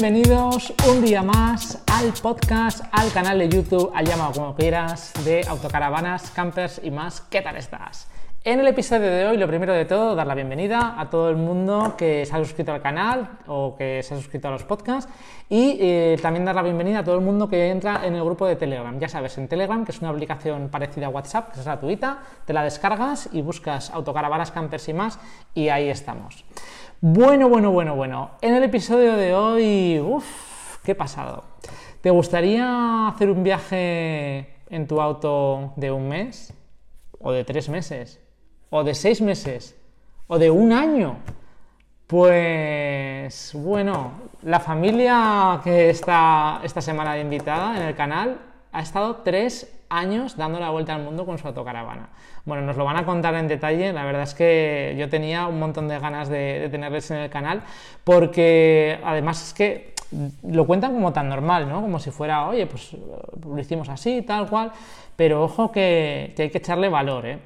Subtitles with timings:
[0.00, 5.44] Bienvenidos un día más al podcast, al canal de YouTube, al llamado como quieras, de
[5.46, 7.20] autocaravanas, campers y más.
[7.20, 8.08] ¿Qué tal estás?
[8.42, 11.36] En el episodio de hoy, lo primero de todo, dar la bienvenida a todo el
[11.36, 15.12] mundo que se ha suscrito al canal o que se ha suscrito a los podcasts
[15.50, 18.46] y eh, también dar la bienvenida a todo el mundo que entra en el grupo
[18.46, 18.98] de Telegram.
[18.98, 22.54] Ya sabes, en Telegram, que es una aplicación parecida a WhatsApp, que es gratuita, te
[22.54, 25.18] la descargas y buscas autocaravanas, campers y más
[25.54, 26.46] y ahí estamos.
[27.02, 28.30] Bueno, bueno, bueno, bueno.
[28.42, 31.44] En el episodio de hoy, uff, qué pasado.
[32.00, 36.52] ¿Te gustaría hacer un viaje en tu auto de un mes
[37.18, 38.20] o de tres meses?
[38.70, 39.76] o de seis meses
[40.28, 41.18] o de un año.
[42.06, 44.12] Pues bueno,
[44.42, 48.40] la familia que está esta semana de invitada en el canal
[48.72, 52.08] ha estado tres años dando la vuelta al mundo con su autocaravana.
[52.44, 55.58] Bueno, nos lo van a contar en detalle, la verdad es que yo tenía un
[55.58, 57.62] montón de ganas de, tenerles en el canal,
[58.04, 59.94] porque además es que
[60.42, 61.82] lo cuentan como tan normal, ¿no?
[61.82, 62.96] Como si fuera, oye, pues
[63.44, 64.72] lo hicimos así, tal cual,
[65.16, 67.38] pero ojo que, que hay que echarle valor, ¿eh?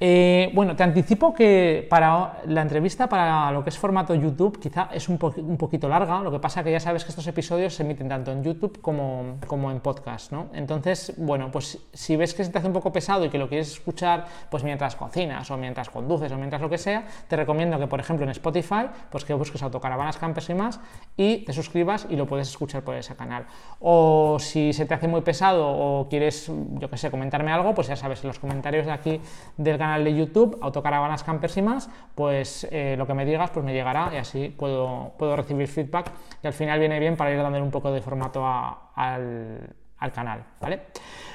[0.00, 4.88] Eh, bueno, te anticipo que para la entrevista, para lo que es formato YouTube, quizá
[4.92, 8.08] es un, poquito larga, lo que pasa que ya sabes que estos episodios se emiten
[8.08, 10.48] tanto en YouTube como, en podcast, ¿no?
[10.52, 13.48] Entonces, bueno, pues si ves que se te hace un poco pesado y que lo
[13.48, 17.78] quieres escuchar pues mientras cocinas o mientras conduces o mientras lo que sea, te recomiendo
[17.78, 20.80] que, por ejemplo, en Spotify, pues que busques autocaravanas, campers y más
[21.16, 23.46] y te suscribas y lo puedes escuchar por ese canal.
[23.78, 27.86] O si se te hace muy pesado o quieres, yo qué sé, comentarme algo, pues
[27.86, 29.20] ya sabes, en los comentarios de aquí
[29.56, 33.64] del canal de YouTube, Autocaravanas Campers y más, pues eh, lo que me digas pues
[33.64, 36.10] me llegará y así puedo, puedo recibir feedback
[36.42, 39.74] y al final viene bien para ir dando un poco de formato al,
[40.12, 40.82] canal, ¿vale?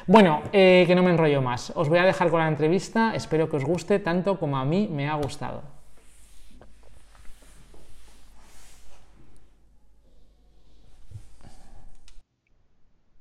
[0.06, 1.72] Bueno, eh, que no me enrollo más.
[1.76, 4.88] Os voy a dejar con la entrevista, espero que os guste tanto como a mí
[4.92, 5.62] me ha gustado.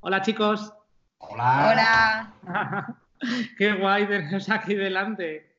[0.00, 0.72] Hola chicos.
[1.18, 2.32] Hola.
[2.44, 2.96] Hola.
[3.56, 5.56] Qué guay tenerlos aquí delante.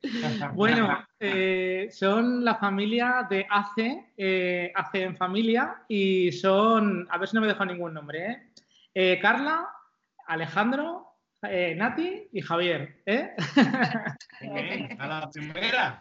[0.54, 7.28] Bueno, eh, son la familia de ACE, eh, ACE en familia, y son, a ver
[7.28, 8.52] si no me dejo ningún nombre, ¿eh?
[8.94, 9.68] eh Carla,
[10.26, 11.06] Alejandro,
[11.42, 13.02] Nati y Javier.
[13.06, 13.34] ¿eh?
[14.98, 16.00] a la primera.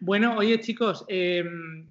[0.00, 1.04] Bueno, oye chicos,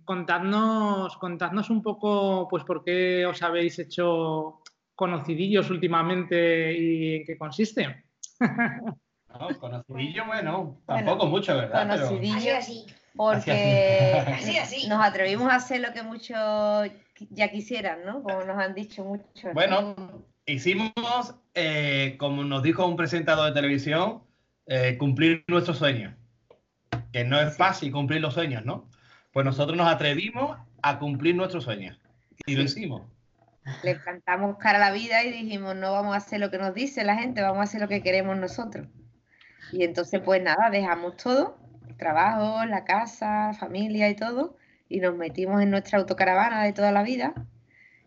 [0.06, 4.62] contadnos, contadnos un poco, pues, por qué os habéis hecho
[4.96, 8.04] conocidillos últimamente y en qué consiste.
[8.40, 11.88] No, conocidillo, bueno, tampoco mucho, ¿verdad?
[11.88, 12.86] Conocidillo, así,
[13.16, 14.24] porque
[14.88, 16.90] nos atrevimos a hacer lo que muchos
[17.30, 18.24] ya quisieran, ¿no?
[18.24, 19.54] Como nos han dicho muchos.
[19.54, 19.96] Bueno,
[20.46, 24.24] hicimos, eh, como nos dijo un presentador de televisión,
[24.68, 26.14] eh, cumplir nuestros sueños.
[27.12, 28.90] Que no es fácil cumplir los sueños, ¿no?
[29.34, 32.00] Pues nosotros nos atrevimos a cumplir nuestros sueños.
[32.46, 33.02] Y lo hicimos
[33.84, 36.74] le cantamos cara a la vida y dijimos, no vamos a hacer lo que nos
[36.74, 38.88] dice la gente, vamos a hacer lo que queremos nosotros.
[39.72, 41.58] Y entonces, pues nada, dejamos todo,
[41.98, 47.04] trabajo, la casa, familia y todo, y nos metimos en nuestra autocaravana de toda la
[47.04, 47.34] vida.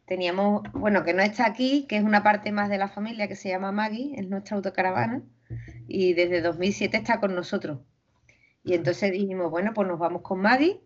[0.06, 3.36] Teníamos, bueno, que no está aquí, que es una parte más de la familia que
[3.36, 5.22] se llama Maggie, es nuestra autocaravana,
[5.88, 7.80] y desde 2007 está con nosotros.
[8.62, 10.80] Y entonces dijimos, bueno, pues nos vamos con Maggie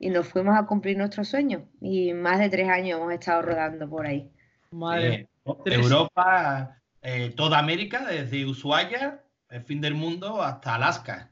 [0.00, 1.66] y nos fuimos a cumplir nuestro sueño.
[1.80, 4.28] Y más de tres años hemos estado rodando por ahí.
[4.70, 5.28] Madre.
[5.44, 11.30] Eh, Europa, eh, toda América, desde Ushuaia, el fin del mundo, hasta Alaska.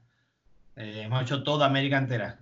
[0.76, 2.40] Eh, hemos hecho toda América entera.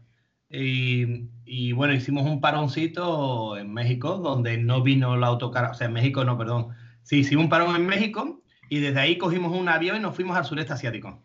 [0.49, 5.93] Y, bueno, hicimos un paroncito en México, donde no vino la autocar, o sea, en
[5.93, 6.69] México no, perdón.
[7.03, 10.37] Sí, hicimos un parón en México y desde ahí cogimos un avión y nos fuimos
[10.37, 11.23] al sureste asiático.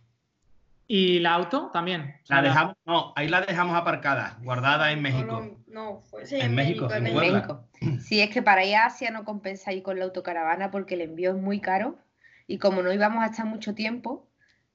[0.94, 2.16] ¿Y la auto también?
[2.28, 5.58] La dejamos, no, ahí la dejamos aparcada, guardada en México.
[5.68, 6.92] No, fue en, México.
[6.94, 7.66] En México.
[8.02, 11.02] Sí, es que para ir a Asia no compensa ir con la autocaravana porque el
[11.02, 11.98] envío es muy caro
[12.46, 14.30] y como no íbamos a estar mucho tiempo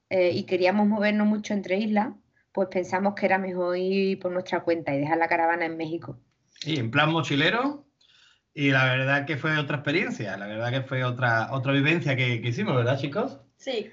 [0.09, 2.15] eh, y queríamos movernos mucho entre islas,
[2.51, 6.19] pues pensamos que era mejor ir por nuestra cuenta y dejar la caravana en México.
[6.65, 7.85] Y en plan mochilero,
[8.55, 12.41] y la verdad que fue otra experiencia, la verdad que fue otra, otra vivencia que,
[12.41, 13.39] que hicimos, ¿verdad, chicos?
[13.59, 13.91] Sí.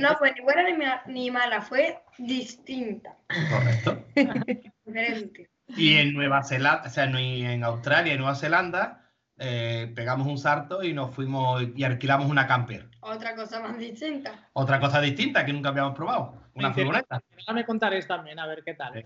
[0.00, 3.16] No fue ni buena ni, mala, fue distinta.
[3.50, 4.04] Correcto.
[5.76, 9.08] Y en Nueva Zelanda, o sea, en Australia y Nueva Zelanda,
[9.38, 12.90] eh, pegamos un salto y nos fuimos y alquilamos una camper.
[13.00, 14.50] Otra cosa más distinta.
[14.52, 16.34] Otra cosa distinta que nunca habíamos probado.
[16.54, 17.22] Una furgoneta.
[17.54, 19.02] me contaréis también, a ver qué tal.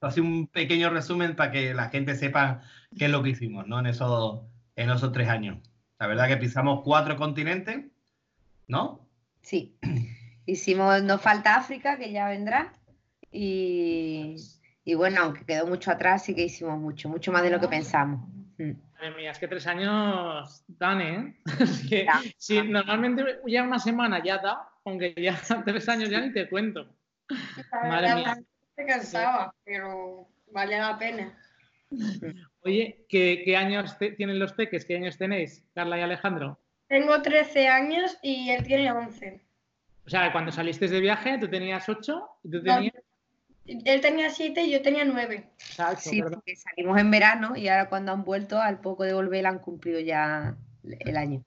[0.00, 2.60] Así un pequeño resumen para que la gente sepa
[2.98, 3.78] qué es lo que hicimos, ¿no?
[3.78, 4.42] En esos,
[4.74, 5.58] en esos tres años.
[5.98, 7.86] La verdad que pisamos cuatro continentes,
[8.66, 9.05] ¿no?
[9.46, 9.78] Sí.
[10.46, 12.72] Hicimos, nos falta África, que ya vendrá.
[13.30, 14.36] Y,
[14.84, 17.68] Y bueno, aunque quedó mucho atrás, sí que hicimos mucho, mucho más de lo que
[17.68, 18.28] pensamos.
[18.58, 18.72] Mm.
[18.94, 21.36] Madre mía, es que tres años dan, ¿eh?
[22.38, 26.96] sí, normalmente ya una semana ya da, aunque ya tres años ya ni te cuento.
[27.72, 28.38] Madre mía.
[28.74, 31.38] Se cansaba, pero vale la pena.
[32.60, 34.84] Oye, ¿qué, años tienen los peques?
[34.84, 36.58] ¿Qué años tenéis, Carla y Alejandro?
[36.88, 39.40] Tengo 13 años y él tiene 11.
[40.06, 42.94] O sea, cuando saliste de viaje, tú tenías 8 y tú tenías...
[43.66, 45.50] él tenía 7 y yo tenía 9.
[45.98, 49.58] sí, porque salimos en verano y ahora cuando han vuelto, al poco de volver, han
[49.58, 51.42] cumplido ya el año.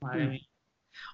[0.00, 0.46] Madre mía.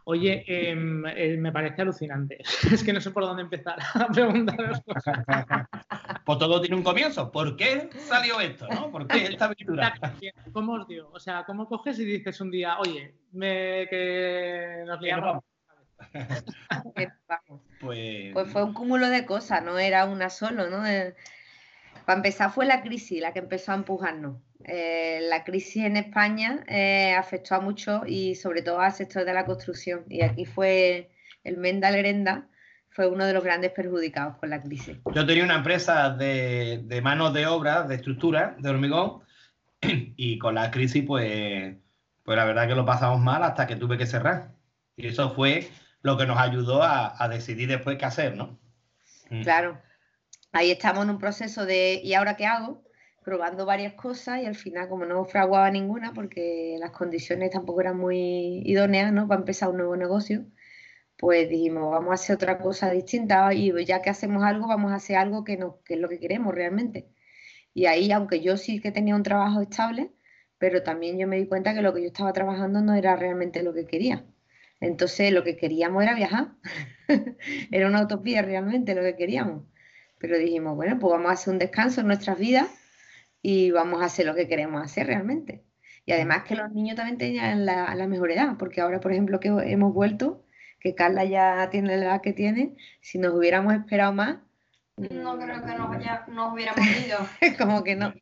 [0.04, 2.38] Oye, em, eh, me parece alucinante.
[2.72, 5.18] es que no sé por dónde empezar a preguntaros cosas.
[6.24, 7.30] pues todo tiene un comienzo.
[7.30, 8.66] ¿Por qué salió esto?
[8.68, 8.90] ¿no?
[8.90, 9.94] ¿Por qué esta aventura?
[10.52, 11.08] ¿Cómo os dio?
[11.12, 15.44] O sea, ¿cómo coges y dices un día, oye, me, que nos liamos?
[16.94, 17.08] pues...
[17.80, 18.52] pues...
[18.52, 20.82] fue un cúmulo de cosas, no era una solo, ¿no?
[22.04, 24.36] Para empezar fue la crisis la que empezó a empujarnos.
[24.66, 29.34] Eh, la crisis en España eh, afectó a muchos y sobre todo al sector de
[29.34, 30.04] la construcción.
[30.08, 31.10] Y aquí fue
[31.44, 32.48] el Menda Lerenda,
[32.90, 34.98] fue uno de los grandes perjudicados por la crisis.
[35.14, 39.22] Yo tenía una empresa de, de manos de obra, de estructura, de hormigón,
[39.80, 41.76] y con la crisis, pues,
[42.22, 44.52] pues la verdad que lo pasamos mal hasta que tuve que cerrar.
[44.96, 45.68] Y eso fue
[46.02, 48.58] lo que nos ayudó a, a decidir después qué hacer, ¿no?
[49.30, 49.42] Mm.
[49.42, 49.80] Claro.
[50.52, 52.84] Ahí estamos en un proceso de ¿y ahora qué hago?
[53.22, 57.98] Probando varias cosas y al final como no fraguaba ninguna porque las condiciones tampoco eran
[57.98, 59.28] muy idóneas ¿no?
[59.28, 60.46] para empezar un nuevo negocio,
[61.18, 64.96] pues dijimos vamos a hacer otra cosa distinta y ya que hacemos algo vamos a
[64.96, 67.08] hacer algo que, no, que es lo que queremos realmente.
[67.74, 70.12] Y ahí, aunque yo sí que tenía un trabajo estable,
[70.58, 73.62] pero también yo me di cuenta que lo que yo estaba trabajando no era realmente
[73.62, 74.26] lo que quería.
[74.80, 76.54] Entonces lo que queríamos era viajar.
[77.70, 79.64] era una utopía realmente lo que queríamos.
[80.18, 82.81] Pero dijimos, bueno, pues vamos a hacer un descanso en nuestras vidas
[83.42, 85.64] y vamos a hacer lo que queremos hacer realmente.
[86.06, 89.40] Y además que los niños también tenían la, la mejor edad, porque ahora, por ejemplo,
[89.40, 90.44] que hemos vuelto,
[90.80, 94.38] que Carla ya tiene la edad que tiene, si nos hubiéramos esperado más,
[94.96, 97.18] no creo que nos, ya, nos hubiéramos ido.
[97.58, 98.12] Como que no.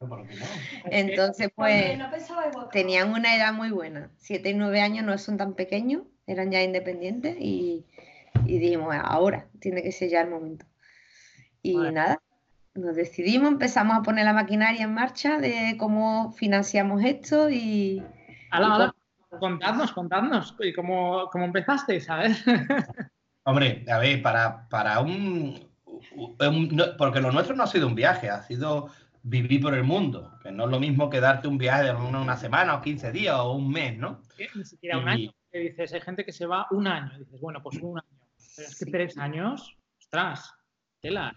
[0.84, 1.99] Entonces, pues,
[2.73, 4.11] tenían una edad muy buena.
[4.19, 7.87] Siete y nueve años no son tan pequeños, eran ya independientes y,
[8.46, 10.64] y dijimos, ahora tiene que ser ya el momento.
[11.62, 12.23] Y nada,
[12.75, 18.02] nos decidimos, empezamos a poner la maquinaria en marcha de cómo financiamos esto y...
[19.38, 22.44] contadnos, contadnos, y cómo, cómo empezasteis, ¿sabes?
[23.44, 25.69] Hombre, a ver, para, para un,
[26.99, 28.90] Porque lo nuestro no ha sido un viaje, ha sido
[29.23, 32.37] vivir por el mundo, que no es lo mismo que darte un viaje de una,
[32.37, 34.23] semana o 15 días o un mes, ¿no?
[34.55, 35.32] Ni siquiera un año.
[35.52, 37.19] dices, hay gente que se va un año.
[37.19, 38.08] dices, bueno, pues un año.
[38.56, 40.55] Pero es que tres años, ostras,
[41.00, 41.34] tela.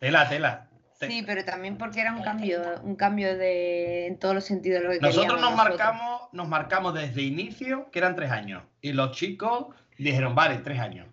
[0.00, 0.66] Tela, tela.
[0.98, 4.86] Sí, pero también porque era un cambio, un cambio de en todos los sentidos de
[4.86, 9.12] lo que nosotros nos marcamos, nos marcamos desde inicio que eran tres años y los
[9.12, 11.06] chicos dijeron vale tres años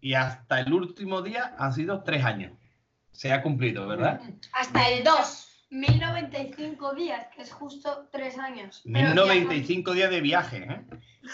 [0.00, 2.52] y hasta el último día han sido tres años.
[3.12, 4.20] Se ha cumplido, ¿verdad?
[4.52, 5.50] Hasta el 2.
[5.70, 8.82] 1095 días, que es justo tres años.
[8.84, 10.84] 1095 días de viaje, ¿eh?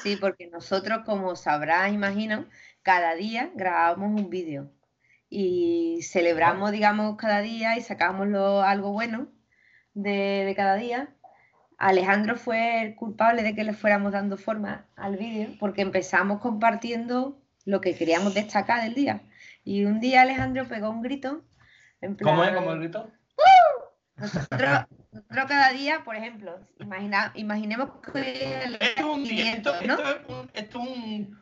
[0.02, 2.46] Sí, porque nosotros, como sabrás, imagino,
[2.82, 4.70] cada día grabábamos un vídeo
[5.30, 8.26] y celebramos, digamos, cada día y sacamos
[8.64, 9.28] algo bueno
[9.94, 11.14] de, cada día.
[11.78, 17.40] Alejandro fue el culpable de que le fuéramos dando forma al vídeo porque empezamos compartiendo
[17.64, 19.22] lo que queríamos destacar del día.
[19.64, 21.44] Y un día Alejandro pegó un grito.
[22.00, 22.52] En plan, ¿Cómo es?
[22.52, 23.10] ¿Cómo el grito?
[24.16, 24.86] Nosotros,
[25.48, 28.64] cada día, por ejemplo, imagina, imaginemos que...
[28.80, 31.40] Esto es un, un,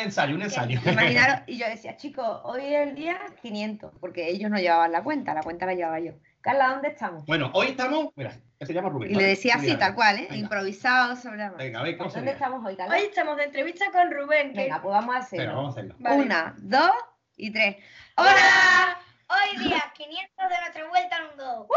[0.00, 0.80] ensayo, un ensayo.
[1.46, 5.34] y yo decía, chicos, hoy es el día 500, porque ellos no llevaban la cuenta,
[5.34, 6.12] la cuenta la llevaba yo.
[6.40, 7.24] Carla, ¿dónde estamos?
[7.26, 9.12] Bueno, hoy estamos, mira, se llama Rubén.
[9.12, 10.28] Y le decía así, tal cual, ¿eh?
[10.32, 12.96] Improvisado sobre la Venga, a ver, ¿cómo ¿Dónde estamos hoy, Carla?
[12.96, 14.52] Hoy estamos de entrevista con Rubén.
[14.52, 15.44] Venga, pues vamos a hacerlo.
[15.44, 15.96] Venga, vamos a hacerlo.
[16.00, 16.92] Una, dos
[17.36, 17.76] y tres.
[18.16, 18.98] ¡Hola!
[19.32, 21.68] Hoy día 500 de nuestra vuelta al mundo.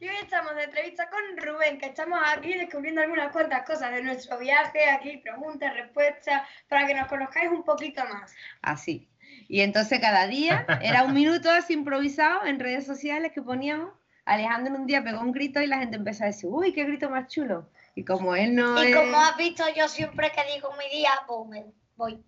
[0.00, 4.02] Y hoy estamos de entrevista con Rubén, que estamos aquí descubriendo algunas cuantas cosas de
[4.02, 8.34] nuestro viaje, aquí preguntas, respuestas, para que nos conozcáis un poquito más.
[8.62, 9.08] Así.
[9.46, 13.92] Y entonces cada día era un minuto así improvisado en redes sociales que poníamos.
[14.24, 17.08] Alejandro un día pegó un grito y la gente empezó a decir, uy, qué grito
[17.08, 17.68] más chulo.
[17.94, 18.82] Y como él no...
[18.82, 21.64] Y como has visto, yo siempre que digo mi día, pues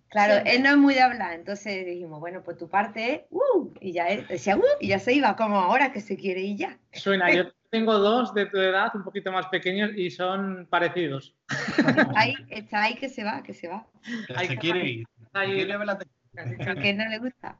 [0.09, 3.73] Claro, él no es muy de hablar, entonces dijimos, bueno, pues tu parte es, uh,
[3.79, 6.57] y ya él decía, uh, y ya se iba, como ahora que se quiere y
[6.57, 6.77] ya.
[6.91, 11.35] Suena, yo tengo dos de tu edad, un poquito más pequeños, y son parecidos.
[12.15, 13.87] Ahí, está ahí que se va, que se va.
[14.47, 15.07] se quiere ir.
[15.33, 17.59] ¿A qué no le gusta?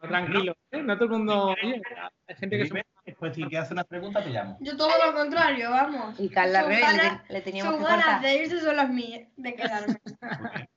[0.00, 0.82] tranquilo, ¿eh?
[0.82, 1.54] no todo el mundo.
[1.62, 2.93] hay gente que se...
[3.18, 4.56] Pues si quieres hacer una pregunta, te llamo.
[4.60, 6.18] Yo todo lo contrario, vamos.
[6.18, 6.82] Y Carla Rey
[7.28, 10.00] le, teníamos que ganas de irse son las mías, de quedarme.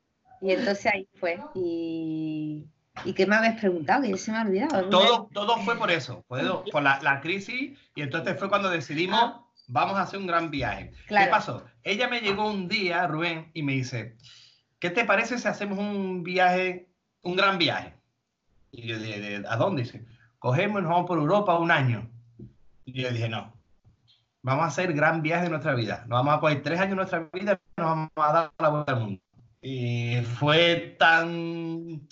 [0.42, 1.40] y entonces ahí fue.
[1.56, 2.68] Y,
[3.06, 4.04] ¿Y qué me habéis preguntado?
[4.04, 4.90] Que ya se me ha olvidado.
[4.90, 7.78] Todo, todo fue por eso, por la, la, crisis.
[7.96, 9.46] Y entonces fue cuando decidimos, ah.
[9.68, 10.92] vamos a hacer un gran viaje.
[11.08, 11.66] ¿Qué pasó?
[11.84, 14.18] Ella me llegó un día, Rubén, y me dice,
[14.80, 16.90] ¿qué te parece si hacemos un viaje,
[17.22, 17.94] un gran viaje?
[18.72, 19.84] Y yo dije, ¿a dónde?
[19.84, 20.06] Dice,
[20.40, 22.10] cogemos y nos vamos por Europa un año.
[22.88, 23.54] Y yo dije, no,
[24.42, 26.06] vamos a hacer gran viaje de nuestra vida.
[26.08, 28.70] Nos vamos a poner tres años de nuestra vida y nos vamos a dar la
[28.70, 29.22] vuelta al mundo.
[29.62, 32.08] Y fue tan,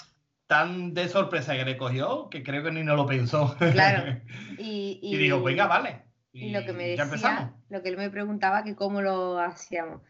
[0.47, 3.55] tan de sorpresa que le cogió que creo que ni no lo pensó.
[3.57, 4.19] Claro.
[4.57, 6.03] Y, y, dijo, venga, vale.
[6.33, 10.01] Y, lo que me decía, lo que él me preguntaba, que cómo lo hacíamos.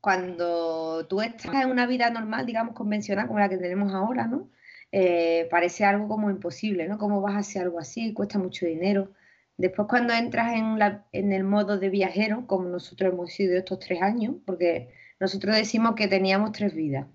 [0.00, 4.50] Cuando tú estás en una vida normal, digamos, convencional, como la que tenemos ahora, ¿no?
[4.92, 6.98] Eh, parece algo como imposible, ¿no?
[6.98, 8.12] ¿Cómo vas a hacer algo así?
[8.12, 9.12] Cuesta mucho dinero.
[9.60, 13.78] Después cuando entras en, la, en el modo de viajero, como nosotros hemos sido estos
[13.78, 14.88] tres años, porque
[15.20, 17.06] nosotros decimos que teníamos tres vidas.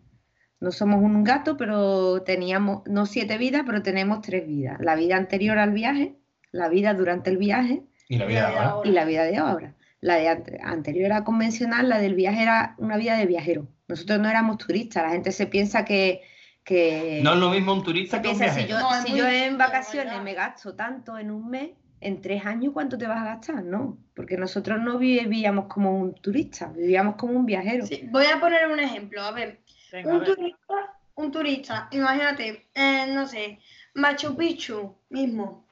[0.59, 4.77] No somos un gato, pero teníamos, no siete vidas, pero tenemos tres vidas.
[4.79, 6.17] La vida anterior al viaje,
[6.51, 8.89] la vida durante el viaje y la vida, de, ahora.
[8.89, 9.75] Y la vida de ahora.
[9.99, 13.67] La de anterior era convencional, la del viaje era una vida de viajero.
[13.87, 16.21] Nosotros no éramos turistas, la gente se piensa que,
[16.63, 17.21] que...
[17.23, 18.67] No es lo mismo un turista que un viajero.
[18.67, 21.71] Si yo, si yo en vacaciones me gasto tanto en un mes,
[22.01, 23.97] en tres años cuánto te vas a gastar, ¿no?
[24.15, 27.85] Porque nosotros no vivíamos como un turista, vivíamos como un viajero.
[27.85, 29.59] Sí, voy a poner un ejemplo, a ver.
[30.03, 33.59] un, Turista, un turista, imagínate, eh, no sé,
[33.93, 35.65] Machu Picchu mismo.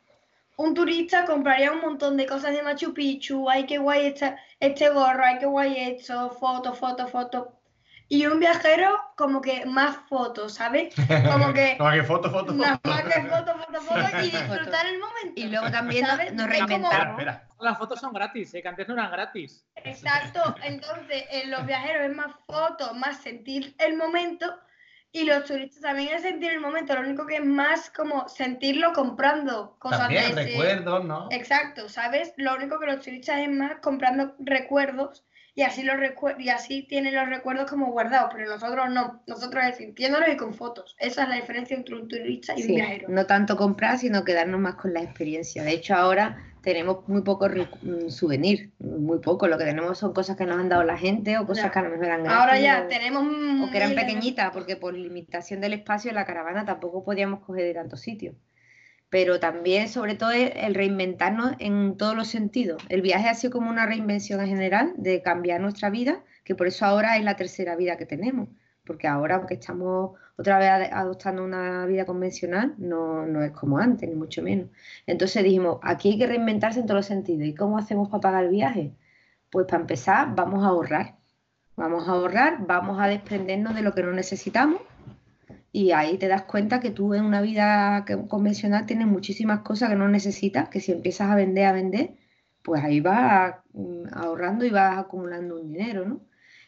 [0.56, 4.90] Un turista compraría un montón de cosas de Machu Picchu, ay qué guay este, este
[4.90, 7.63] gorro, ay qué guay esto, foto, foto, foto
[8.14, 10.94] y un viajero como que más fotos, ¿sabes?
[11.32, 11.76] Como que...
[11.80, 12.54] como que foto, foto, foto.
[12.54, 15.34] Más que foto, foto, foto y disfrutar el momento.
[15.36, 17.24] Y luego también nos reinventamos.
[17.60, 18.62] Las fotos son gratis, ¿eh?
[18.62, 19.66] que antes no eran gratis.
[19.78, 24.60] Exacto, entonces en los viajeros es más fotos, más sentir el momento
[25.12, 28.94] y los turistas también es sentir el momento, lo único que es más como sentirlo
[28.94, 31.30] comprando cosas también, recuerdos, ¿no?
[31.32, 32.34] Exacto, ¿sabes?
[32.38, 35.24] Lo único que los turistas es más comprando recuerdos
[35.56, 35.96] y así, los
[36.40, 40.56] y así tienen los recuerdos como guardados, pero nosotros no, nosotros es sintiéndolos y con
[40.56, 40.96] fotos.
[40.98, 43.10] Esa es la diferencia entre un turista y un viajero.
[43.10, 45.64] No tanto comprar, sino quedarnos más con la experiencia.
[45.64, 49.48] De hecho, ahora tenemos muy poco mm, souvenir, muy poco.
[49.48, 51.84] Lo que tenemos son cosas que nos han dado la gente o cosas que a
[51.84, 53.24] lo mejor eran Ahora ya tenemos.
[53.68, 57.66] O que eran pequeñitas, porque por limitación del espacio en la caravana tampoco podíamos coger
[57.66, 58.36] de tantos sitios
[59.14, 62.82] pero también, sobre todo, el reinventarnos en todos los sentidos.
[62.90, 66.66] El viaje ha sido como una reinvención en general de cambiar nuestra vida, que por
[66.66, 68.50] eso ahora es la tercera vida que tenemos,
[68.84, 74.10] porque ahora, aunque estamos otra vez adoptando una vida convencional, no, no es como antes,
[74.10, 74.70] ni mucho menos.
[75.06, 77.48] Entonces dijimos, aquí hay que reinventarse en todos los sentidos.
[77.48, 78.96] ¿Y cómo hacemos para pagar el viaje?
[79.52, 81.18] Pues para empezar, vamos a ahorrar.
[81.76, 84.82] Vamos a ahorrar, vamos a desprendernos de lo que no necesitamos
[85.76, 89.96] y ahí te das cuenta que tú en una vida convencional tienes muchísimas cosas que
[89.96, 92.12] no necesitas, que si empiezas a vender, a vender,
[92.62, 96.22] pues ahí vas mm, ahorrando y vas acumulando un dinero, ¿no?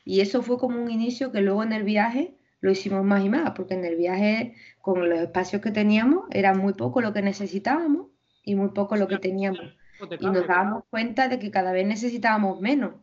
[0.03, 3.29] Y eso fue como un inicio que luego en el viaje lo hicimos más y
[3.29, 7.21] más, porque en el viaje con los espacios que teníamos era muy poco lo que
[7.21, 8.07] necesitábamos
[8.43, 9.77] y muy poco lo que teníamos.
[10.19, 12.93] Y nos dábamos cuenta de que cada vez necesitábamos menos,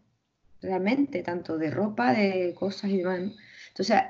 [0.60, 3.20] realmente, tanto de ropa, de cosas y demás.
[3.68, 4.02] Entonces,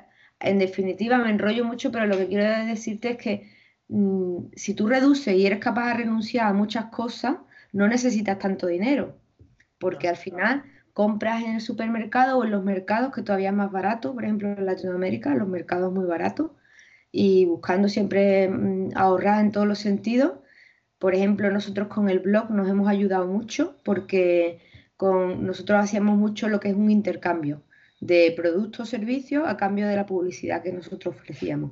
[0.43, 3.49] en definitiva me enrollo mucho, pero lo que quiero decirte es que
[3.87, 7.37] mm, si tú reduces y eres capaz de renunciar a muchas cosas,
[7.71, 9.17] no necesitas tanto dinero,
[9.79, 13.71] porque al final compras en el supermercado o en los mercados que todavía es más
[13.71, 16.51] barato, por ejemplo en Latinoamérica, los mercados muy baratos,
[17.11, 20.33] y buscando siempre mm, ahorrar en todos los sentidos.
[20.99, 24.59] Por ejemplo, nosotros con el blog nos hemos ayudado mucho porque
[24.97, 27.63] con, nosotros hacíamos mucho lo que es un intercambio
[28.05, 31.71] de productos o servicios a cambio de la publicidad que nosotros ofrecíamos.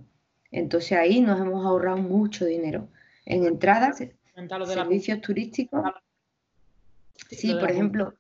[0.50, 2.88] Entonces ahí nos hemos ahorrado mucho dinero
[3.26, 4.02] en entradas,
[4.66, 5.84] servicios turísticos.
[7.30, 8.14] Sí, por ejemplo,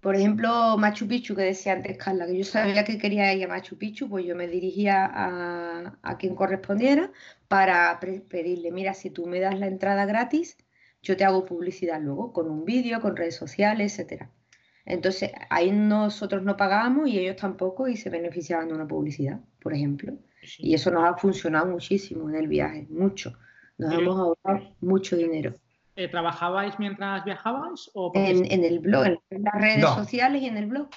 [0.00, 3.48] por ejemplo, Machu Picchu, que decía antes Carla, que yo sabía que quería ir a
[3.48, 7.10] Machu Picchu, pues yo me dirigía a, a quien correspondiera
[7.48, 10.58] para pedirle, mira, si tú me das la entrada gratis,
[11.02, 14.30] yo te hago publicidad luego, con un vídeo, con redes sociales, etcétera.
[14.88, 19.74] Entonces, ahí nosotros no pagábamos y ellos tampoco y se beneficiaban de una publicidad, por
[19.74, 20.14] ejemplo.
[20.56, 23.34] Y eso nos ha funcionado muchísimo en el viaje, mucho.
[23.76, 25.54] Nos hemos ahorrado mucho dinero.
[25.94, 27.90] Eh, ¿Trabajabais mientras viajabais?
[27.92, 30.88] O en, el blog, en las redes sociales y en el blog.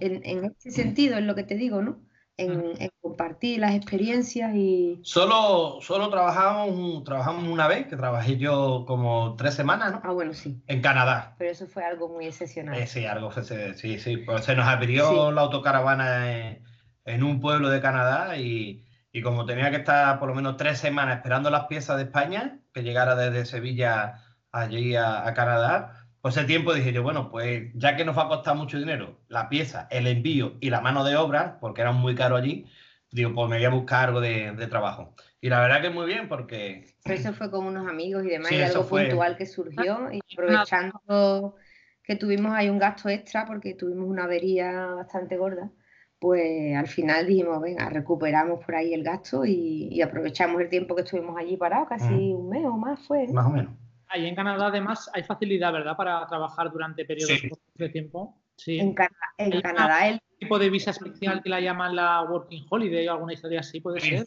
[0.00, 1.98] En, ese sentido es lo que te digo, ¿no?
[2.36, 5.00] En, en compartir las experiencias y...
[5.04, 10.00] Solo, solo trabajamos, trabajamos una vez, que trabajé yo como tres semanas, ¿no?
[10.02, 11.34] Ah, bueno, sí, En Canadá.
[11.38, 12.76] pero eso fue algo muy excepcional.
[12.76, 13.30] Eh, sí, algo,
[13.76, 14.16] sí, sí.
[14.18, 16.62] Pues se nos abrió la autocaravana en,
[17.04, 20.78] en un pueblo de Canadá y, y como tenía que estar por lo menos tres
[20.78, 24.14] semanas esperando las piezas de España, que llegara desde Sevilla
[24.50, 28.22] allí a, a Canadá, pues ese tiempo dije yo, bueno, pues ya que nos va
[28.24, 31.96] a costar mucho dinero la pieza, el envío y la mano de obra, porque eran
[31.96, 32.64] muy caro allí,
[33.10, 35.14] digo, pues me voy a buscar algo de, de trabajo.
[35.42, 38.48] Y la verdad que muy bien, porque Pero eso fue con unos amigos y demás,
[38.48, 39.04] Sí, y algo fue.
[39.04, 41.56] puntual que surgió, y aprovechando
[42.02, 45.70] que tuvimos ahí un gasto extra, porque tuvimos una avería bastante gorda,
[46.18, 50.94] pues al final dijimos, venga, recuperamos por ahí el gasto y, y aprovechamos el tiempo
[50.94, 53.26] que estuvimos allí parados, casi un mes o más fue.
[53.26, 53.83] más o menos.
[54.14, 57.48] Ahí en Canadá, además, hay facilidad, ¿verdad?, para trabajar durante periodos Sí.
[57.48, 58.40] cortos de tiempo.
[58.56, 58.78] Sí.
[58.78, 62.66] En, Cana- en Hay Canadá el tipo de visa especial que la llaman la Working
[62.70, 64.10] Holiday o alguna historia así, puede Sí.
[64.10, 64.26] ser.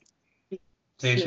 [0.49, 0.59] Sí,
[0.97, 1.19] Sí.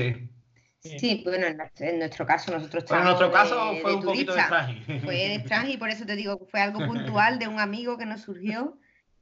[0.82, 0.98] sí.
[0.98, 3.96] Sí, bueno, en nuestro, en nuestro caso nosotros Pero en nuestro caso de- fue de
[3.96, 5.00] un poquito de.
[5.04, 6.78] Fue de extraño y por eso te digo que fue algo
[7.26, 8.78] puntual de un amigo que nos surgió,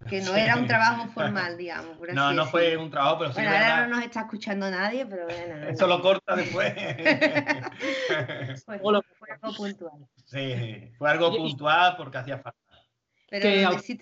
[0.07, 0.41] que no Sí.
[0.41, 1.97] era un trabajo formal, digamos.
[1.97, 3.89] por No, así no fue un trabajo, pero sí Bueno, ahora verdad.
[3.89, 5.69] no nos está escuchando nadie, pero bueno.
[5.69, 6.73] Eso lo corta después.
[8.65, 10.07] fue, O lo- fue algo puntual.
[10.25, 12.59] sí, fue algo puntual porque hacía falta.
[13.31, 13.99] Pero Que donde sí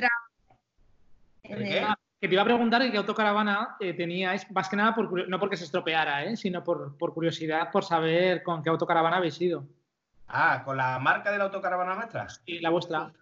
[1.83, 5.39] Ah, que te iba a preguntar qué autocaravana eh, teníais, más que nada por, no
[5.39, 6.37] porque se estropeara, ¿eh?
[6.37, 9.65] sino por, por curiosidad, por saber con qué autocaravana habéis ido.
[10.29, 12.27] Ah, con la marca de la autocaravana nuestra.
[12.47, 13.13] Y la vuestra.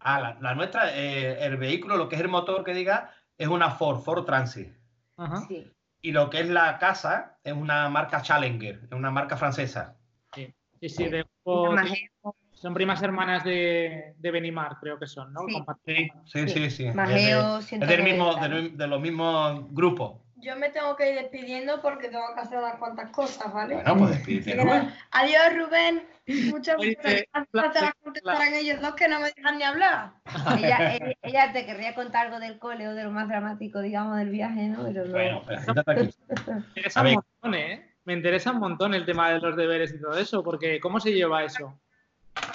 [0.00, 3.48] Ah, la, la nuestra, eh, el vehículo, lo que es el motor que diga, es
[3.48, 4.72] una Ford, Ford Transit.
[5.16, 5.44] Ajá.
[5.48, 5.70] Sí.
[6.00, 9.96] Y lo que es la casa es una marca Challenger, es una marca francesa.
[10.34, 10.54] Sí,
[10.88, 15.40] sí, de- Majeo, son primas hermanas de, de Benimar, creo que son, ¿no?
[15.48, 16.08] Sí.
[16.26, 16.70] Sí, sí, sí.
[16.70, 18.48] Sí, Es, Majeo de, es del mismo, 190.
[18.48, 20.20] del- de los mismos grupos.
[20.40, 23.74] Yo me tengo que ir despidiendo porque tengo que hacer unas cuantas cosas, ¿vale?
[23.74, 24.94] Bueno, pues despídete, Rubén.
[25.10, 26.08] Adiós, Rubén.
[26.50, 27.26] Muchas gracias.
[27.52, 30.12] Gracias a contestarán ellos dos que no me dejan ni hablar.
[30.58, 34.18] ella, ella, ella te querría contar algo del cole o de lo más dramático, digamos,
[34.18, 34.84] del viaje, ¿no?
[34.84, 35.10] Pero no.
[35.10, 36.10] Bueno, pues siéntate aquí.
[36.74, 37.94] Me interesa un montón, ¿eh?
[38.04, 41.12] Me interesa un montón el tema de los deberes y todo eso, porque ¿cómo se
[41.12, 41.78] lleva eso?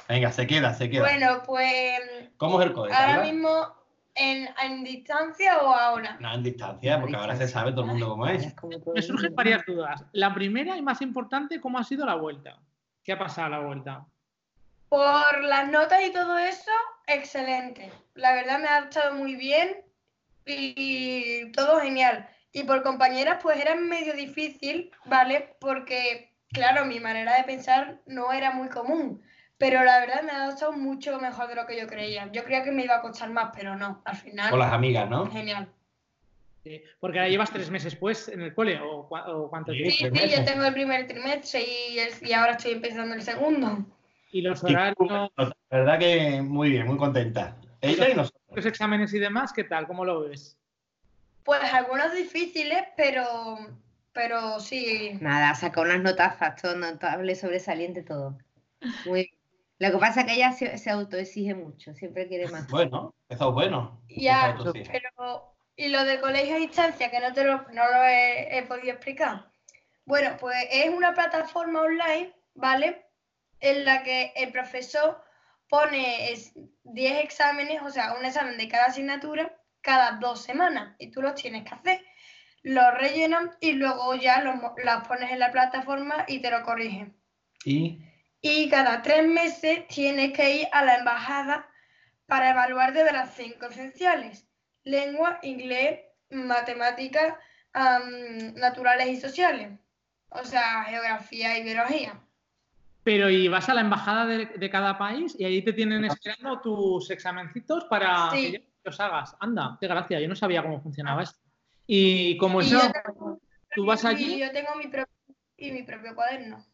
[0.08, 1.02] Venga, se queda, se queda.
[1.02, 2.00] Bueno, pues
[2.38, 2.96] ¿Cómo es el código?
[2.96, 3.83] ahora mismo
[4.15, 6.17] en, en distancia o ahora.
[6.19, 8.54] No, en distancia, porque ahora se sabe todo el mundo cómo es.
[8.93, 10.04] Me surgen varias dudas.
[10.12, 12.60] La primera y más importante, ¿cómo ha sido la vuelta?
[13.04, 14.06] ¿Qué ha pasado a la vuelta?
[14.89, 16.71] Por las notas y todo eso,
[17.08, 17.91] excelente.
[18.13, 19.78] La verdad me ha adaptado muy bien
[20.45, 22.30] y todo genial.
[22.52, 25.56] Y por compañeras, pues era medio difícil, ¿vale?
[25.60, 29.23] Porque, claro, mi manera de pensar no era muy común.
[29.63, 32.30] Pero la verdad me ha adaptado mucho mejor de lo que yo creía.
[32.34, 34.02] Yo creía que me iba a costar más, pero no.
[34.04, 35.32] Al final, Con las amigas, ¿no?
[35.32, 35.71] genial.
[36.65, 39.78] Sí, Porque ahora llevas tres meses, pues, en el cole, ¿o, cua- o cuánto Sí,
[39.78, 40.17] tiempo?
[40.17, 43.86] Sí, yo tengo el primer trimestre y, el- y ahora estoy empezando el segundo.
[44.34, 47.56] Y los horarios, La verdad que muy bien, muy contenta.
[47.80, 48.41] Ella y nosotros.
[48.54, 49.88] los exámenes y demás, ¿qué tal?
[49.88, 50.58] ¿Cómo lo ves?
[51.45, 53.60] Pues algunos difíciles, pero,
[54.12, 55.17] pero sí.
[55.21, 58.38] Nada, saca unas notazas, todo notable, sobresaliente, todo.
[59.06, 59.33] Muy bien.
[59.84, 62.67] Lo que pasa es que ella se, se autoexige mucho, siempre quiere más.
[62.69, 64.02] Bueno, eso es bueno.
[64.08, 64.56] Ya,
[64.91, 65.56] pero.
[65.76, 68.91] Y lo de colegio a distancia, que no te lo, no lo he, he podido
[68.93, 69.52] explicar.
[70.06, 73.06] Bueno, pues es una plataforma online, ¿vale?
[73.60, 75.22] En la que el profesor
[75.67, 80.96] pone es- 10 exámenes, o sea, un examen de cada asignatura, cada dos semanas.
[81.00, 82.06] Y tú los tienes que hacer.
[82.62, 87.17] Los rellenan y luego ya los, los pones en la plataforma y te lo corrigen.
[87.65, 88.00] Y
[88.45, 91.65] Y cada tres meses tienes que ir a la embajada
[92.25, 94.45] para evaluar de las cinco esenciales.
[94.84, 97.36] Lengua, inglés, matemáticas,
[98.56, 99.79] naturales y sociales.
[100.29, 102.19] O sea, geografía y biología.
[103.06, 106.60] Pero y vas a la embajada de, de cada país y ahí te tienen esperando
[106.60, 108.51] tus examencitos para Sí.
[108.51, 109.38] que los hagas.
[109.39, 111.39] Anda, qué gracia, yo no sabía cómo funcionaba esto.
[111.88, 113.39] Y como Y eso, tengo-
[113.73, 115.15] tú vas y allí, yo tengo mi propio,
[115.56, 116.65] y mi propio cuaderno.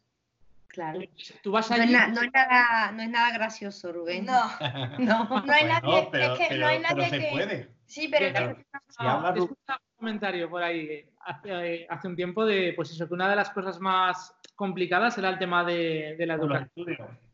[0.72, 1.00] Claro.
[1.42, 4.24] tú vas No es, no es nada, no es nada gracioso, Rubén.
[4.24, 4.42] No,
[4.98, 5.24] No.
[5.44, 7.28] no hay Bueno, nadie, pero, es que pero- no hay pero nadie se que...
[7.32, 7.68] puede.
[7.86, 12.14] Sí, pero que Si habla he Ru- escuchado un comentario por ahí hace, hace un
[12.16, 16.14] tiempo de, pues eso, que una de las cosas más complicadas era el tema de,
[16.16, 16.70] de la educación.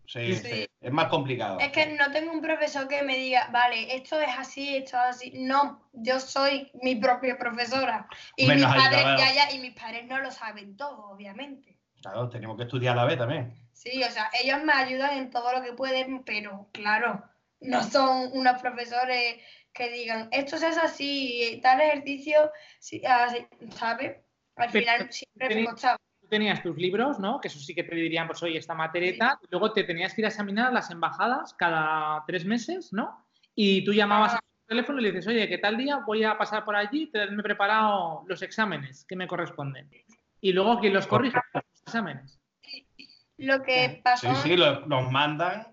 [0.07, 0.37] Sí, Sí.
[0.37, 1.59] sí, es más complicado.
[1.59, 5.17] Es que no tengo un profesor que me diga, vale, esto es así, esto es
[5.17, 5.33] así.
[5.35, 8.07] No, yo soy mi propia profesora.
[8.37, 11.76] Y mis padres, ya, ya, y mis padres no lo saben todo, obviamente.
[12.07, 13.53] Claro, tenemos que estudiar a la vez también.
[13.73, 17.23] Sí, o sea, ellos me ayudan en todo lo que pueden, pero claro,
[17.61, 19.43] no son unos profesores
[19.73, 24.19] que digan, esto hace así, tal ejercicio, sí, así", ¿sabes?
[24.57, 25.99] Al Pero final siempre me tenéis- costaba.
[26.21, 27.41] Tú tenías tus libros, ¿no?
[27.41, 29.39] Que eso sí que te dirían, pues oye, esta materieta.
[29.43, 33.27] y luego te tenías que ir a examinar a las embajadas cada tres meses, ¿no?
[33.55, 34.37] Y tú llamabas Ah.
[34.37, 37.03] a tu teléfono y le dices, oye, que tal día voy a pasar por allí
[37.03, 39.91] y tenerme preparado los exámenes que me corresponden.
[40.41, 41.39] Y luego, ¿quién los corrige?
[41.87, 42.41] Exámenes.
[43.39, 45.69] Lo que pasó, Sí, sí, lo- los mandan,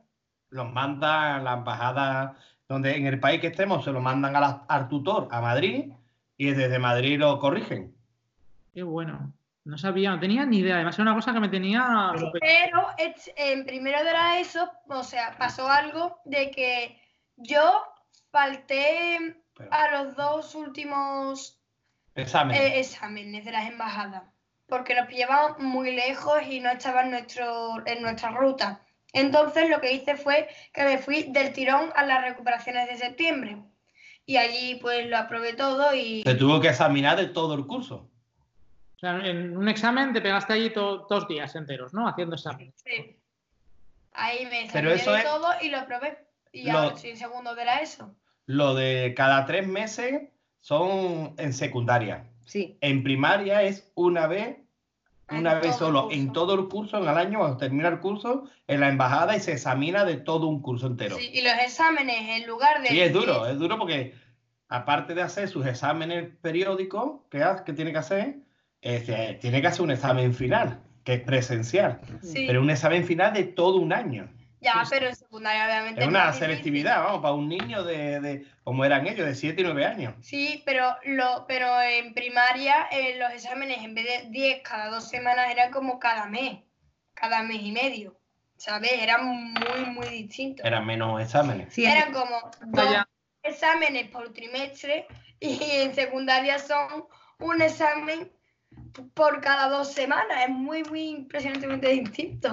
[0.50, 2.36] los mandan a la embajada
[2.68, 5.92] donde en el país que estemos, se lo mandan a la- al tutor a Madrid
[6.38, 7.96] y desde Madrid lo corrigen.
[8.74, 9.34] Qué bueno.
[9.66, 10.76] No sabía, no tenía ni idea.
[10.76, 12.12] Además, era una cosa que me tenía.
[12.40, 17.00] pero es- en primero de la ESO, o sea, pasó algo de que
[17.38, 17.82] yo
[18.30, 21.60] falté Pero, a los dos últimos
[22.16, 22.58] examen.
[22.58, 24.24] eh, exámenes de las embajadas,
[24.68, 28.82] porque nos pillaban muy lejos y no estaba en, nuestro, en nuestra ruta.
[29.12, 33.58] Entonces lo que hice fue que me fui del tirón a las recuperaciones de septiembre.
[34.26, 38.10] Y allí pues lo aprobé todo y Se tuvo que examinar de todo el curso.
[38.96, 42.08] O sea, en un examen te pegaste allí to- dos días enteros, ¿no?
[42.08, 42.74] Haciendo exámenes.
[42.86, 43.20] sí.
[44.14, 46.18] ahí me examiné eso de es- todo y lo aprobé.
[46.52, 48.16] Y Lo- ahora en segundo de la ESO.
[48.46, 50.30] Lo de cada tres meses
[50.62, 52.26] son en secundaria.
[52.46, 54.58] Sí, En primaria es una vez,
[55.30, 58.44] En una vez solo, en todo el curso, en el año, cuando termina el curso,
[58.68, 61.18] en la embajada y se examina de todo un curso entero.
[61.18, 62.90] Sí, y los exámenes en lugar de...
[62.90, 64.14] Sí, es duro, es duro porque
[64.68, 68.38] aparte de hacer sus exámenes periódicos que, que tiene que hacer,
[68.82, 73.34] este, tiene que hacer un examen final, que es presencial, Sí, pero un examen final
[73.34, 74.30] de todo un año.
[74.64, 76.40] Ya, pero en secundaria obviamente Es una difícil.
[76.48, 80.16] selectividad, vamos, para un niño de, de como eran ellos, de 7 y 9 años.
[80.22, 85.08] Sí, pero, lo, pero en primaria eh, los exámenes en vez de 10 cada dos
[85.08, 86.60] semanas eran como cada mes,
[87.14, 88.18] cada mes y medio,
[88.58, 88.92] ¿sabes?
[88.94, 90.66] Eran muy, muy distintos.
[90.66, 91.74] Eran menos exámenes.
[91.74, 93.08] sí, Eran como dos Vaya.
[93.44, 95.06] exámenes por trimestre
[95.40, 97.06] y en secundaria son
[97.40, 98.32] un examen
[99.14, 100.44] por cada dos semanas.
[100.44, 102.50] Es muy, muy impresionantemente distinto.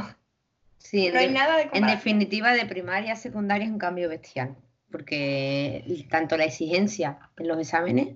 [0.81, 1.97] Sí, en No hay de- nada de En comparación.
[1.99, 4.57] definitiva, de primaria a secundaria es un cambio bestial,
[4.91, 8.09] porque tanto la exigencia en los exámenes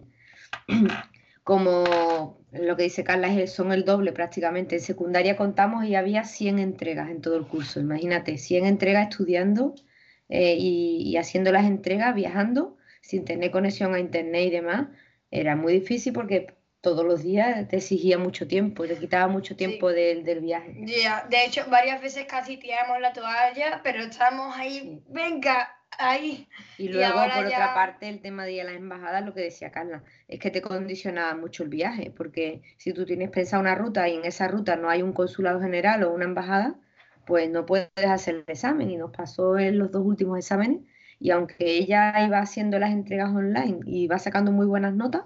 [1.44, 4.76] como lo que dice Carla es- son el doble prácticamente.
[4.76, 7.80] En secundaria contamos y había 100 entregas en todo el curso.
[7.80, 9.74] Imagínate, 100 entregas estudiando
[10.28, 14.88] eh, y, y haciendo las entregas, viajando, sin tener conexión a internet y demás.
[15.30, 19.90] Era muy difícil porque todos los días te exigía mucho tiempo, te quitaba mucho tiempo
[19.90, 20.84] del, del viaje.
[20.86, 25.68] Ya, De hecho, varias veces casi tiramos la toalla, pero estamos ahí, venga,
[25.98, 26.48] ahí.
[26.76, 29.40] Y luego, por ya- otra parte, el tema de ir a las embajadas, lo que
[29.42, 33.74] decía Carla, es que te condicionaba mucho el viaje, porque si tú tienes pensada una
[33.76, 36.74] ruta y en esa ruta no hay un consulado general o una embajada,
[37.26, 38.90] pues no puedes hacer el examen.
[38.90, 40.80] Y nos pasó en los dos últimos exámenes,
[41.20, 45.22] y aunque ella iba haciendo las entregas online y iba sacando muy buenas notas,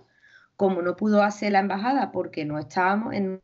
[0.58, 3.40] como no pudo hacer la embajada porque no estábamos en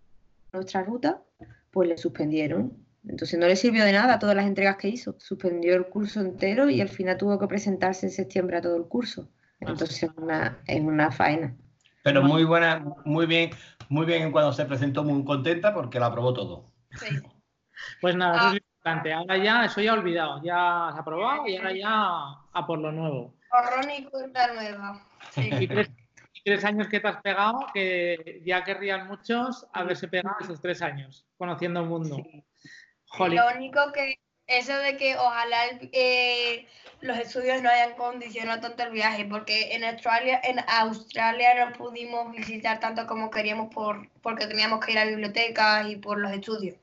[0.53, 1.22] nuestra ruta,
[1.70, 2.72] pues le suspendieron.
[3.07, 5.14] Entonces no le sirvió de nada todas las entregas que hizo.
[5.20, 8.87] Suspendió el curso entero y al final tuvo que presentarse en septiembre a todo el
[8.88, 9.29] curso.
[9.61, 11.55] Entonces es una, es una faena.
[12.03, 13.50] Pero muy buena, muy bien,
[13.88, 16.72] muy bien cuando se presentó muy contenta porque la aprobó todo.
[16.92, 17.14] Sí.
[18.00, 18.38] Pues nada, Ah.
[18.38, 19.12] eso es lo importante.
[19.12, 20.42] Ahora ya, eso ya olvidado.
[20.42, 21.90] Ya has aprobado y ahora ya
[22.53, 23.35] a por lo nuevo.
[23.50, 25.07] Borrón y cuenta nueva.
[25.33, 25.50] Sí.
[25.53, 25.68] Y
[26.44, 31.26] tres años que te has pegado, que ya querrían muchos haberse pegado esos tres años,
[31.38, 32.18] conociendo el mundo.
[33.07, 33.38] Jolín.
[33.38, 36.66] Lo único que, eso de que ojalá el- eh,
[37.00, 42.30] los estudios no hayan condicionado tanto el viaje, porque en Australia, en Australia no pudimos
[42.33, 46.76] visitar tanto como queríamos por, porque teníamos que ir a bibliotecas y por los estudios.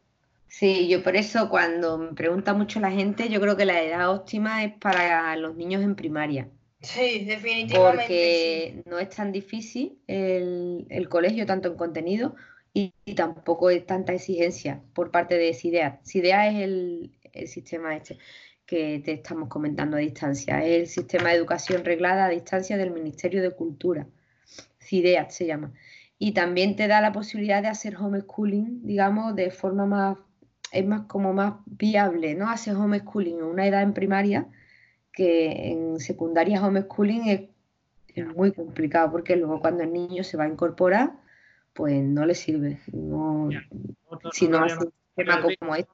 [0.48, 4.10] Sí, yo por eso cuando me pregunta mucho la gente, yo creo que la edad
[4.12, 6.50] óptima es para los niños en primaria.
[6.82, 8.04] Sí, definitivamente.
[8.04, 12.36] porque no es tan difícil el, el colegio, tanto en contenido,
[12.74, 16.00] y, tampoco es tanta exigencia por parte de SIDEA.
[16.04, 18.18] SIDEA es el, el sistema este
[18.66, 22.92] que te estamos comentando a distancia, es el sistema de educación reglada a distancia del
[22.92, 24.08] Ministerio de Cultura.
[24.80, 25.74] CIDEA se llama.
[26.18, 30.18] Y también te da la posibilidad de hacer homeschooling, digamos, de forma más,
[30.72, 32.50] es más como más viable, ¿no?
[32.50, 34.48] Hacer homeschooling en una edad en primaria
[35.14, 37.42] que en secundaria homeschooling es,
[38.16, 41.12] es muy complicado porque luego cuando el niño se va a incorporar,
[41.74, 42.80] pues no le sirve.
[42.92, 43.50] No,
[44.32, 45.92] si no hace un sistema pero- como este.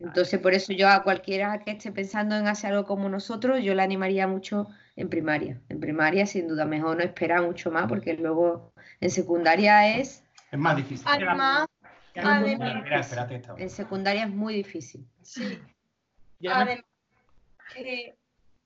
[0.00, 3.74] Entonces, por eso yo a cualquiera que esté pensando en hacer algo como nosotros, yo
[3.74, 5.60] le animaría mucho en primaria.
[5.68, 10.58] En primaria, sin duda, mejor no esperar mucho más, porque luego en secundaria es, Es
[10.58, 11.06] más difícil.
[11.08, 11.68] Además,
[13.56, 15.06] en secundaria es muy difícil.
[15.22, 15.58] sí,
[16.48, 16.84] además
[17.74, 18.16] que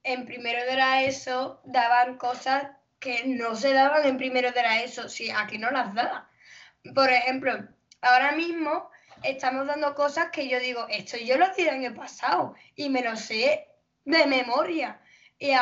[0.02, 2.68] en primero de la ESO daban cosas
[2.98, 6.24] que no se daban en primero de la ESO, si aquí no las daban.
[6.94, 7.52] Por ejemplo,
[8.00, 8.90] ahora mismo
[9.22, 13.16] estamos dando cosas que yo digo, esto yo lo hacía el pasado y me lo
[13.16, 13.66] sé
[14.04, 15.00] de memoria.
[15.38, 15.54] Y,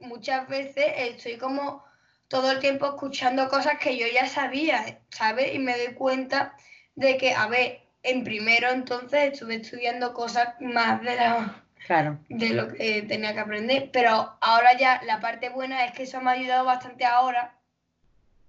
[0.00, 1.84] muchas veces estoy como
[2.28, 5.54] todo el tiempo escuchando cosas que yo ya sabía, ¿sabes?
[5.54, 6.56] Y me doy cuenta
[6.94, 12.18] de que, a ver, en primero entonces estuve estudiando cosas más de la Claro.
[12.28, 16.20] de lo que tenía que aprender, pero ahora ya la parte buena es que eso
[16.20, 17.58] me ha ayudado bastante ahora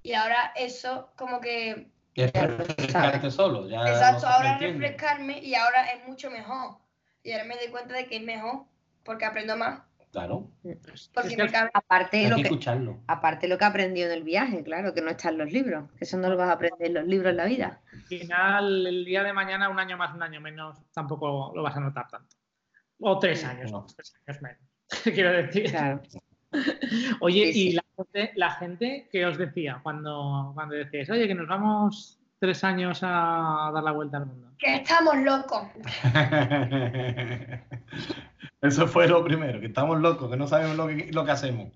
[0.03, 3.67] y ahora eso como que, Y es refrescarte solo.
[3.67, 6.77] Ya exacto, no ahora refrescarme y ahora es mucho mejor
[7.23, 8.65] y ahora me doy cuenta de que es mejor
[9.03, 9.81] porque aprendo más,
[10.13, 11.71] Claro, porque Es que me cabe.
[11.73, 12.99] Aparte lo que que, escucharlo.
[13.07, 16.03] aparte lo que aprendió en el viaje, claro, que no está en los libros, que
[16.05, 17.81] eso no lo vas a aprender en los libros en la vida.
[17.91, 21.75] Al final, el día de mañana, un año más, un año menos, tampoco lo vas
[21.75, 22.35] a notar tanto.
[22.99, 23.85] O tres años, No.
[23.95, 24.59] tres años menos.
[25.03, 25.69] Quiero decir.
[25.71, 26.01] Claro.
[27.21, 31.33] Oye, Sí, y la gente, la gente, ¿qué os decía cuando, cuando decíais, oye, que
[31.33, 34.49] nos vamos tres años a dar la vuelta al mundo?
[34.59, 35.63] Que estamos locos.
[38.61, 41.69] Eso fue lo primero, que estamos locos, que no sabemos lo que, lo que hacemos.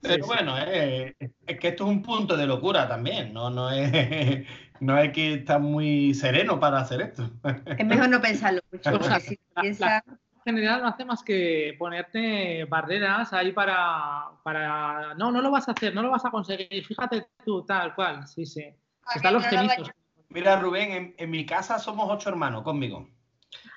[0.00, 0.26] Pero sí.
[0.26, 4.46] bueno, eh, es que esto es un punto de locura también, no, no, es,
[4.80, 7.30] no hay que estar muy sereno para hacer esto.
[7.76, 10.02] Es mejor no pensarlo mucho, O sea, porque si la- piensas,
[10.46, 15.14] En general no hace más que ponerte barreras ahí para, para...
[15.14, 18.26] No, no lo vas a hacer, no lo vas a conseguir, fíjate tú, tal cual,
[18.28, 18.62] sí, sí.
[19.06, 19.90] ¿A Están los temitos.
[20.28, 23.08] Mira, Rubén, en, en mi casa somos ocho hermanos conmigo.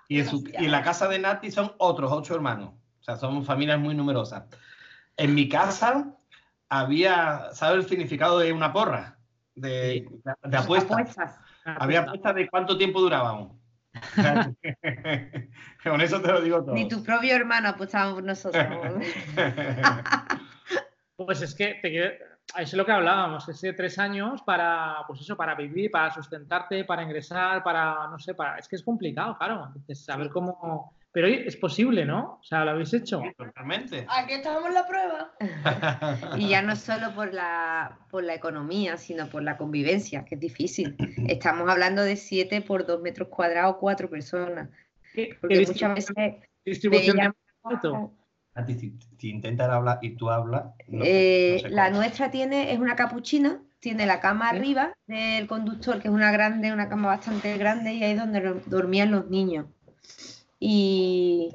[0.10, 2.74] Y en, su- y en la casa de Nati son otros ocho hermanos.
[3.00, 4.44] O sea, somos familias muy numerosas.
[5.16, 6.16] En mi casa
[6.68, 9.17] había, ¿sabes el significado de una porra?
[9.58, 10.08] De,
[10.44, 10.94] de apuesta.
[10.94, 11.40] apuestas.
[11.66, 13.58] Había apuestas de cuánto tiempo durábamos.
[15.84, 16.76] Con eso te lo digo todo.
[16.76, 18.66] Ni tu propio hermano apostaba por nosotros.
[21.16, 25.20] Pues es que te quiero- eso es lo que hablábamos, ese tres años para, pues
[25.22, 29.36] eso, para vivir, para sustentarte, para ingresar, para, no sé, para, es que es complicado,
[29.36, 32.38] claro, saber cómo, pero es posible, ¿no?
[32.40, 33.24] O sea, lo habéis hecho.
[33.36, 34.06] Totalmente.
[34.08, 35.32] Aquí estamos en la prueba.
[36.38, 40.42] Y ya no solo por la, por la economía, sino por la convivencia, que es
[40.42, 40.96] difícil.
[41.28, 44.70] Estamos hablando de 7 por 2 metros cuadrados, cuatro personas.
[45.12, 46.16] ¿Qué, qué Porque muchas veces
[46.64, 47.32] distribución de?
[48.56, 50.66] Nati, si, si intentas hablar y tú hablas.
[50.88, 56.00] no- Eh, no la nuestra tiene, es una capuchina, tiene la cama arriba del conductor,
[56.00, 59.66] que es una grande, una cama bastante grande, y ahí es donde dormían los niños.
[60.60, 61.50] Y,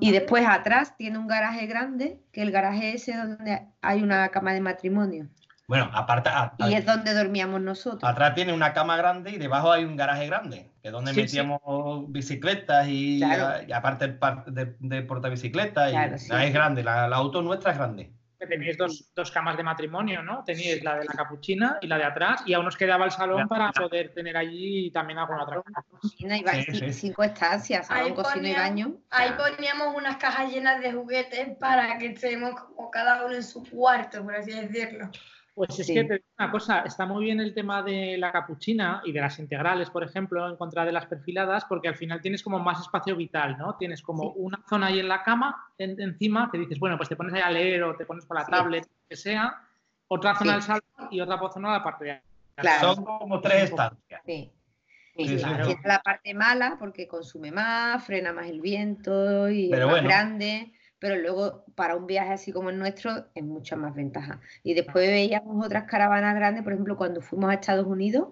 [0.00, 4.28] y después atrás tiene un garaje grande, que el garaje ese es donde hay una
[4.30, 5.28] cama de matrimonio.
[5.66, 8.02] Bueno, aparte, a- a- Y es donde dormíamos nosotros.
[8.10, 11.16] atrás tiene una cama grande y debajo hay un garaje grande, que es donde Sí,
[11.16, 11.22] sí.
[11.36, 13.66] metíamos bicicletas y, Claro.
[13.68, 15.90] y aparte de, de portabicicletas.
[15.90, 16.28] y- Claro, sí.
[16.30, 18.10] la es grande, la, la auto nuestra es grande.
[18.38, 20.44] Que teníais dos, dos camas de matrimonio, ¿no?
[20.44, 23.40] Teníais la de la capuchina y la de atrás, y aún nos quedaba el salón
[23.40, 25.82] La- para poder tener allí también alguna otra cosa.
[26.00, 26.92] Cocina y ba- Sí, ci- sí.
[26.92, 28.94] cinco estancias, salón, Ahí cocina y baño.
[29.10, 33.64] Ahí poníamos unas cajas llenas de juguetes para que estemos como cada uno en su
[33.68, 35.10] cuarto, por así decirlo.
[35.58, 35.94] Pues es Sí.
[35.94, 39.20] que te digo una cosa, está muy bien el tema de la capuchina y de
[39.20, 42.80] las integrales, por ejemplo, en contra de las perfiladas, porque al final tienes como más
[42.80, 43.74] espacio vital, ¿no?
[43.74, 44.30] Tienes como Sí.
[44.36, 47.40] una zona ahí en la cama, en- encima, que dices, bueno, pues te pones ahí
[47.40, 48.52] a leer o te pones por la Sí.
[48.52, 49.60] tablet, lo que sea,
[50.06, 50.54] otra zona Sí.
[50.54, 52.22] del salón y otra zona de la parte de atrás.
[52.78, 52.94] Claro.
[52.94, 54.22] Son como tres estancias.
[54.24, 54.52] sí.
[55.16, 55.36] Sí.
[55.84, 60.08] la parte mala porque consume más, frena más el viento y Pero es más bueno.
[60.08, 64.40] grande, pero luego para un viaje así como el nuestro es mucha más ventaja.
[64.62, 68.28] Y después veíamos otras caravanas grandes, por ejemplo, cuando fuimos a Estados Unidos,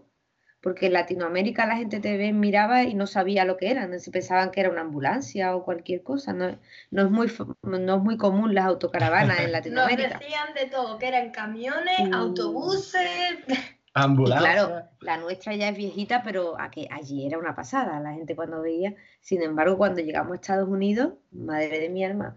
[0.61, 4.11] porque en Latinoamérica la gente te ve, miraba y no sabía lo que eran, se
[4.11, 6.33] pensaban que era una ambulancia o cualquier cosa.
[6.33, 6.59] No,
[6.91, 7.31] no es, muy,
[7.63, 10.19] no es muy común las autocaravanas en Nos Latinoamérica.
[10.19, 12.15] decían de todo, que eran camiones, Mm.
[12.15, 13.03] autobuses.
[13.49, 13.55] Y
[13.99, 14.53] Ambulancia.
[14.53, 18.35] claro, la nuestra ya es viejita, pero a que allí era una pasada la gente
[18.37, 18.95] cuando veía.
[19.21, 22.37] Sin embargo, cuando llegamos a Estados Unidos, madre de mi alma,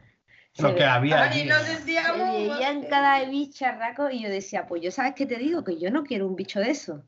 [0.62, 1.50] Lo que había Ay, allí.
[1.50, 2.17] nos se sentíamos.
[2.34, 6.04] veían cada bicharraco y yo decía, pues yo sabes qué te digo, que yo no
[6.04, 7.04] quiero un bicho de eso.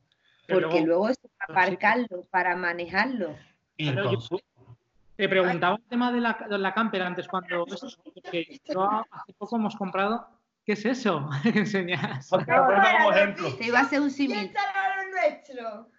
[0.47, 3.35] Porque luego- luego eso, para aparcarlo, para manejarlo.
[3.77, 4.39] Y el Pero yo-.
[5.15, 7.65] Te preguntaba el tema de la, de la camper antes cuando
[8.13, 10.27] porque yo hace poco hemos comprado.
[10.65, 11.29] ¿Qué es eso?
[11.43, 12.29] enseñas?
[12.29, 14.53] Te iba a hacer un ¿Quién símil.
[15.11, 15.89] nuestro?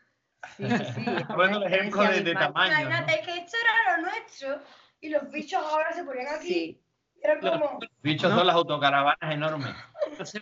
[0.57, 2.75] Sí, sí, poniendo el ejemplo de, de tamaño.
[2.75, 2.81] ¿no?
[2.81, 4.59] Imagínate que esto era lo nuestro
[5.01, 6.49] y los bichos ahora se ponían aquí.
[6.49, 6.83] Sí.
[7.23, 7.79] Era como.
[8.03, 8.39] Bichos ¿No?
[8.39, 9.75] son las autocaravanas enormes.
[10.19, 10.35] Los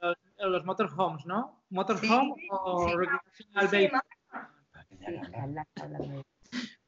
[0.00, 0.16] los,
[0.50, 1.62] los motorhomes, ¿no?
[1.70, 2.94] Motorhome Sí, o sí.
[2.96, 4.00] recreational Sí, vehicle.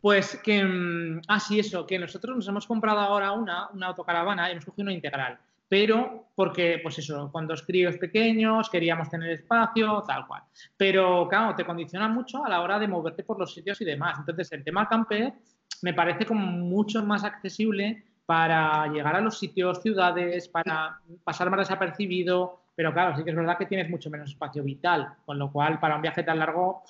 [0.01, 4.49] Pues que, mm, ah, sí, eso, que nosotros nos hemos comprado ahora una, una autocaravana
[4.49, 9.31] y hemos cogido una integral, pero porque, pues eso, con dos críos pequeños queríamos tener
[9.31, 10.43] espacio, tal cual.
[10.77, 14.19] Pero, claro, te condiciona mucho a la hora de moverte por los sitios y demás.
[14.19, 15.35] Entonces, el tema camper
[15.83, 21.59] me parece como mucho más accesible para llegar a los sitios, ciudades, para pasar más
[21.59, 25.51] desapercibido, pero claro, sí que es verdad que tienes mucho menos espacio vital, con lo
[25.51, 26.85] cual para un viaje tan largo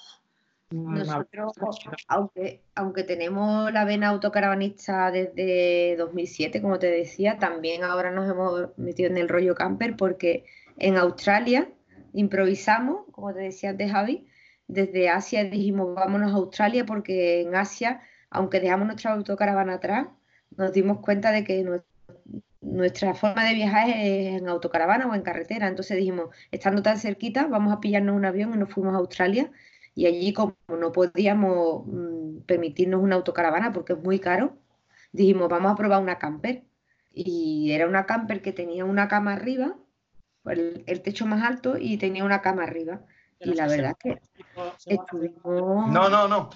[0.71, 1.55] nosotros,
[2.09, 8.77] aunque, aunque tenemos la vena autocaravanista desde 2007, como te decía, también ahora nos hemos
[8.77, 10.45] metido en el rollo camper porque
[10.77, 11.71] en Australia
[12.13, 14.27] improvisamos, como te decía antes Javi,
[14.69, 20.09] desde Asia dijimos vámonos a Australia porque en Asia, aunque dejamos nuestra autocaravana atrás,
[20.57, 21.65] nos dimos cuenta de que
[22.61, 25.69] nuestra forma de viajar es en autocaravana o en carretera.
[25.69, 29.51] Entonces dijimos, estando tan cerquita, vamos a pillarnos un avión y nos fuimos a Australia
[29.95, 34.57] y allí, como no podíamos mm, permitirnos una autocaravana porque es muy caro,
[35.13, 36.65] dijimos, vamos a probar una camper.
[37.13, 39.77] Y era una camper que tenía una cama arriba,
[40.47, 43.03] el, techo más alto y tenía una cama arriba.
[43.41, 44.21] Y la verdad es
[44.85, 45.91] que estuvimos...
[45.91, 46.51] No, no, no.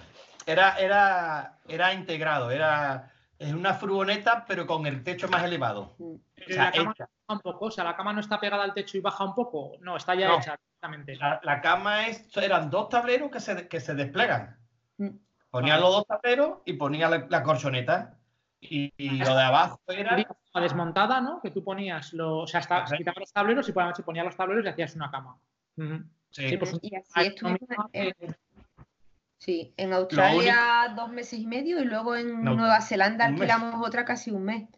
[0.46, 3.13] Era, era, era integrado, era
[3.48, 5.94] es una furgoneta, pero con el techo más elevado.
[5.98, 6.14] Mm.
[6.48, 6.94] la cama
[7.28, 9.72] un poco, o sea, la cama no está pegada al techo y baja un poco.
[9.80, 11.16] No, está ya hecha exactamente.
[11.16, 14.56] La, cama es, eran dos tableros que se, que se desplegan.
[14.98, 15.08] Mm.
[15.50, 18.18] Ponía los dos tableros y ponía la, la colchoneta.
[18.60, 20.16] Y, lo de abajo era.
[20.54, 21.40] Desmontada, ¿no?
[21.40, 24.24] Que tú ponías, lo, o sea, hasta, quitabas los tableros y por la noche ponías
[24.24, 25.36] los tableros y hacías una cama.
[26.30, 26.56] Sí.
[26.56, 27.60] pues, y así estuvimos
[29.44, 34.30] Sí, en Australia dos meses y medio y luego en Nueva Zelanda alquilamos otra casi
[34.30, 34.68] un mes.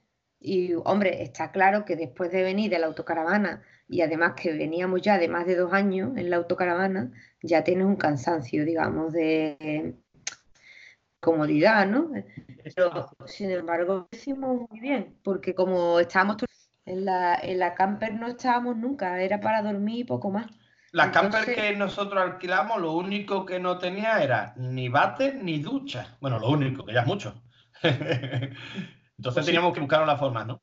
[0.40, 5.02] Y hombre, está claro que después de venir de la autocaravana y además que veníamos
[5.02, 9.94] ya de más de dos años en la autocaravana, ya tienes un cansancio, digamos, de
[11.20, 12.10] comodidad, ¿no?
[12.64, 16.38] Pero sin embargo, lo hicimos muy bien, porque como estábamos
[16.86, 20.46] en la, en la camper no estábamos nunca, era para dormir y poco más.
[20.92, 26.16] La camper que nosotros alquilamos, lo único que no tenía era ni bate ni ducha.
[26.20, 27.42] Bueno, lo único, que ya es mucho.
[27.82, 28.54] Entonces
[29.18, 30.62] pues teníamos que buscar una forma, ¿no?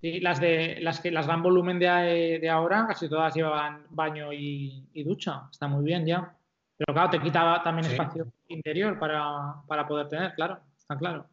[0.00, 4.86] Sí, las de las que las dan volumen de, ahora, casi todas llevaban baño y,
[5.04, 5.42] ducha.
[5.50, 6.34] Está muy bien ya.
[6.76, 11.26] Pero claro, te quitaba también espacio interior para, poder tener, claro, está claro.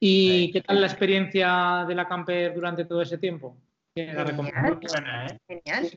[0.00, 3.58] ¿Y qué tal la experiencia de la camper durante todo ese tiempo?
[3.94, 4.78] La Genial.
[5.30, 5.38] ¿eh?
[5.46, 5.90] Genial.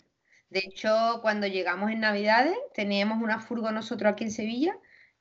[0.50, 4.76] De hecho, cuando llegamos en Navidades, teníamos una furgo nosotros aquí en Sevilla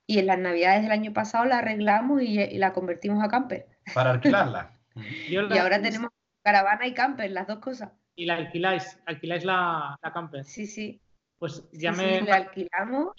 [0.07, 3.67] y en las Navidades del año pasado la arreglamos y, la convertimos a camper.
[3.95, 4.73] Para alquilarla.
[5.29, 6.11] y ahora tenemos
[6.43, 7.91] caravana y camper, las dos cosas.
[8.17, 8.99] ¿Y la alquiláis?
[9.05, 10.45] ¿Alquiláis la, camper?
[10.45, 11.01] Sí, sí.
[11.39, 12.23] Pues ya me...
[12.23, 13.15] la alquilamos.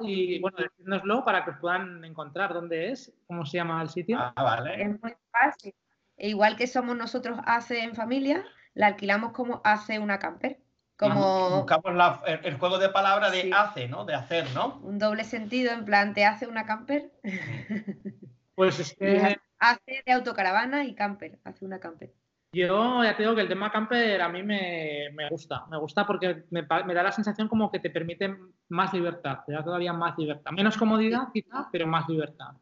[0.00, 4.18] Y bueno, decídnoslo para que os puedan encontrar dónde es, cómo se llama el sitio.
[4.20, 4.82] Ah, vale.
[4.82, 5.74] Es muy fácil.
[6.16, 10.58] E igual que somos nosotros hace en familia, la alquilamos como hace una camper.
[10.96, 11.62] Como...
[11.62, 11.92] Buscamos
[12.26, 14.04] el, juego de palabras de hace, ¿no?
[14.04, 14.80] De hacer, ¿no?
[14.82, 17.10] Un doble sentido, en plan, ¿te hace una camper?
[18.54, 19.36] Pues es que...
[19.58, 22.12] Hace de autocaravana y camper, hace una camper.
[22.54, 26.44] Yo ya te digo que el tema camper a mí me, gusta, me gusta porque
[26.50, 28.36] me, da la sensación como que te permite
[28.68, 30.52] más libertad, te da todavía más libertad.
[30.52, 32.52] Menos comodidad quizá, pero más libertad.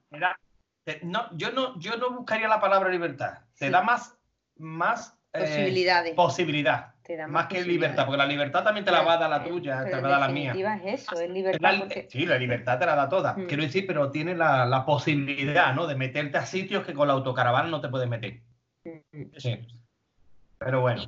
[1.02, 4.16] no, yo, no, yo no buscaría la palabra libertad, te da más,
[4.56, 5.70] más eh,
[7.28, 9.90] más, que libertad, porque la libertad también te la va a dar la tuya, te
[9.90, 10.52] la va a dar la mía.
[10.84, 11.88] Es eso, es libertad.
[12.08, 13.34] Sí, la libertad te la da toda.
[13.34, 13.46] Mm.
[13.46, 15.86] Quiero decir, pero tiene la, posibilidad, ¿no?
[15.86, 18.40] De meterte a sitios que con la autocaravana no te puedes meter.
[18.84, 19.22] Mm.
[19.36, 19.58] Sí.
[20.58, 21.02] Pero bueno.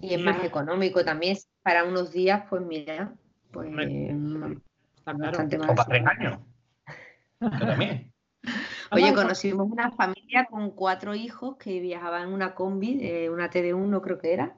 [0.00, 1.36] Y es más económico también.
[1.62, 3.12] Para unos días, pues mira,
[3.50, 3.68] pues
[5.04, 5.70] bastante más.
[5.70, 6.38] O para tres años.
[7.38, 8.12] también.
[8.90, 14.00] Oye, conocimos una familia con cuatro hijos que viajaban en una combi, eh, una TD1
[14.00, 14.56] creo que era,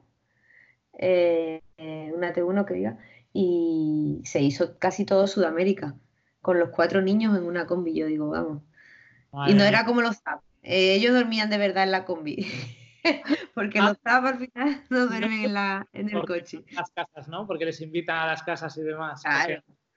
[0.97, 2.97] eh, una T1 que diga,
[3.33, 5.95] y se hizo casi todo Sudamérica,
[6.41, 8.63] con los cuatro niños en una combi, yo digo, vamos.
[9.47, 12.47] y no era como los zap, eh, ellos dormían de verdad en la combi.
[13.55, 16.63] porque los zap al final no duermen en, la, en el coche.
[16.71, 17.47] Las casas, ¿no?
[17.47, 19.23] Porque les invitan a las casas y demás.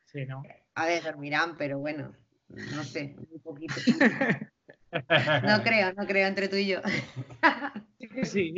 [0.05, 0.43] Sí, ¿no?
[0.75, 2.12] A ver, dormirán, pero bueno,
[2.49, 3.75] no sé, un poquito.
[5.43, 6.79] No creo, no creo, entre tú y yo.
[8.23, 8.55] Sí.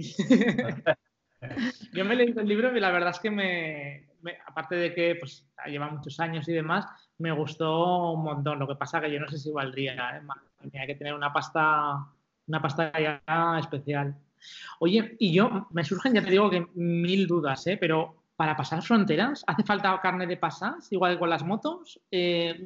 [1.92, 4.08] Yo me he leído el libro y la verdad es que me,
[4.46, 6.86] aparte de que pues, lleva muchos años y demás,
[7.18, 8.58] me gustó un montón.
[8.58, 10.78] Lo que pasa que yo no sé si valdría, ¿eh?
[10.78, 12.06] hay que tener una pasta,
[12.46, 14.16] una pasta ya especial.
[14.80, 17.76] Oye, y yo me surgen, ya te digo que mil dudas, ¿eh?
[17.76, 22.00] pero para pasar fronteras, ¿hace falta carne de pasas, igual que con las motos?
[22.10, 22.62] Eh,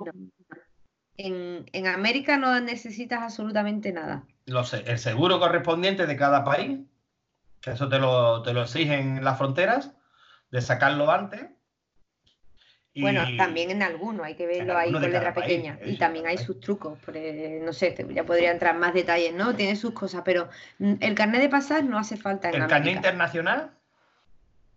[1.16, 4.24] En, en América no necesitas absolutamente nada.
[4.46, 6.80] Lo sé, el seguro correspondiente de cada país,
[7.66, 9.92] eso te lo, te lo exigen las fronteras,
[10.50, 11.46] de sacarlo antes.
[12.92, 13.02] Y...
[13.02, 15.78] Bueno, también en algunos, hay que verlo ahí con letra pequeña.
[15.84, 16.98] y también hay sus trucos,
[17.62, 19.54] no sé, ya podría entrar más detalles, ¿no?
[19.54, 20.48] Tiene sus cosas, pero
[20.78, 23.70] mm, el carnet de pasar no hace falta en ¿El carnet internacional?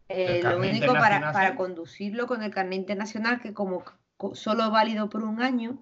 [0.10, 3.84] Eh, lo único para, para, conducirlo con el carnet internacional, que como
[4.34, 5.80] solo válido por un año,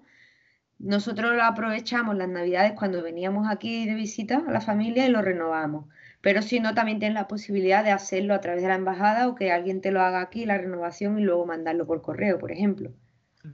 [0.78, 5.20] nosotros lo aprovechamos las navidades cuando veníamos aquí de visita a la familia y lo
[5.22, 5.86] renovamos.
[6.22, 9.34] Pero si no, también tienes la posibilidad de hacerlo a través de la embajada o
[9.34, 12.92] que alguien te lo haga aquí, la renovación, y luego mandarlo por correo, por ejemplo,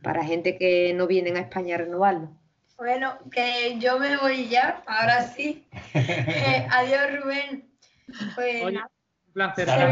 [0.03, 2.31] para gente que no vienen a España a renovarlo.
[2.77, 5.67] Bueno, que yo me voy ya, ahora sí.
[5.95, 7.69] Eh, adiós, Rubén.
[8.35, 9.67] Pues, un placer.
[9.67, 9.89] Ya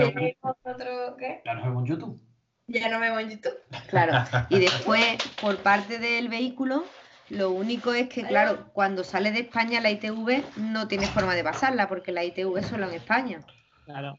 [1.55, 2.20] nos vemos en YouTube.
[2.68, 3.59] Ya nos vemos en YouTube.
[3.89, 4.24] Claro.
[4.51, 6.85] Y después, por parte del vehículo,
[7.29, 11.43] lo único es que, claro, cuando sale de España la ITV no tiene forma de
[11.43, 13.41] pasarla, porque la ITV es solo en España.
[13.85, 14.18] Claro.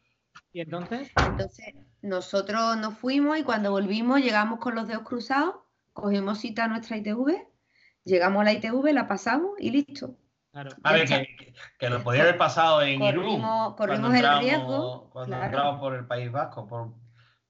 [0.52, 1.12] ¿Y entonces?
[1.16, 5.56] Entonces, nosotros nos fuimos y cuando volvimos llegamos con los dedos cruzados,
[5.94, 7.48] cogimos cita a nuestra ITV,
[8.04, 10.16] llegamos a la ITV, la pasamos y listo.
[10.52, 10.72] Claro.
[10.84, 15.10] A ver, que, que, lo podía haber pasado en corrimos, Corrimos el riesgo.
[15.12, 16.94] Cuando entramos por el País Vasco, por...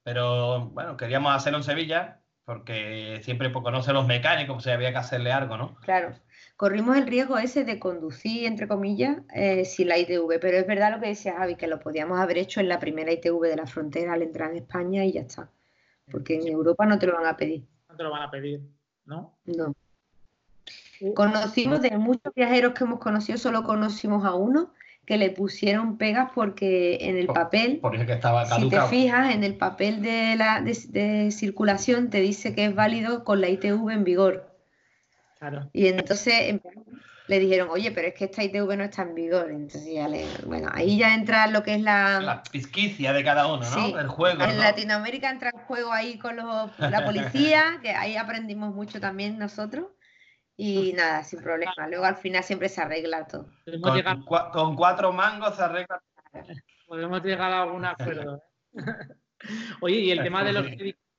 [0.03, 4.97] pero bueno, queríamos hacerlo en Sevilla porque siempre conoce a los mecánicos, o había que
[4.97, 5.75] hacerle algo, ¿no?
[5.81, 6.13] Claro,
[6.55, 10.93] corrimos el riesgo ese de conducir, entre comillas, eh, sin la ITV, pero es verdad
[10.93, 13.67] lo que decía Javi, que lo podíamos haber hecho en la primera ITV de la
[13.67, 15.49] frontera al entrar en España y ya está,
[16.09, 17.67] porque en Europa no te lo van a pedir.
[17.89, 18.61] No te lo van a pedir,
[19.03, 19.37] ¿no?
[19.43, 19.75] No.
[21.15, 24.71] Conocimos de muchos viajeros que hemos conocido, solo conocimos a uno
[25.07, 29.55] que le pusieron pegas porque en el papel, que estaba si te fijas, en el
[29.55, 34.53] papel de, la, de, circulación te dice que es válido con la ITV en vigor.
[35.39, 35.69] Claro.
[35.71, 36.59] Y entonces
[37.27, 39.49] le dijeron, oye, pero es que esta ITV no está en vigor.
[39.49, 42.19] Entonces ya le, bueno, ahí ya entra lo que es la...
[42.19, 43.97] La pisquicia de cada uno, ¿no?
[43.97, 44.43] el juego.
[44.43, 49.39] En Latinoamérica entra el juego ahí con los, la policía, que ahí aprendimos mucho también
[49.39, 49.85] nosotros.
[50.57, 51.87] Y nada, sin problema.
[51.87, 53.47] Luego al final siempre se arregla todo.
[54.51, 56.01] Con, cuatro mangos se arregla
[56.87, 58.41] Podemos llegar a algún acuerdo.
[58.73, 58.81] ¿eh?
[59.81, 60.65] Oye, y el tema de los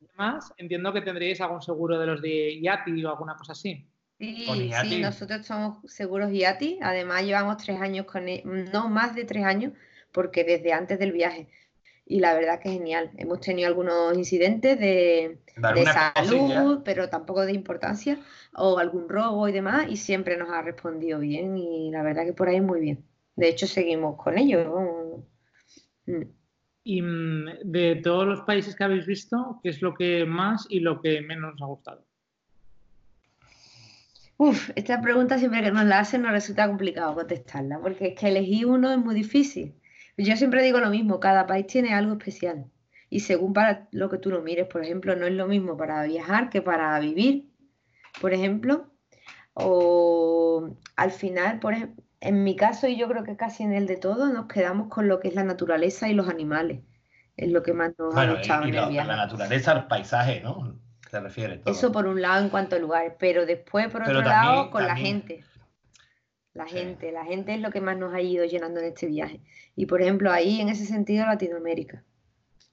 [0.01, 3.87] demás, entiendo que tendréis algún seguro de los de IATI o alguna cosa así.
[4.19, 6.81] Sí, sí, nosotros somos seguros IATI.
[6.83, 9.73] Además, llevamos tres años con, e, no más de tres años,
[10.11, 11.49] porque desde antes del viaje
[12.09, 13.11] y la verdad que genial.
[13.19, 15.39] Hemos tenido algunos incidentes de,
[16.15, 18.19] salud, pero tampoco de importancia,
[18.55, 22.33] o algún robo y demás, y siempre nos ha respondido bien y la verdad que
[22.33, 23.05] por ahí muy bien.
[23.37, 25.23] De hecho, seguimos con ello.
[26.07, 26.23] Mm.
[26.85, 30.81] Y mm, de todos los países que habéis visto, ¿qué es lo que más y
[30.81, 32.07] lo que menos os ha gustado?
[34.39, 38.29] Uf, esta pregunta siempre que nos la hacen nos resulta complicado contestarla, porque es que
[38.29, 39.75] elegir uno es muy difícil.
[40.19, 42.67] Yo siempre digo lo mismo, cada país tiene algo especial.
[43.11, 46.03] Y según para lo que tú lo mires, por ejemplo, no es lo mismo para
[46.05, 47.51] viajar que para vivir,
[48.21, 48.93] por ejemplo.
[49.55, 51.75] O al final, por
[52.21, 55.09] en mi caso, y yo creo que casi en el de todos, nos quedamos con
[55.09, 56.81] lo que es la naturaleza y los animales.
[57.37, 59.09] Es lo que más nos ha gustado en el viaje.
[59.09, 60.81] La naturaleza, el paisaje, ¿no?
[61.09, 61.73] Se refiere todo.
[61.73, 64.97] Eso por un lado en cuanto a lugares, pero después por otro lado con la
[64.97, 65.45] gente.
[66.59, 69.41] La gente, la gente es lo que más nos ha ido llenando en este viaje.
[69.77, 72.03] Y por ejemplo, ahí en ese sentido Latinoamérica.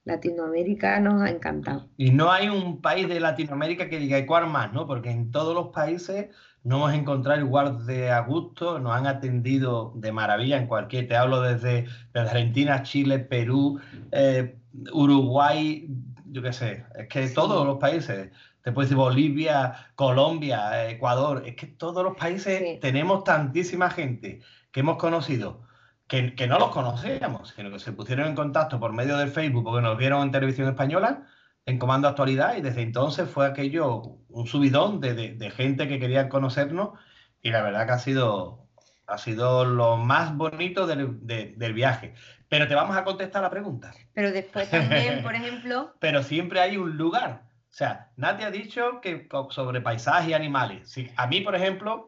[0.05, 1.88] Latinoamérica nos ha encantado.
[1.95, 4.88] Y no hay un país de Latinoamérica que diga igual más, ¿no?
[4.88, 6.29] Porque en todos los países
[6.63, 11.15] nos hemos encontrado igual de a gusto, nos han atendido de maravilla en cualquier, te
[11.15, 13.79] hablo desde, Argentina, Chile, Perú,
[14.11, 14.57] eh,
[14.93, 15.88] Uruguay,
[16.25, 18.31] yo qué sé, es que todos los países
[18.66, 24.41] te puedes decir Bolivia, Colombia, Ecuador, es que todos los países tenemos tantísima gente
[24.72, 25.68] que hemos conocido
[26.07, 29.84] que, no los conocíamos, sino que se pusieron en contacto por medio del Facebook porque
[29.84, 31.28] nos vieron en televisión española,
[31.68, 36.97] en Comando Actualidad, y desde entonces fue aquello un subidón de, gente que quería conocernos,
[37.43, 38.68] y la verdad que ha sido,
[39.05, 42.16] ha sido lo más bonito del, del viaje.
[42.49, 43.93] Pero te vamos a contestar la pregunta.
[44.16, 45.93] Pero después también, por ejemplo.
[45.99, 47.43] Pero siempre hay un lugar
[47.78, 50.89] sea, nadie ha dicho que sobre paisajes y animales.
[50.89, 52.07] Sí, a mí, por ejemplo,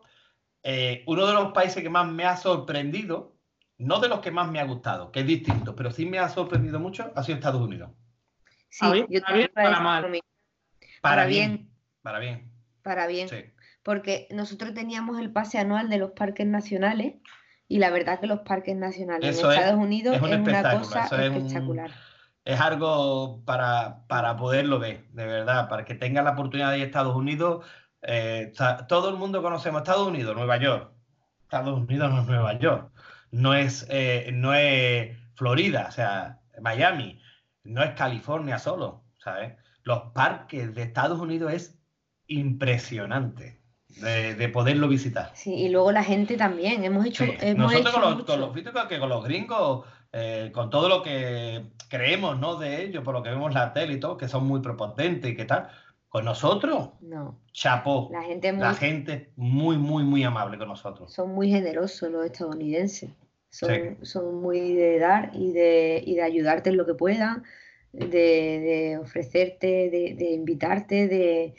[0.63, 3.35] eh, uno de los países que más me ha sorprendido,
[3.77, 6.29] no de los que más me ha gustado, que es distinto, pero sí me ha
[6.29, 7.91] sorprendido mucho, ha sido Estados Unidos.
[8.69, 10.21] Sí, yo también para, mal.
[11.01, 11.69] Para, bien.
[12.01, 12.49] Para bien.
[12.81, 13.27] Para bien.
[13.83, 17.15] Porque nosotros teníamos el pase anual de los parques nacionales
[17.67, 22.06] y la verdad que los parques nacionales en Estados Unidos es, una cosa espectacular es
[22.55, 26.85] algo para, para poderlo ver, de verdad, para que tengan la oportunidad de ir a
[26.87, 27.65] Estados Unidos,
[28.01, 28.53] Eh,
[28.87, 30.91] todo el mundo conocemos Estados Unidos, Nueva York.
[31.41, 32.91] Estados Unidos no es Nueva York,
[33.31, 37.19] no es, eh, no es Florida, o sea, Miami,
[37.63, 39.55] no es California solo, ¿sabes?
[39.83, 41.79] Los parques de Estados Unidos es
[42.27, 45.31] impresionante de, poderlo visitar.
[45.33, 47.25] Sí, y luego la gente también, hemos hecho...
[47.55, 52.39] Nosotros con, los, con, los, que con los gringos, eh, con todo lo que creemos
[52.39, 52.55] ¿no?
[52.55, 55.31] de ellos, por lo que vemos en la tele y todo, que son muy prepotentes
[55.31, 55.69] y que tal,
[56.09, 57.39] con nosotros, no.
[57.51, 58.09] chapó.
[58.11, 61.13] La gente, muy, la gente muy, muy, muy amable con nosotros.
[61.13, 63.11] Son muy generosos los estadounidenses.
[63.49, 67.43] Son, son muy de dar y de, y de ayudarte en lo que puedan,
[67.91, 71.55] de, ofrecerte, de, invitarte, de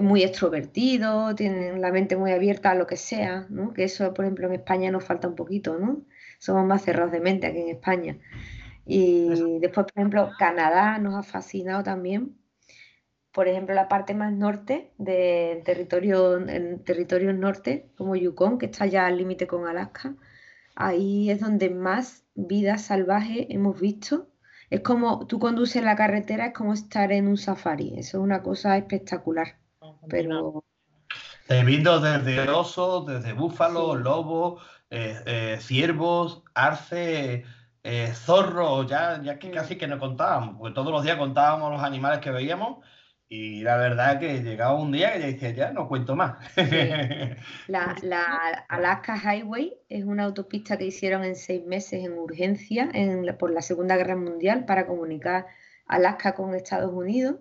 [0.00, 3.72] muy extrovertido, tienen la mente muy abierta a lo que sea, ¿no?
[3.72, 6.02] Que eso, por ejemplo, en España nos falta un poquito, ¿no?
[6.38, 8.18] Somos más cerrados de mente aquí en España.
[8.84, 12.36] Y después, por ejemplo, Canadá nos ha fascinado también
[13.36, 18.86] por ejemplo, la parte más norte del territorio, en territorio norte, como Yukon, que está
[18.86, 20.14] ya al límite con Alaska,
[20.74, 24.28] ahí es donde más vida salvaje hemos visto.
[24.70, 27.98] Es como tú conduces la carretera, es como estar en un safari.
[27.98, 29.58] Eso es una cosa espectacular.
[30.08, 30.64] Pero
[31.66, 34.75] viendo desde osos, desde búfalos, lobos, eh, eh,
[35.60, 37.44] ciervos, arce,
[37.88, 39.52] eh, zorros, ya, ya que mm.
[39.52, 42.84] casi que no contábamos, porque todos los días contábamos los animales que veíamos
[43.28, 46.36] y la verdad que llegaba un día que ya decía, ya no cuento más.
[47.68, 52.90] La, Alaska Highway es una autopista que hicieron en seis meses en urgencia
[53.38, 55.46] por la Segunda Guerra Mundial para comunicar
[55.86, 57.36] Alaska con Estados Unidos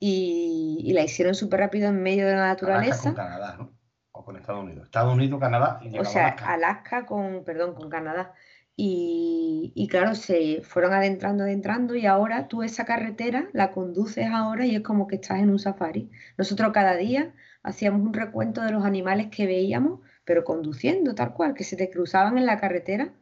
[0.00, 3.04] y, la hicieron súper rápido en medio de la naturaleza.
[3.04, 3.75] con Canadá, ¿no?
[4.16, 4.84] O con Estados Unidos.
[4.84, 8.32] Estados Unidos, Canadá y O sea, Alaska con, perdón, con Canadá.
[8.78, 14.76] Y, claro, se fueron adentrando, adentrando y ahora tú esa carretera la conduces ahora y
[14.76, 16.10] es como que estás en un safari.
[16.36, 21.54] Nosotros cada día hacíamos un recuento de los animales que veíamos, pero conduciendo tal cual,
[21.54, 23.14] que se te cruzaban en la carretera.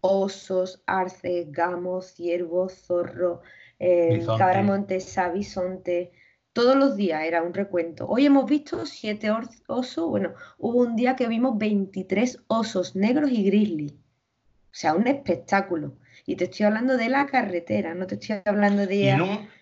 [0.00, 3.40] Osos, arces, gamos, ciervos, zorros,
[3.78, 6.12] eh, cabra montesa, bisonte.
[6.54, 8.06] Todos los días era un recuento.
[8.08, 9.30] Hoy hemos visto siete
[9.66, 10.08] osos.
[10.08, 13.98] Bueno, hubo un día que vimos 23 osos negros y grizzly
[14.74, 15.94] o sea, un espectáculo.
[16.26, 18.96] Y te estoy hablando de la carretera, no te estoy hablando de...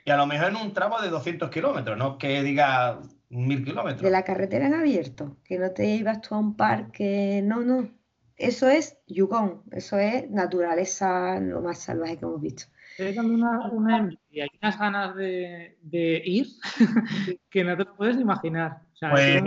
[0.04, 4.00] Y, a lo mejor en un tramo de 200 kilómetros, no que diga mil kilómetros.
[4.00, 7.90] De la carretera en abierto, que no te ibas tú a un parque, no, no.
[8.36, 12.64] Eso es Yukon, eso es naturaleza lo más salvaje que hemos visto.
[12.98, 13.96] Hay una, una
[14.30, 16.46] hay unas ganas de, de ir
[17.50, 18.82] que no te puedes imaginar.
[19.10, 19.42] pues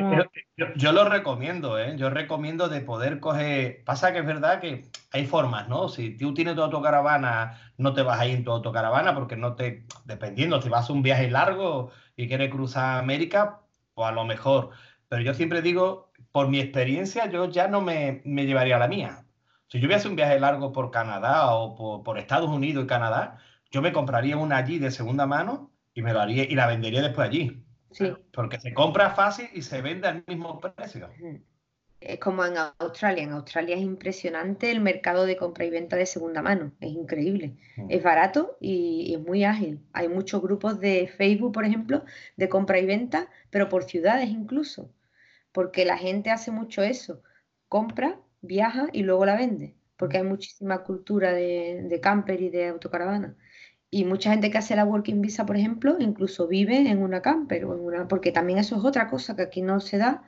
[0.76, 1.96] yo, lo recomiendo, ¿eh?
[1.98, 3.84] Yo recomiendo de poder coger.
[3.84, 5.90] Pasa que es verdad que hay formas, ¿no?
[5.90, 9.56] Si tú tienes tu autocaravana, no te vas a ir en tu autocaravana porque no
[9.56, 9.86] te.
[10.06, 13.62] Dependiendo, si vas a un viaje largo y quieres cruzar América,
[13.94, 14.72] pues a lo mejor.
[15.08, 19.25] Pero yo siempre digo, por mi experiencia, yo ya no me, me llevaría la mía.
[19.68, 23.40] Si yo hubiese un viaje largo por Canadá o por, Estados Unidos y Canadá,
[23.72, 27.02] yo me compraría una allí de segunda mano y me lo haría y la vendería
[27.02, 27.64] después allí.
[27.92, 28.14] Sí.
[28.32, 31.10] Porque se compra fácil y se vende al mismo precio.
[32.00, 33.24] Es como en Australia.
[33.24, 36.72] En Australia es impresionante el mercado de compra y venta de segunda mano.
[36.80, 37.58] Es increíble.
[37.90, 39.80] Es barato y, es muy ágil.
[39.94, 42.04] Hay muchos grupos de Facebook, por ejemplo,
[42.36, 44.92] de compra y venta, pero por ciudades incluso.
[45.52, 47.24] Porque la gente hace mucho eso.
[47.70, 53.36] Compra viaja y luego la vende, porque hay muchísima cultura de, camper y de autocaravana.
[53.92, 57.66] Y mucha gente que hace la working visa, por ejemplo, incluso vive en una camper
[57.66, 60.24] o en una, porque también eso es otra cosa que aquí no se da,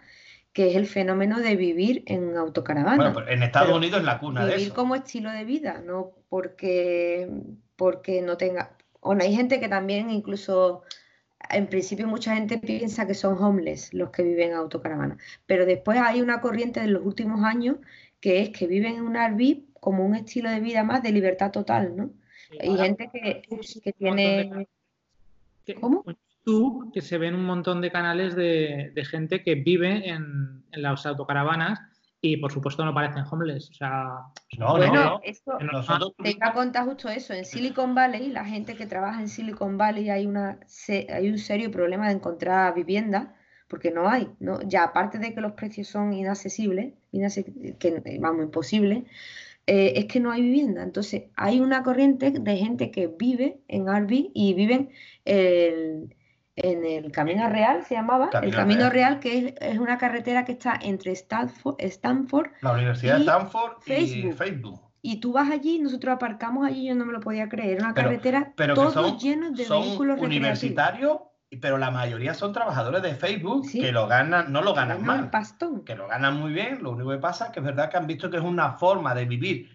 [0.54, 3.12] que es el fenómeno de vivir en autocaravana.
[3.12, 4.58] Bueno, en Estados Unidos es la cuna de eso.
[4.58, 7.30] Vivir como estilo de vida, no porque,
[7.76, 8.76] porque no tenga.
[9.02, 10.84] Bueno, hay gente que también incluso
[11.50, 16.00] en principio mucha gente piensa que son homeless los que viven en autocaravana, pero después
[16.00, 17.78] hay una corriente de los últimos años
[18.28, 21.50] que es que viven en un RV como un estilo de vida más de libertad
[21.50, 22.10] total, ¿no?
[22.60, 23.42] Hay gente que,
[23.82, 24.68] que tiene...
[25.80, 26.04] ¿Cómo?
[26.46, 31.80] YouTube que se ven un montón de canales de, gente que vive en, las autocaravanas
[32.20, 33.70] y por supuesto no parecen homeless.
[33.70, 34.10] O sea,
[34.58, 35.58] no, bueno, no, Esto,
[36.22, 37.34] tenga cuenta justo eso.
[37.34, 40.60] En Silicon Valley, la gente que trabaja en Silicon Valley hay una
[40.90, 43.37] hay un serio problema de encontrar vivienda
[43.68, 44.62] porque no hay, ¿no?
[44.62, 46.94] Ya aparte de que los precios son inaccesibles,
[47.80, 49.06] que vamos, imposible,
[49.66, 50.84] eh, es que no hay vivienda.
[50.84, 54.90] Entonces, hay una corriente de gente que vive en Arby y viven
[56.58, 60.78] en el Camino Real, se llamaba, el Camino Real, que es, una carretera que está
[60.82, 64.82] entre Stanford, Stanford la Universidad de Stanford y Facebook.
[65.04, 68.54] Y tú vas allí, nosotros aparcamos allí, yo no me lo podía creer, una carretera
[68.56, 71.20] pero todos llenos de vehículos universitarios
[71.56, 73.80] pero la mayoría son trabajadores de Facebook Sí.
[73.80, 75.86] que lo ganan, no lo ganan Ganan mal, pastón.
[75.86, 76.84] que lo ganan muy bien.
[76.84, 79.16] Lo único que pasa es que es verdad que han visto que es una forma
[79.16, 79.70] de vivir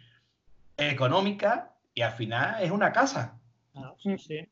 [0.76, 3.38] económica y al final es una casa.
[3.72, 4.48] Claro, sí, sí.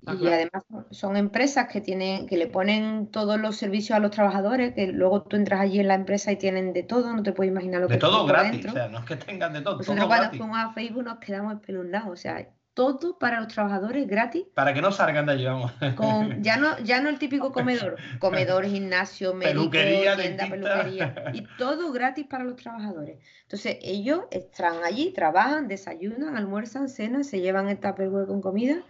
[0.00, 0.34] Está Y claro.
[0.36, 4.86] además son- empresas que tienen, que le ponen todos los servicios a los trabajadores, que
[4.86, 7.82] luego tú entras allí en la empresa y tienen de todo, no te puedes imaginar
[7.82, 8.70] lo De que todo tienen por gratis, dentro.
[8.70, 10.40] o sea, no es que tengan de todo, Nosotros todo cuando gratis.
[10.40, 12.48] fuimos a Facebook nos quedamos espeluznados, o sea,
[12.80, 15.70] todo para los trabajadores gratis, Para que no salgan de allí, vamos.
[15.96, 20.82] con ya no, ya no el típico comedor, comedor, gimnasio, médico, Peluquería, tienda, dentista.
[20.82, 23.18] peluquería, y todo gratis para los trabajadores.
[23.42, 28.82] Entonces ellos están allí, trabajan, desayunan, almuerzan, cenan, se llevan el tupperware con comida,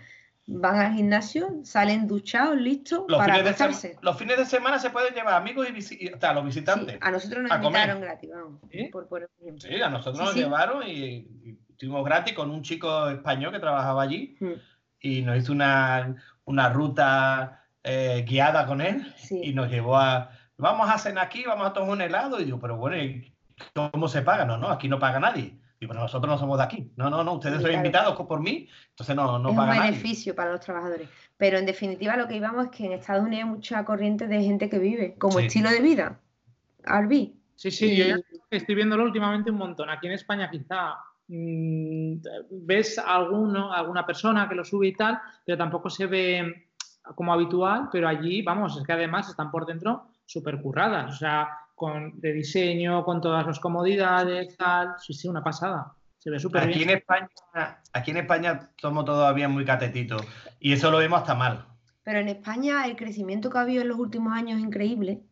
[0.47, 3.97] van al gimnasio, salen duchados, listos Los para acostarse.
[4.03, 6.97] los fines de semana se pueden llevar amigos y visi- sea, los Sí, visitantes.
[7.01, 7.81] a nosotros nos a comer.
[7.81, 8.85] invitaron gratis, vamos, ¿Sí?
[8.93, 9.69] por un ejemplo.
[9.69, 13.59] Sí, a nosotros Sí, nos llevaron y, y estuvimos gratis con un chico español que
[13.59, 14.53] trabajaba allí Mm,
[15.01, 16.15] y nos hizo una,
[16.45, 21.43] una ruta eh, guiada con él y Sí, nos llevó a, vamos a cenar aquí,
[21.47, 23.33] vamos a tomar un helado y digo, pero bueno, ¿y
[23.73, 24.45] ¿cómo se paga?
[24.45, 25.57] No, no, aquí no paga nadie.
[25.83, 26.93] Y pero nosotros no somos de aquí.
[26.97, 27.77] No, no, no, ustedes Sí, son claro.
[27.87, 29.91] invitados por mí, entonces no, no es un paga nadie.
[29.93, 31.09] beneficio para los trabajadores.
[31.39, 34.43] Pero en definitiva lo que íbamos es que en Estados Unidos hay mucha corriente de
[34.43, 35.47] gente que vive como Sí.
[35.47, 36.21] estilo de vida,
[36.85, 37.33] RV.
[37.57, 39.89] Sí, sí, yo ya Y- estoy viéndolo últimamente un montón.
[39.89, 40.97] Aquí en España quizá
[41.31, 46.69] ves a alguno, alguna persona que lo sube y tal, pero tampoco se ve
[47.15, 51.49] como habitual, pero allí, vamos, es que además están por dentro súper curradas, o sea,
[51.75, 55.95] con, de diseño, con todas las comodidades, tal, sí, sí, una pasada.
[56.19, 56.99] Se ve súper Aquí en bien.
[56.99, 57.29] España,
[57.93, 60.23] aquí en España somos todavía muy catetitos
[60.59, 61.65] y eso lo vemos hasta mal.
[62.03, 65.23] Pero en España el crecimiento que ha habido en los últimos años es increíble.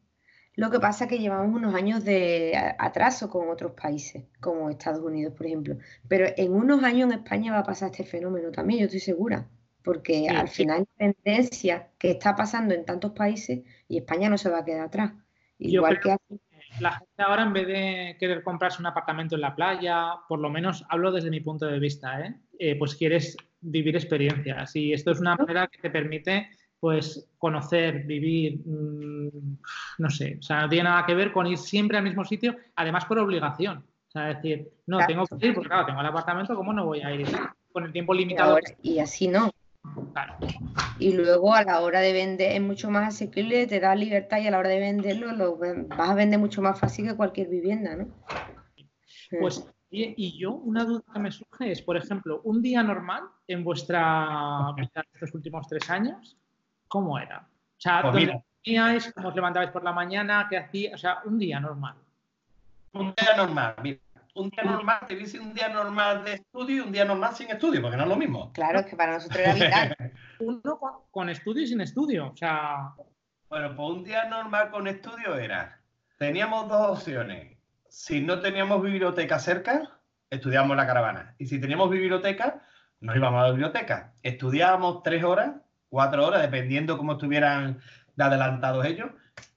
[0.59, 5.05] Lo que pasa es que llevamos unos años de atraso con otros países, como Estados
[5.05, 5.77] Unidos, por ejemplo.
[6.09, 9.49] Pero en unos años en España va a pasar este fenómeno también, yo estoy segura.
[9.85, 10.63] Porque Sí, al sí.
[10.63, 14.65] final hay tendencia que está pasando en tantos países y España no se va a
[14.65, 15.13] quedar atrás.
[15.59, 16.41] Igual que aquí.
[16.81, 20.51] La gente ahora, en vez de querer comprarse un apartamento en la playa, por lo
[20.51, 22.35] menos hablo desde mi punto de vista, ¿eh?
[22.59, 24.75] Eh, pues quieres vivir experiencias.
[24.75, 26.49] Y esto es una manera que te permite
[26.81, 29.57] pues conocer, vivir, mm,
[29.99, 32.57] no sé, o sea, no tiene nada que ver con ir siempre al mismo sitio,
[32.77, 33.79] además por obligación.
[33.79, 35.09] O sea, decir, no, Claro.
[35.27, 37.27] tengo que ir, porque claro, tengo el apartamento, ¿cómo no voy a ir?
[37.73, 38.53] Con el tiempo Y, limitado.
[38.53, 39.51] ahora- y así no.
[40.13, 40.35] Claro.
[40.99, 44.47] Y luego a la hora de vender es mucho más asequible, te da libertad y
[44.47, 47.97] a la hora de venderlo lo vas a vender mucho más fácil que cualquier vivienda,
[47.97, 48.09] ¿no?
[49.39, 53.25] Pues, oye, y yo, una duda que me surge es, por ejemplo, un día normal
[53.47, 56.37] en vuestra vida estos últimos tres años,
[56.89, 57.39] ¿cómo era?
[57.41, 58.43] O sea, Pues ¿dónde mira.
[58.65, 59.13] dormíais?
[59.15, 60.47] ¿Cómo os levantabais por la mañana?
[60.49, 60.95] ¿Qué hacíais?
[60.95, 61.95] O sea, un día normal.
[62.93, 63.99] Un día normal, mira,
[64.35, 67.51] un día normal, te dice un día normal de estudio y un día normal sin
[67.51, 68.53] estudio, porque no es lo mismo.
[68.53, 69.97] Claro, es que para nosotros era vital.
[70.41, 72.29] Uno con, con estudio y sin estudio.
[72.33, 72.93] O sea,
[73.49, 75.81] Bueno, pues un día normal con estudio era,
[76.19, 77.57] teníamos dos opciones.
[77.89, 79.99] Si no teníamos biblioteca cerca,
[80.31, 81.35] estudiábamos la caravana.
[81.39, 82.63] Y si teníamos biblioteca,
[83.01, 84.13] nos íbamos a la biblioteca.
[84.23, 85.53] Estudiábamos tres horas,
[85.89, 87.81] cuatro horas, dependiendo cómo estuvieran
[88.17, 89.11] de adelantados ellos.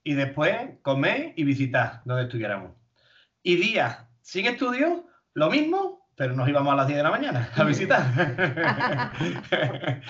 [0.04, 2.72] Y después comer y visitar donde estuviéramos.
[3.42, 7.48] Y días sin estudio, lo mismo, pero nos íbamos a las 10 de la mañana
[7.54, 8.02] a visitar.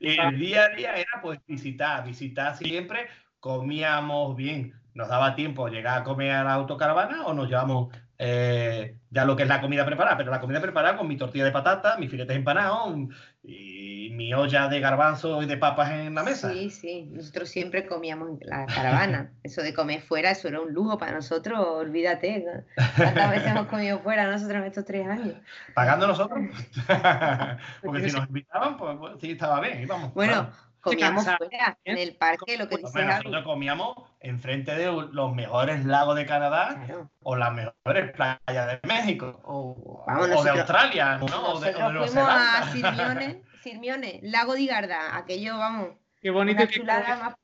[0.00, 3.08] y el día a día era pues visitar, visitar siempre,
[3.38, 8.96] comíamos bien, nos daba tiempo llegar a comer a la autocaravana o nos llevamos eh,
[9.10, 11.52] ya lo que es la comida preparada, pero la comida preparada con mi tortilla de
[11.52, 12.94] patata, mis filetes empanados
[13.42, 13.79] y
[14.20, 16.52] mi olla de garbanzo y de papas en la mesa.
[16.52, 19.32] Sí, sí, nosotros siempre comíamos en la caravana.
[19.42, 22.44] Eso de comer fuera, eso era un lujo para nosotros, olvídate.
[22.44, 22.84] ¿no?
[22.98, 25.36] ¿Cuántas veces hemos comido fuera nosotros en estos tres años?
[25.74, 26.38] Pagando nosotros.
[27.82, 30.12] Porque si nos invitaban, pues, pues, sí, estaba bien, íbamos.
[30.12, 30.52] Bueno, claro.
[30.82, 35.34] comíamos cansa, fuera, en el parque, lo que dice bueno, nosotros comíamos enfrente de los
[35.34, 37.10] mejores lagos de Canadá Claro.
[37.22, 41.54] o las mejores playas de México O, o de Australia, ¿no?
[41.54, 43.49] O de, o de nosotros Nueva fuimos a Zelanda.
[43.62, 45.90] Sirmiones, Lago de Garda, aquello, vamos,
[46.20, 47.34] qué bonito que más.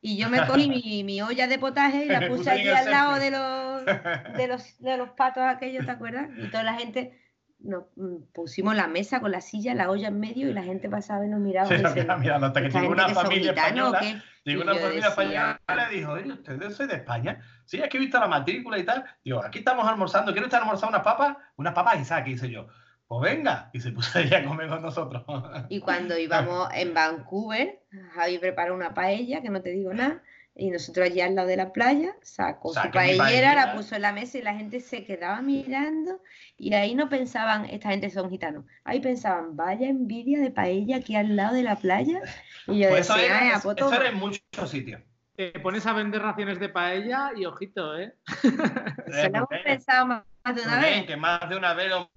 [0.00, 3.18] Y yo me cogí mi, mi olla de potaje y la puse allí al lado
[3.18, 6.28] de los, de los, de los patos aquellos, ¿te acuerdas?
[6.36, 7.18] Y toda la gente,
[7.60, 10.88] nos mm, pusimos la mesa con la silla, la olla en medio y la gente
[10.88, 11.68] pasaba y nos miraba.
[11.68, 14.00] Sí, y decía, mira, mirando hasta que "¿Esta llegó una familia gitanos o española.
[14.00, 14.32] qué?".
[14.44, 17.40] Llegó una familia decía, española y dijo, oye, ¿ustedes soy de España?
[17.64, 19.04] Sí, es que he visto la matrícula y tal.
[19.24, 21.36] Digo, aquí estamos almorzando, ¿quiere usted almorzar unas papas?
[21.56, 22.66] Unas papas Isaac, hice yo.
[23.08, 23.70] Pues venga.
[23.72, 25.24] Y se puso ella a comer con nosotros.
[25.68, 27.80] Y cuando íbamos en Vancouver,
[28.14, 30.22] Javi preparó una paella, que no te digo nada,
[30.54, 34.12] Y nosotros allí al lado de la playa sacó su paellera, la puso en la
[34.12, 36.20] mesa y la gente se quedaba mirando
[36.58, 41.16] y ahí no pensaban, esta gente son gitanos, ahí pensaban, vaya envidia de paella aquí
[41.16, 42.20] al lado de la playa.
[42.66, 45.00] Y yo Pues eso decía, era, "Ay, a eso era en muchos sitios.
[45.36, 48.14] Te pones a vender raciones de paella y ojito, ¿eh?
[48.26, 51.06] eso lo hemos Rubén, pensado más de una vez.
[51.06, 52.10] que más de una vez lo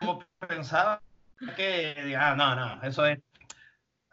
[0.00, 1.00] hemos pensado
[1.56, 3.18] que diga, ah, no, no, eso es.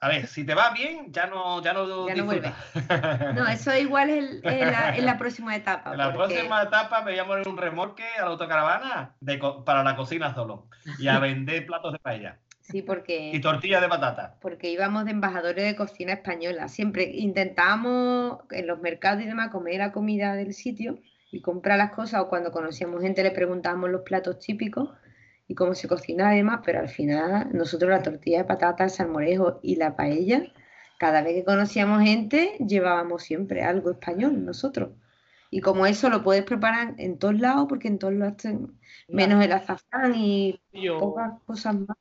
[0.01, 2.25] A ver, si te va bien, ya no, ya no, Ya no.
[3.33, 5.91] No, eso igual es el- en, la, en la próxima etapa.
[5.91, 9.39] En la porque- próxima etapa me voy a poner un remolque a la autocaravana de
[9.65, 10.67] para la cocina solo
[10.99, 14.35] y a vender platos de paella Sí, y porque, tortillas de patata.
[14.41, 16.67] porque íbamos de embajadores de cocina española.
[16.67, 20.99] Siempre intentábamos en los mercados y demás comer la comida del sitio
[21.31, 24.89] y comprar las cosas o cuando conocíamos gente le preguntábamos los platos típicos
[25.47, 28.89] y cómo se cocinaba y demás, pero al final nosotros la tortilla de patata, el
[28.89, 30.43] salmorejo y la paella,
[30.97, 34.89] cada vez que conocíamos gente llevábamos siempre algo español nosotros.
[35.51, 38.77] Y como eso lo puedes preparar en todos lados, porque en todos lados, ten-
[39.07, 41.97] menos el azafrán y Yo, pocas cosas más.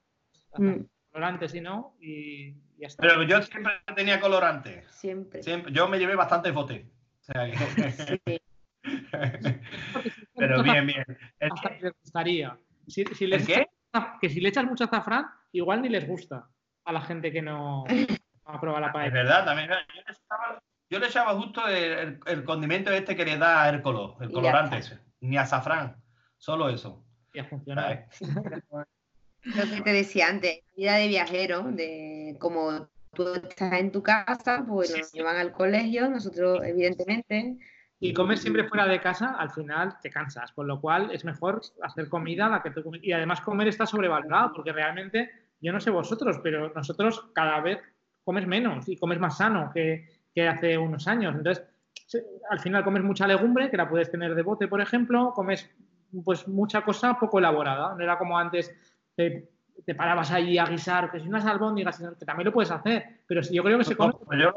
[0.56, 2.54] Mm, colorante, si no, y.
[2.98, 4.82] Pero yo siempre tenía colorante.
[4.90, 5.42] siempre.
[5.42, 6.16] Siempre, yo me llevé.
[6.16, 6.26] O
[7.20, 8.40] sea que- Sí.
[10.36, 11.04] Pero bien, bien.
[11.40, 12.58] Hasta les gustaría.
[12.86, 13.66] Si, si ¿El les qué?
[14.20, 16.48] que si le echas mucho azafrán, igual ni les gusta
[16.84, 17.84] a la gente que no
[18.44, 19.12] aprueba la Es paella.
[19.14, 19.68] verdad, también.
[19.70, 23.68] Yo le echaba, yo le echaba justo el, el- el condimento este que le da
[23.68, 24.98] el color, el Y colorante ese.
[25.20, 25.96] Ni azafrán,
[26.36, 27.04] solo eso.
[27.32, 27.82] Ya funciona.
[27.82, 28.00] ¿sabes?
[28.10, 28.86] Sí, pero
[29.44, 34.64] Lo que te decía antes, vida de viajero, de como tú estás en tu casa,
[34.66, 35.18] pues Sí, nos sí.
[35.18, 37.58] llevan al colegio, nosotros evidentemente.
[38.00, 41.60] Y comer siempre fuera de casa, al final te cansas, con lo cual es mejor
[41.82, 43.02] hacer comida la que tú comes.
[43.02, 45.30] Y además comer está sobrevalorado, porque realmente,
[45.60, 47.78] yo no sé vosotros, pero nosotros cada vez
[48.24, 51.34] comes menos y comes más sano que, que hace unos años.
[51.36, 51.64] Entonces,
[52.50, 55.70] al final comes mucha legumbre, que la puedes tener de bote, por ejemplo, comes
[56.24, 57.94] pues mucha cosa poco elaborada.
[57.94, 58.74] No era como antes,
[59.16, 59.50] te,
[59.84, 63.42] te parabas ahí a guisar, que si unas albóndigas, que también lo puedes hacer, pero
[63.42, 64.12] sí, yo creo que se come...
[64.32, 64.54] Yo, lo-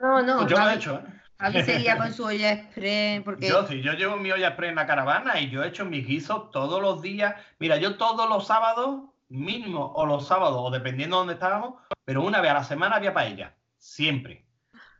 [0.00, 0.94] No, no, pues yo lo he hecho.
[0.94, 1.02] ¿eh?
[1.38, 4.76] Javi seguía con su olla express, porque Yo sí, yo llevo mi olla express en
[4.76, 7.34] la caravana y yo he hecho mis guisos todos los días.
[7.58, 11.74] Mira, yo todos los sábados, mínimo, o los sábados, o dependiendo de dónde estábamos,
[12.04, 14.44] pero una vez a la semana había paella, siempre.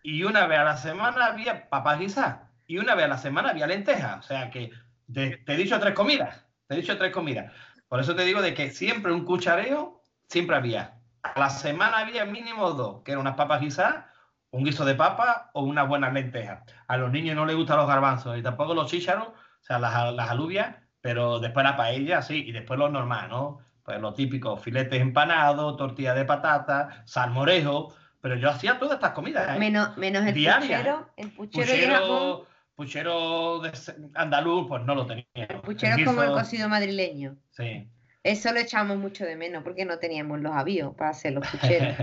[0.03, 2.49] Y una vez a la semana había papas guisadas.
[2.67, 4.25] Y una vez a la semana había lentejas.
[4.25, 4.71] O sea que
[5.13, 6.45] te, te he dicho tres comidas.
[6.67, 7.53] Te he dicho tres comidas.
[7.89, 11.01] Por eso te digo de que siempre un cuchareo, siempre había.
[11.23, 14.05] A la semana había mínimo dos, que eran unas papas guisadas,
[14.51, 16.63] un guiso de papa o unas buenas lentejas.
[16.87, 20.15] A los niños no les gustan los garbanzos y tampoco los chícharos, o sea, las,
[20.15, 23.59] las alubias, pero después la paella, sí, y después lo normal, ¿no?
[23.83, 29.57] Pues lo típico, filetes empanados, tortilla de patata, salmorejo, pero yo hacía todas estas comidas.
[29.57, 29.59] ¿eh?
[29.59, 32.41] menos, menos el puchero, el puchero, y el jamón,
[32.75, 33.73] Puchero, puchero de
[34.15, 35.25] andaluz, pues no lo tenía.
[35.35, 37.37] el puchero es como el cocido madrileño.
[37.51, 37.89] Sí.
[38.23, 41.97] Eso lo echamos mucho de menos, porque no teníamos los avíos para hacer los pucheros,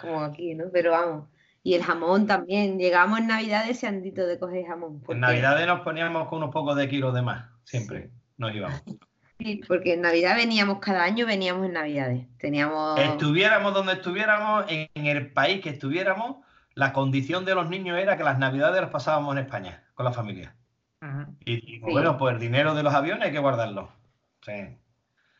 [0.00, 0.64] como aquí, ¿no?
[0.72, 1.28] Pero vamos.
[1.66, 2.78] Y el jamón también.
[2.78, 5.02] Llegamos en Navidad deseandito de coger jamón.
[5.08, 8.80] En Navidades nos poníamos con unos pocos de kilos de más, siempre nos íbamos.
[9.38, 12.26] Sí, porque en Navidad veníamos, cada año veníamos en Navidades.
[12.38, 12.98] Teníamos.
[12.98, 16.36] Estuviéramos donde estuviéramos, en, el país que estuviéramos,
[16.74, 20.12] la condición de los niños era que las navidades las pasábamos en España, con la
[20.14, 20.56] familia.
[21.44, 21.80] Y, y, Sí.
[21.80, 23.90] bueno, pues el dinero de los aviones hay que guardarlo.
[24.40, 24.78] Sí.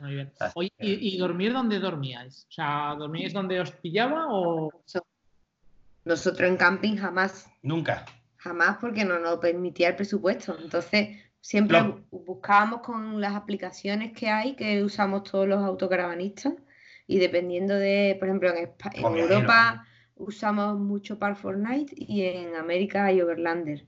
[0.01, 0.33] Muy bien.
[0.55, 2.47] Oye, que- ¿y, y dormir dónde dormíais?
[2.51, 4.69] O sea, ¿dormíais donde os pillaba o...?
[6.07, 8.07] Nosotros en camping jamás, Nunca.
[8.37, 10.57] jamás porque no nos permitía el presupuesto.
[10.63, 11.83] Entonces, siempre
[12.13, 16.55] buscábamos con las aplicaciones que hay, que usamos todos los autocaravanistas,
[17.09, 19.85] y dependiendo de, por ejemplo, en, Europa
[20.15, 23.85] usamos mucho Park Fortnite y en América hay Overlander.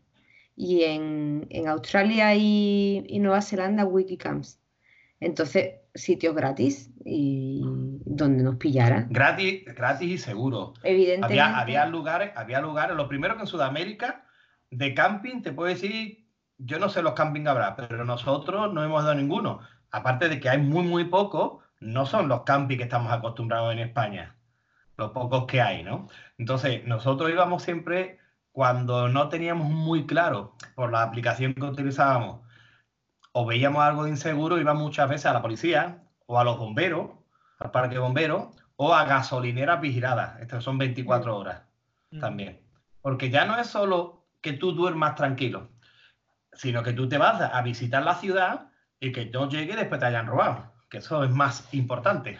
[0.56, 4.58] Y en, en Australia y, y Nueva Zelanda Wikicamps.
[5.20, 7.62] Entonces, sitios gratis y
[8.04, 9.06] donde nos pillara.
[9.10, 10.74] Gratis, gratis y seguro.
[10.84, 11.40] Evidentemente.
[11.40, 14.24] Había, había lugares, había lugares, lo primero que en Sudamérica,
[14.70, 19.02] de camping, te puedo decir, yo no sé los camping habrá, pero nosotros no hemos
[19.02, 19.60] dado ninguno.
[19.90, 23.80] Aparte de que hay muy, muy pocos, no son los camping que estamos acostumbrados en
[23.80, 24.36] España,
[24.96, 26.08] los pocos que hay, ¿no?
[26.36, 28.18] Entonces, nosotros íbamos siempre
[28.52, 32.47] cuando no teníamos muy claro por la aplicación que utilizábamos
[33.40, 37.10] o veíamos algo de inseguro, íbamos muchas veces a la policía o a los bomberos,
[37.60, 40.40] al parque de bomberos, o a gasolineras vigiladas.
[40.40, 41.62] Estas son 24 horas
[42.20, 42.60] también.
[43.00, 45.68] Porque ya no es solo que tú duermas tranquilo,
[46.52, 50.00] sino que tú te vas a visitar la ciudad y que no llegue y después
[50.00, 52.38] te hayan robado, que eso es más importante.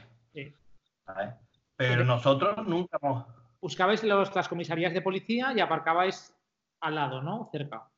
[1.77, 3.25] Pero nosotros nunca hemos...
[3.61, 6.35] Buscabais los- las comisarías de policía y aparcabais
[6.81, 7.49] al lado, ¿no?
[7.53, 7.89] Cerca.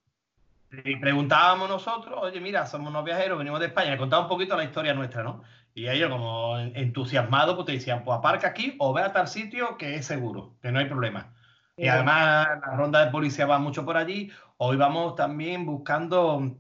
[0.73, 4.65] Y preguntábamos nosotros, oye, mira, somos unos viajeros, venimos de España, contaba un poquito la
[4.65, 5.43] historia nuestra, ¿no?
[5.75, 9.77] Y ellos, como entusiasmados, pues te decían, pues aparca aquí o ve a tal sitio
[9.77, 11.33] que es seguro, que no hay problema.
[11.77, 14.31] Y además la ronda de policía va mucho por allí.
[14.59, 16.57] Hoy vamos también buscando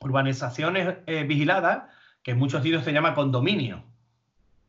[0.00, 1.84] urbanizaciones eh, vigiladas,
[2.22, 3.84] que en muchos sitios se llama condominio.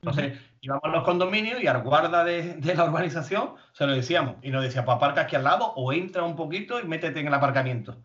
[0.02, 4.36] Entonces, íbamos a los condominios y al guarda de, la urbanización se lo decíamos.
[4.42, 7.28] Y nos decía, pues aparca aquí al lado o entra un poquito y métete en
[7.28, 7.98] el aparcamiento.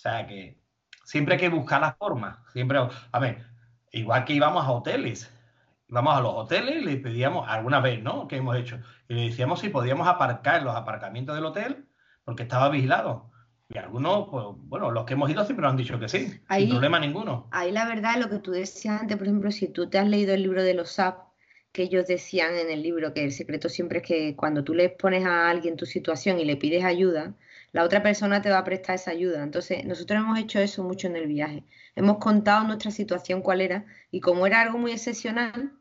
[0.00, 0.56] O sea que
[1.04, 2.42] siempre hay que buscar la forma.
[2.54, 2.78] Siempre,
[3.12, 3.44] a ver,
[3.92, 5.30] igual que íbamos a hoteles.
[5.88, 8.26] Íbamos a los hoteles y le pedíamos, alguna vez, ¿no?
[8.26, 8.80] Que hemos hecho.
[9.08, 11.84] Y le decíamos si podíamos aparcar en los aparcamientos del hotel
[12.24, 13.30] porque estaba vigilado.
[13.68, 16.70] Y algunos, pues, bueno, los que hemos ido siempre nos han dicho que sí, sin
[16.70, 17.46] problema ninguno.
[17.50, 20.32] Ahí la verdad, lo que tú decías antes, por ejemplo, si tú te has leído
[20.32, 21.18] el libro de los SAP,
[21.72, 24.88] que ellos decían en el libro que el secreto siempre es que cuando tú le
[24.88, 27.34] pones a alguien tu situación y le pides ayuda,
[27.72, 29.42] la otra persona te va a prestar esa ayuda.
[29.42, 31.64] Entonces, nosotros hemos hecho eso mucho en el viaje.
[31.94, 35.72] Hemos contado nuestra situación cuál era y como era algo muy excepcional,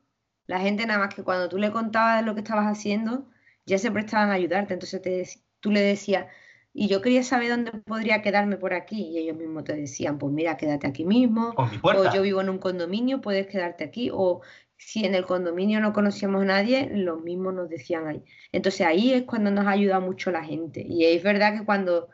[0.47, 3.27] la gente nada más que cuando tú le contabas lo que estabas haciendo,
[3.65, 4.73] ya se prestaban a ayudarte.
[4.73, 5.27] Entonces te,
[5.59, 6.25] tú le decías,
[6.73, 9.01] y yo quería saber dónde podría quedarme por aquí.
[9.01, 11.53] Y ellos mismos te decían, pues mira, quédate aquí mismo.
[11.57, 14.09] O yo vivo en un condominio, puedes quedarte aquí.
[14.13, 14.41] O
[14.79, 18.23] si en el condominio no conocíamos a nadie, los mismos nos decían ahí.
[18.51, 20.83] Entonces ahí es cuando nos ayuda mucho la gente.
[20.87, 22.09] Y es verdad que cuando,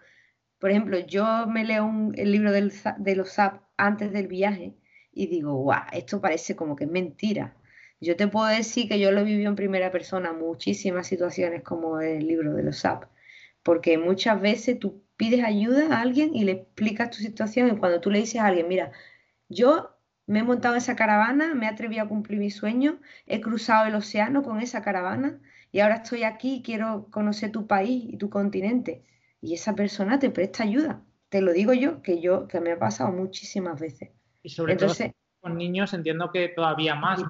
[0.59, 4.75] por ejemplo, yo me leo el libro de los SAP antes del viaje
[5.11, 7.55] y digo, guau, esto parece como que es mentira.
[8.01, 12.27] Yo te puedo decir que yo lo viví en primera persona, muchísimas situaciones como el
[12.27, 13.05] libro de los SAP,
[13.63, 18.01] porque muchas veces tú pides ayuda a alguien y le explicas tu situación y cuando
[18.01, 18.91] tú le dices a alguien, mira,
[19.49, 19.94] yo
[20.27, 23.95] me he montado esa caravana, me he atrevido a cumplir mi sueño, he cruzado el
[23.95, 25.39] océano con esa caravana
[25.71, 29.03] y ahora estoy aquí y quiero conocer tu país y tu continente.
[29.41, 31.01] Y esa persona te presta ayuda.
[31.29, 34.09] Te lo digo yo, que yo, que me ha pasado muchísimas veces.
[34.41, 37.21] Y sobre Entonces, todo con niños entiendo que todavía más,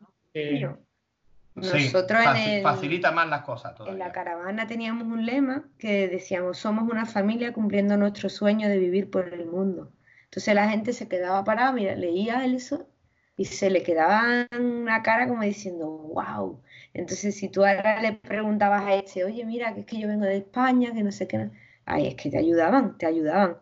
[1.56, 2.20] Nosotros
[2.64, 3.76] facilita más las cosas.
[3.88, 8.78] En la caravana teníamos un lema que decíamos, somos una familia cumpliendo nuestro sueño de
[8.78, 9.92] vivir por el mundo.
[10.36, 12.90] Entonces la gente se quedaba parada, mira, leía eso
[13.38, 16.62] y se le quedaba una cara como diciendo, wow.
[16.94, 20.26] Entonces si tú ahora le preguntabas a este, oye, mira, que es que yo vengo
[20.26, 21.52] de España, que no sé qué,
[21.86, 23.60] ay, es que te ayudaban, te ayudaban.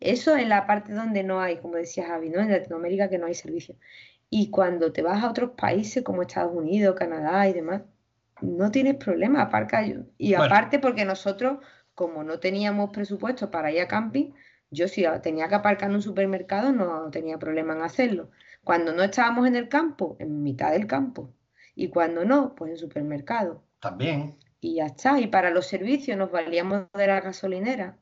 [0.00, 2.40] Eso en la parte donde no hay, como decía Javi, ¿no?
[2.40, 3.76] En Latinoamérica que no hay servicio.
[4.30, 7.82] Y cuando te vas a otros países como Estados Unidos, Canadá y demás,
[8.40, 9.84] no tienes problema, aparca.
[10.16, 11.58] Y aparte porque nosotros,
[11.94, 14.32] como no teníamos presupuesto para ir a camping,
[14.70, 18.30] yo si tenía que aparcar en un supermercado no tenía problema en hacerlo.
[18.64, 21.32] Cuando no estábamos en el campo, en mitad del campo.
[21.74, 23.62] Y cuando no, pues en supermercado.
[23.80, 24.36] También.
[24.60, 25.20] Y ya está.
[25.20, 27.96] Y para los servicios nos valíamos de la gasolinera.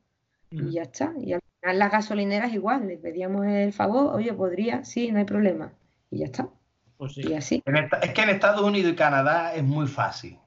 [0.50, 0.70] Y mm.
[0.70, 1.12] ya está.
[1.18, 5.24] Y al final las gasolineras igual, les pedíamos el favor, oye, podría, sí, no hay
[5.24, 5.72] problema.
[6.10, 6.48] Y ya está.
[6.96, 7.62] Pues y así.
[8.02, 10.38] es que en Estados Unidos y Canadá es muy fácil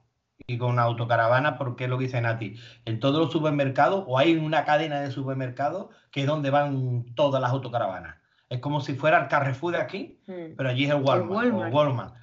[0.49, 2.55] y con una autocaravana, porque es lo que dicen a ti.
[2.85, 7.41] En todos los supermercados, o hay una cadena de supermercados que es donde van todas
[7.41, 8.15] las autocaravanas.
[8.49, 10.55] Es como si fuera el Carrefour de aquí, mm.
[10.55, 12.13] pero allí es el Walmart.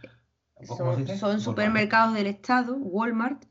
[1.18, 3.44] Son, supermercados del Estado, Walmart,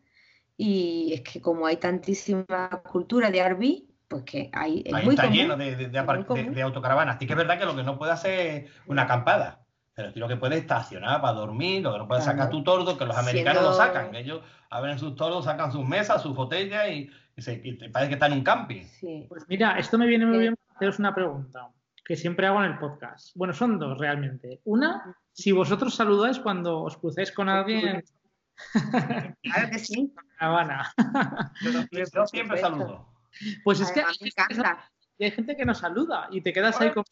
[0.57, 2.45] y es que como hay tantísima
[2.89, 4.83] cultura de RV, pues que hay.
[4.91, 7.17] Ahí está lleno de, de, autocaravanas.
[7.17, 9.62] Así que es verdad que lo que no puede hacer es una acampada.
[9.95, 12.97] Pero tú lo que puedes estacionar para dormir, lo que no puedes sacar tu tordo,
[12.97, 14.15] que los americanos lo sacan.
[14.15, 18.39] Ellos abren sus tordos, sacan sus mesas, sus botellas y, se, parece que están en
[18.39, 18.83] un camping.
[19.27, 21.69] Pues mira, esto me viene muy bien para haceros una pregunta
[22.05, 23.35] que siempre hago en el podcast.
[23.35, 24.61] Bueno, son dos realmente.
[24.65, 28.03] Una, si vosotros saludáis cuando os crucéis con alguien.
[29.41, 30.13] Claro que sí.
[30.37, 30.93] Habana.
[31.91, 33.07] Yo, siempre saludo.
[33.63, 34.03] Pues es que
[35.25, 37.03] hay gente que no saluda y te quedas ahí con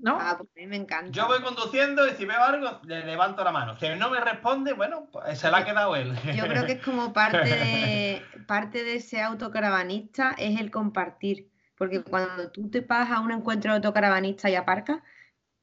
[0.00, 0.18] ¿no?
[0.20, 1.10] Ah, pues a mí me encanta.
[1.10, 3.76] Yo voy conduciendo y si veo algo, le levanto la mano.
[3.78, 6.14] Si no me responde, bueno, pues se la ha quedado él.
[6.34, 11.48] Yo creo que es como parte de, parte de ese autocaravanista, es el compartir.
[11.76, 15.00] Porque cuando tú te vas a un encuentro de autocaravanista y aparcas,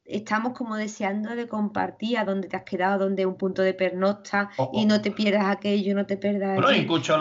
[0.08, 4.50] estamos como deseando de compartir a dónde te has quedado, dónde un punto de pernocta
[4.56, 6.54] oh, y no te pierdas aquello, no te pierdas.
[6.54, 7.18] Bueno, escucho,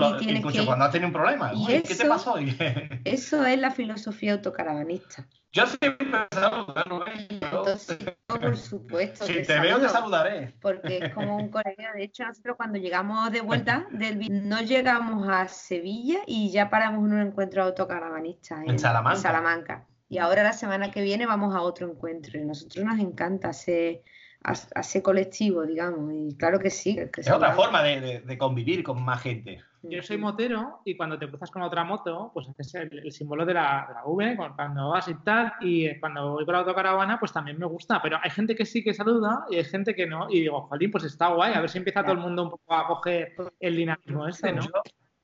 [0.65, 1.51] cuando has tenido un problema.
[1.67, 2.35] ¿Qué te pasó?
[3.05, 5.27] eso es la filosofía autocaravanista.
[5.51, 9.25] Yo siempre saludo, Entonces, por supuesto.
[9.25, 10.53] Si te, veo, te saludaré.
[10.61, 11.93] Porque es como un colega.
[11.95, 17.07] De hecho, nosotros cuando llegamos de vuelta del no llegamos a Sevilla y ya paramos
[17.07, 19.19] en un encuentro autocaravanista en, Salamanca.
[19.19, 19.88] Salamanca.
[20.10, 22.39] Y ahora la semana que viene vamos a otro encuentro.
[22.39, 24.03] Y a nosotros nos encanta hacer,
[24.41, 26.14] hacer colectivo, digamos.
[26.14, 26.97] Y claro que sí.
[27.18, 29.62] es otra forma de, de, convivir con más gente.
[29.84, 33.45] Yo soy motero y cuando te cruzas con otra moto, pues haces el, el símbolo
[33.45, 35.53] de la, de la V cuando vas y tal.
[35.60, 38.01] Y cuando voy con la autocaravana, pues también me gusta.
[38.01, 40.30] Pero hay gente que sí que saluda y hay gente que no.
[40.30, 41.53] Y digo, jolín, pues está guay.
[41.53, 44.62] A ver si empieza todo el mundo un poco a coger el dinamismo este, ¿no?
[44.62, 44.72] Yo,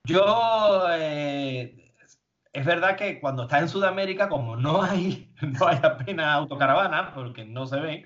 [0.05, 1.92] yo, eh,
[2.53, 7.45] es verdad que cuando estás en Sudamérica, como no hay, no hay apenas autocaravanas, porque
[7.45, 8.05] no se ven,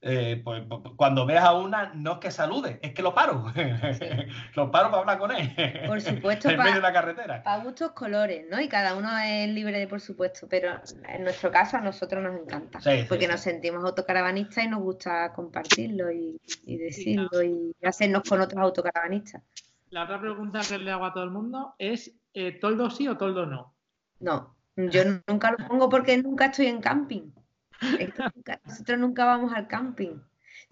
[0.00, 0.64] eh, pues,
[0.96, 3.52] cuando ves a una, no es que salude, es que lo paro.
[4.54, 5.52] lo paro para hablar con él.
[5.84, 7.42] Por supuesto, en pa- medio de la carretera.
[7.42, 8.60] Para gustos colores, ¿no?
[8.60, 12.40] Y cada uno es libre de, por supuesto, pero en nuestro caso a nosotros nos
[12.40, 13.32] encanta, Sí, sí, porque sí.
[13.32, 19.42] nos sentimos autocaravanistas y nos gusta compartirlo y, y decirlo y hacernos con otros autocaravanistas.
[19.90, 23.16] La otra pregunta que le hago a todo el mundo es, eh, ¿toldo sí o
[23.16, 23.71] toldo no?
[24.22, 27.32] No, yo nunca lo pongo porque nunca estoy en camping.
[27.96, 30.20] Es que nunca- nosotros nunca vamos al camping.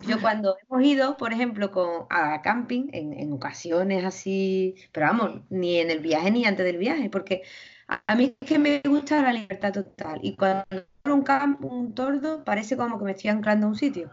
[0.01, 5.42] Yo cuando hemos ido, por ejemplo, con, a camping, en, en ocasiones así, pero vamos,
[5.51, 7.42] ni en el viaje ni antes del viaje, porque
[7.88, 10.20] a, a mí es que me gusta la libertad total.
[10.22, 10.66] Y cuando
[11.07, 14.11] un campo, un tordo, parece como que me estoy anclando a un sitio.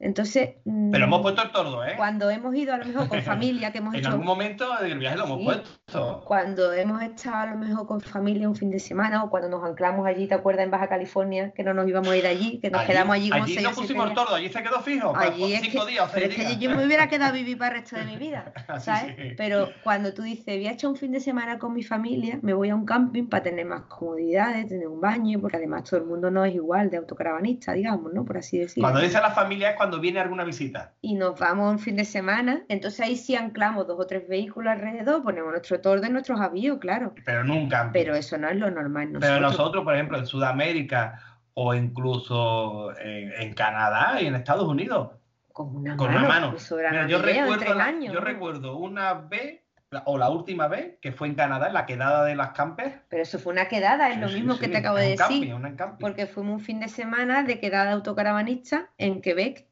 [0.00, 1.94] Entonces, mm, Pero hemos puesto el tordo, ¿eh?
[1.96, 4.96] cuando hemos ido a lo mejor con familia, que hemos En hecho algún momento del
[4.98, 5.44] viaje lo hemos Sí.
[5.44, 6.22] puesto.
[6.24, 9.64] cuando hemos estado a lo mejor con familia un fin de semana o cuando nos
[9.64, 10.64] anclamos allí, ¿te acuerdas?
[10.64, 13.44] En Baja California, que no nos íbamos a ir allí, que nos quedamos allí como
[13.46, 15.12] seis no pusimos el tordo, allí se quedó fijo.
[15.12, 16.60] para Allí es cinco que, días o pero seis es que días.
[16.60, 19.16] yo me hubiera quedado a vivir para el resto de mi vida, ¿sabes?
[19.16, 19.34] sí.
[19.36, 22.52] Pero cuando tú dices, voy a echar un fin de semana con mi familia, me
[22.54, 26.06] voy a un camping para tener más comodidades, tener un baño, porque además todo el
[26.06, 28.24] mundo no es igual de autocaravanista, digamos, ¿no?
[28.24, 28.84] Por así decirlo.
[28.84, 30.92] Cuando dice la familia es cuando viene alguna visita.
[31.00, 34.70] y nos vamos un fin de semana, entonces ahí sí anclamos dos o tres vehículos
[34.72, 37.14] alrededor, ponemos nuestro tordo y nuestros avíos, claro.
[37.24, 37.88] Pero nunca.
[37.92, 39.12] Pero eso no es lo normal.
[39.18, 41.22] Pero Nosotros, por ejemplo, en Sudamérica
[41.54, 45.10] o incluso en, en Canadá y en Estados Unidos,
[45.52, 46.54] con una con mano, una mano.
[46.70, 48.26] Mira, yo, en recuerdo la- años, yo ¿no?
[48.26, 49.62] recuerdo una vez,
[50.04, 52.94] o la última vez, que fue en Canadá, en la quedada de las campers.
[53.08, 55.10] Pero eso fue una quedada, es Sí, lo mismo sí, que te acabo en de
[55.16, 55.98] decir, en camping.
[56.00, 59.66] porque fuimos un fin de semana de quedada autocaravanista en Quebec,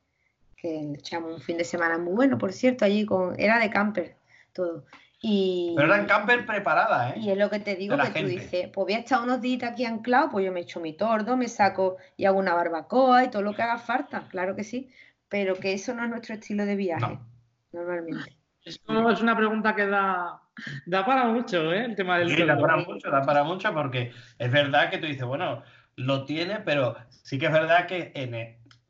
[0.66, 4.16] que echamos un fin de semana muy bueno, por cierto, allí con, era de camper
[4.52, 4.84] todo.
[5.20, 7.20] Y, Pero eran campers preparadas, ¿eh?
[7.20, 8.30] y es lo que te digo, que tú gente.
[8.30, 11.36] dices, pues voy a estar unos días aquí anclado, pues yo me echo mi tordo,
[11.36, 14.90] me saco y hago una barbacoa y todo lo que haga falta, claro que sí,
[15.28, 17.26] pero que eso no es nuestro estilo de viaje, No.
[17.72, 18.36] normalmente.
[18.64, 20.42] Es, como, es una pregunta que da,
[20.84, 21.84] da para mucho, ¿eh?
[21.84, 25.06] El tema del Sí, da para mucho, da para mucho, porque es verdad que tú
[25.06, 25.62] dices, bueno,
[25.96, 28.34] lo tiene, pero sí que es verdad que en,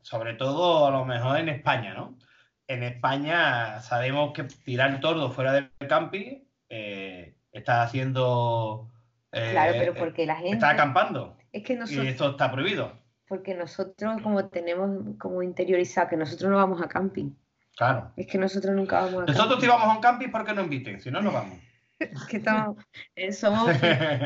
[0.07, 2.17] sobre todo a lo mejor en España, ¿no?
[2.65, 8.89] En España sabemos que tirar el tordo fuera del camping eh, está haciendo...
[9.33, 12.97] eh, Claro, pero porque la gente, Está acampando es que y nosotros, esto está prohibido.
[13.27, 14.89] porque nosotros como tenemos
[15.19, 17.31] como interiorizado que nosotros no vamos a camping,
[17.75, 18.13] Claro.
[18.15, 21.01] es que nosotros nunca vamos a Nosotros si vamos a un camping porque no inviten,
[21.01, 21.59] si no, no vamos.
[21.99, 22.77] Es que estamos,
[23.15, 23.71] eh, somos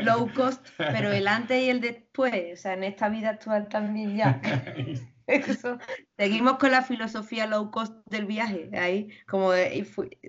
[0.02, 4.16] low cost, pero el antes y el después, o sea, en esta vida actual también
[4.16, 4.40] ya.
[5.32, 5.78] Eso,
[6.16, 9.86] seguimos con la filosofía low cost del viaje, ahí como de-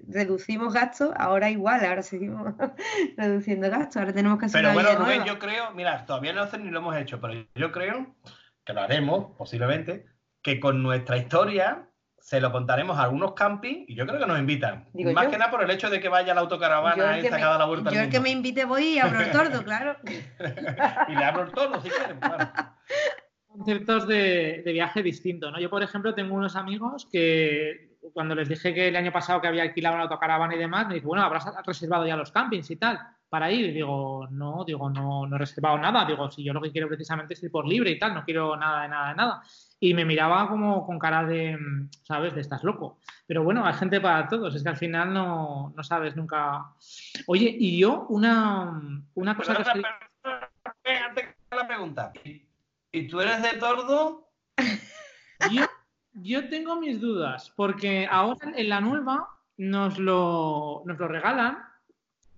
[0.07, 2.53] reducimos gastos, ahora igual, ahora seguimos
[3.17, 5.25] reduciendo gastos, ahora tenemos que hacer Pero bueno, Rubén, nueva.
[5.25, 8.15] yo creo, mira, todavía no hacen ni lo hemos hecho, pero yo creo
[8.65, 10.05] que lo haremos, posiblemente,
[10.41, 11.89] que con nuestra historia
[12.19, 14.87] se lo contaremos a algunos campings y yo creo que nos invitan.
[14.93, 15.31] Digo Más yo.
[15.31, 17.95] que nada por el hecho de que vaya la autocaravana y acaba la vuelta al
[17.95, 19.97] yo el que me invite voy y abro el tordo, claro.
[21.09, 22.19] y le abro el torno si quieren.
[22.21, 22.49] claro.
[23.53, 25.59] conceptos de, de viaje distintos, ¿no?
[25.59, 29.47] Yo, por ejemplo, tengo unos amigos que cuando les dije que el año pasado que
[29.47, 32.75] había alquilado una autocaravana y demás, me dicen, bueno, habrás reservado ya los campings y
[32.75, 32.99] tal
[33.29, 33.67] para ir.
[33.67, 36.03] Y digo, no, digo, no, no he reservado nada.
[36.05, 38.57] Digo, si yo lo que quiero precisamente es ir por libre y tal, no quiero
[38.57, 39.41] nada de nada de nada.
[39.79, 41.57] Y me miraba como con cara de,
[42.03, 42.35] ¿sabes?
[42.35, 42.99] De estás loco.
[43.25, 44.53] Pero bueno, hay gente para todos.
[44.53, 46.65] Es que al final no, no sabes nunca.
[47.27, 48.81] Oye, y yo una,
[49.15, 49.61] una cosa que...
[49.61, 49.83] Estoy-
[51.07, 52.11] antes la pregunta.
[52.93, 54.29] ¿Y tú eres de tordo?
[55.51, 55.65] Yo,
[56.13, 59.27] yo tengo mis dudas, porque ahora en la nueva
[59.57, 61.57] nos lo, nos lo regalan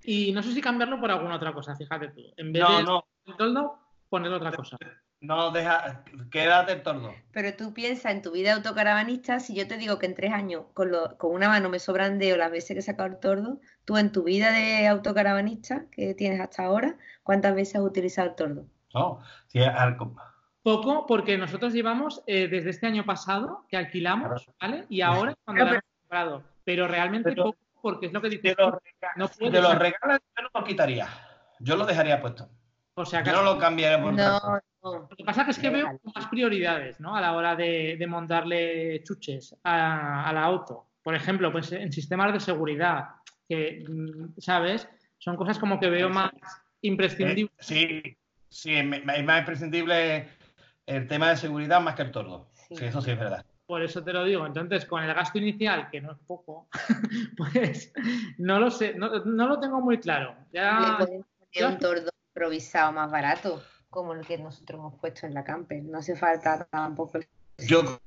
[0.03, 2.21] y no sé si cambiarlo por alguna otra cosa, fíjate tú.
[2.37, 3.77] En vez No, de no, el toldo,
[4.09, 4.77] poner otra cosa.
[5.19, 7.13] no, deja, quédate el tordo.
[7.31, 10.63] Pero tú piensas en tu vida autocaravanista, si yo te digo que en tres años
[10.73, 13.59] con, lo- con una mano me sobran dedos las veces que he sacado el tordo,
[13.83, 18.35] tú en tu vida de autocaravanista que tienes hasta ahora, ¿cuántas veces has utilizado el
[18.35, 18.65] tordo?
[18.95, 19.97] No, si es al-
[20.65, 24.85] Poco, porque nosotros llevamos eh, desde este año pasado que alquilamos, ¿vale?
[24.89, 26.43] Y ahora cuando lo hemos comprado.
[26.63, 28.81] Pero realmente Pero- poco, porque es lo que te dices lo,
[29.15, 31.07] no puedes te lo regalan, yo no lo quitaría.
[31.59, 32.49] Yo lo dejaría puesto.
[32.95, 34.13] O sea, Yo que no lo cambiaría por.
[34.13, 34.39] No,
[34.81, 35.07] no.
[35.07, 37.15] Lo que pasa que es que veo más prioridades, ¿no?
[37.15, 40.87] A la hora de, de montarle chuches a, a la auto.
[41.03, 43.05] Por ejemplo, pues en sistemas de seguridad,
[43.47, 44.89] que, mm, ¿sabes?
[45.19, 46.31] Son cosas como que veo más
[46.81, 47.53] imprescindibles.
[47.59, 47.63] Eh,
[48.03, 48.17] sí,
[48.49, 50.27] sí, es más imprescindible
[50.85, 52.47] el tema de seguridad más que el tordo.
[52.69, 53.45] Sí, eso sí es verdad.
[53.65, 54.45] Por eso te lo digo.
[54.45, 56.67] Entonces, con el gasto inicial, que no es poco,
[57.37, 57.91] pues
[58.37, 60.35] no lo sé, no, lo tengo muy claro.
[60.51, 60.99] Ya,
[61.67, 65.83] un tordo improvisado más barato, como el que nosotros hemos puesto en la camper.
[65.83, 67.19] No hace falta tampoco.
[67.57, 67.99] Yo,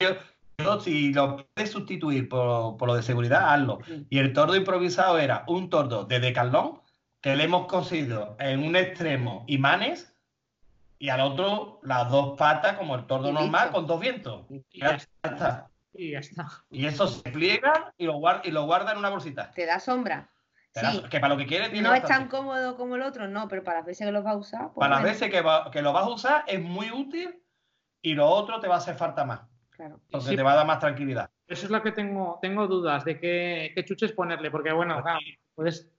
[0.00, 3.78] yo, si lo puedes sustituir por, lo de seguridad, hazlo.
[4.10, 6.82] Y el tordo improvisado era un tordo de decalón
[7.20, 10.12] que le hemos conseguido en un extremo imanes
[10.98, 14.46] y al otro las dos patas como el tordo normal con dos vientos.
[14.50, 15.70] Y ya, está.
[15.92, 16.46] Y ya está.
[16.70, 19.50] Y eso se pliega y lo, guarda, y lo guarda en una bolsita.
[19.52, 20.30] Te da sombra.
[20.74, 21.02] Sí.
[21.10, 23.78] Que para lo que quieres No es tan cómodo como el otro, no, pero para
[23.78, 24.72] las veces que lo vas a usar.
[24.74, 25.42] Pues para las veces que,
[25.72, 27.42] que, lo vas a usar es muy útil
[28.02, 29.40] y lo otro te va a hacer falta más.
[29.70, 30.00] Claro.
[30.10, 31.30] Porque te va a dar más tranquilidad.
[31.46, 35.02] Eso es lo que tengo, tengo dudas de qué, qué chuches ponerle, porque bueno,
[35.58, 35.92] puedes,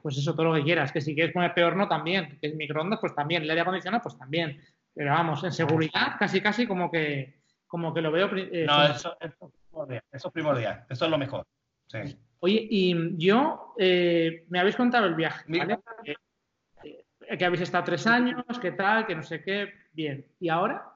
[0.00, 2.54] pues eso, todo lo que quieras, que si quieres poner peor no, también, que es
[2.54, 4.62] microondas, pues también, el aire acondicionado, pues también,
[4.94, 8.30] pero vamos, en seguridad casi casi como que, como que lo veo...
[8.36, 11.44] Eh, no, eso, es primordial, eso es lo mejor,
[12.38, 15.80] Oye, y yo, eh, me habéis contado el viaje, ¿vale?
[16.04, 20.92] Eh, que habéis estado tres años, qué tal, que no sé qué, bien, ¿y ahora?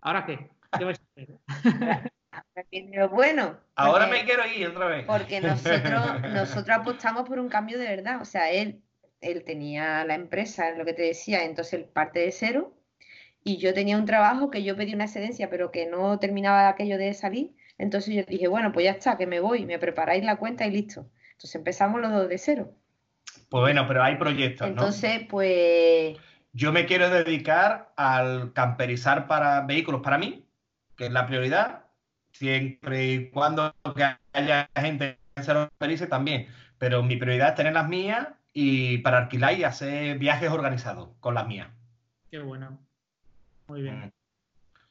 [0.00, 0.48] ¿Ahora qué?
[0.78, 2.10] ¿Qué vais a hacer?
[3.10, 3.58] bueno.
[3.74, 5.04] Ahora me quiero ir otra vez.
[5.06, 8.20] Porque nosotros, nosotros apostamos por un cambio de verdad.
[8.20, 8.82] O sea, él,
[9.20, 12.72] él tenía la empresa, lo que te decía, entonces él parte de cero.
[13.42, 16.98] Y yo tenía un trabajo que yo pedí una excedencia, pero que no terminaba aquello
[16.98, 17.54] de salir.
[17.78, 20.70] Entonces yo dije, bueno, pues ya está, que me voy, me preparáis la cuenta y
[20.70, 21.08] listo.
[21.32, 22.72] Entonces empezamos los dos de cero.
[23.48, 26.16] Pues bueno, pero hay proyectos, Entonces, pues...
[26.52, 30.48] Yo me quiero dedicar al camperizar para vehículos para mí,
[30.96, 31.85] que es la prioridad,
[32.38, 33.74] siempre y cuando
[34.32, 36.46] haya gente que se lo felices también.
[36.78, 41.34] Pero mi prioridad es tener las mías y para alquilar y hacer viajes organizados con
[41.34, 41.68] las mías.
[42.30, 42.78] Qué bueno.
[43.68, 44.06] Muy bien.
[44.06, 44.12] Mm.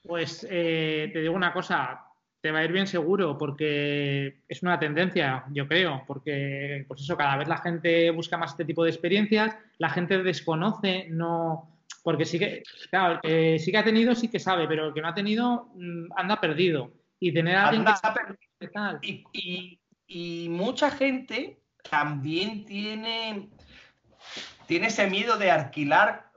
[0.08, 2.06] Pues eh, te digo una cosa,
[2.42, 7.18] te va a ir bien seguro porque es una tendencia, yo creo, porque pues eso,
[7.18, 12.26] cada vez la gente busca más este tipo de experiencias, la gente desconoce, no, porque
[12.26, 15.16] sí que, claro, sí que ha tenido, sí que sabe, pero el que no ha
[15.16, 17.86] tenido mm, anda perdido y tener a alguien
[19.02, 23.50] y, y, mucha gente también tiene,
[24.66, 26.32] tiene ese miedo de alquilar,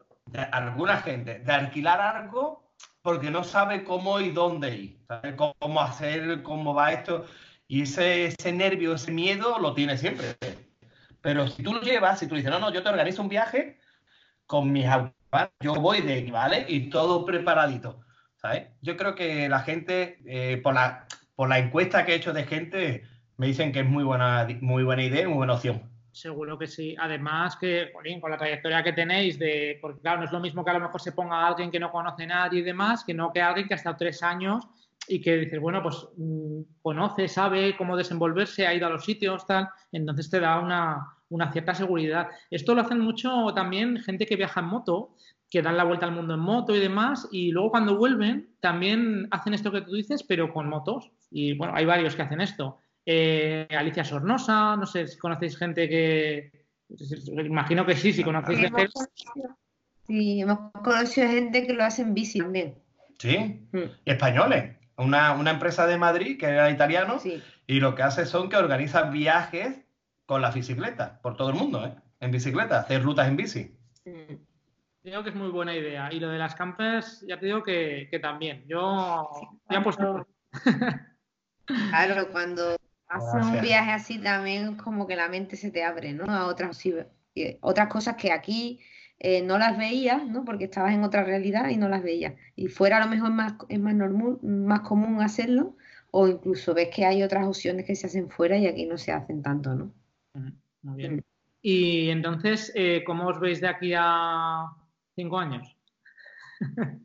[0.53, 2.68] alguna gente, de alquilar algo
[3.03, 7.26] porque no sabe cómo y dónde ir, sabe cómo hacer, cómo va esto.
[7.66, 10.37] Y ese, ese nervio, ese miedo lo tiene siempre.
[11.20, 13.79] Pero si tú lo llevas, si tú dices, no, no, yo te organizo un viaje
[14.47, 15.14] con mis autos,
[15.61, 16.64] yo voy de ¿vale?
[16.68, 18.01] Y todo preparadito.
[18.80, 22.45] Yo creo que la gente, eh, por, la, por la encuesta que he hecho de
[22.45, 23.03] gente,
[23.36, 25.82] me dicen que es muy buena, muy buena idea, muy buena opción.
[26.12, 26.97] Seguro que sí.
[26.99, 30.70] Además que, con la trayectoria que tenéis, de, porque claro, no es lo mismo que
[30.70, 33.32] a lo mejor se ponga alguien que no conoce a nadie y demás, que no
[33.32, 34.66] que alguien que ha estado tres años
[35.07, 39.47] y que dices, bueno, pues mm, conoce, sabe cómo desenvolverse, ha ido a los sitios,
[39.47, 42.28] tal, entonces te da una, una cierta seguridad.
[42.51, 45.14] Esto lo hacen mucho también gente que viaja en moto,
[45.51, 49.29] que dan la vuelta al mundo en moto y demás, y luego cuando vuelven también
[49.31, 51.11] hacen esto que tú dices, pero con motos.
[51.31, 52.79] Y bueno, hay varios que hacen esto.
[53.07, 56.67] Eh, Alicia Sornosa, no sé si conocéis gente que...
[57.45, 58.89] Imagino que sí, si conocéis gente...
[60.07, 62.75] Sí, hemos conocido gente que lo hace en bici también.
[63.19, 63.79] Sí, mm.
[64.07, 64.77] españoles.
[64.97, 67.19] Una, empresa de Madrid que era italiano
[67.67, 69.81] y lo que hace son que organizan viajes
[70.27, 71.95] con la bicicleta por todo el mundo, ¿eh?
[72.21, 73.77] En bicicleta, hacer rutas en bici.
[74.05, 74.48] Mm.
[75.09, 76.13] Creo que es muy buena idea.
[76.13, 78.65] Y lo de las campers, ya te digo que, también.
[78.66, 79.28] Yo
[79.70, 79.97] ya pues.
[81.91, 82.77] Claro, cuando
[83.09, 86.24] haces un viaje así también como que la mente se te abre, ¿no?
[86.24, 86.82] A otras,
[87.61, 88.81] otras cosas que aquí
[89.19, 90.45] eh, no las veías, ¿no?
[90.45, 92.35] Porque estabas en otra realidad y no las veías.
[92.57, 95.77] Y fuera a lo mejor más, es más normal, más común hacerlo,
[96.11, 99.12] o incluso ves que hay otras opciones que se hacen fuera y aquí no se
[99.12, 99.93] hacen tanto, ¿no?
[100.82, 101.16] Muy bien.
[101.16, 101.20] Mm.
[101.61, 104.69] Y entonces, eh, ¿cómo os veis de aquí a,
[105.19, 105.77] cinco años.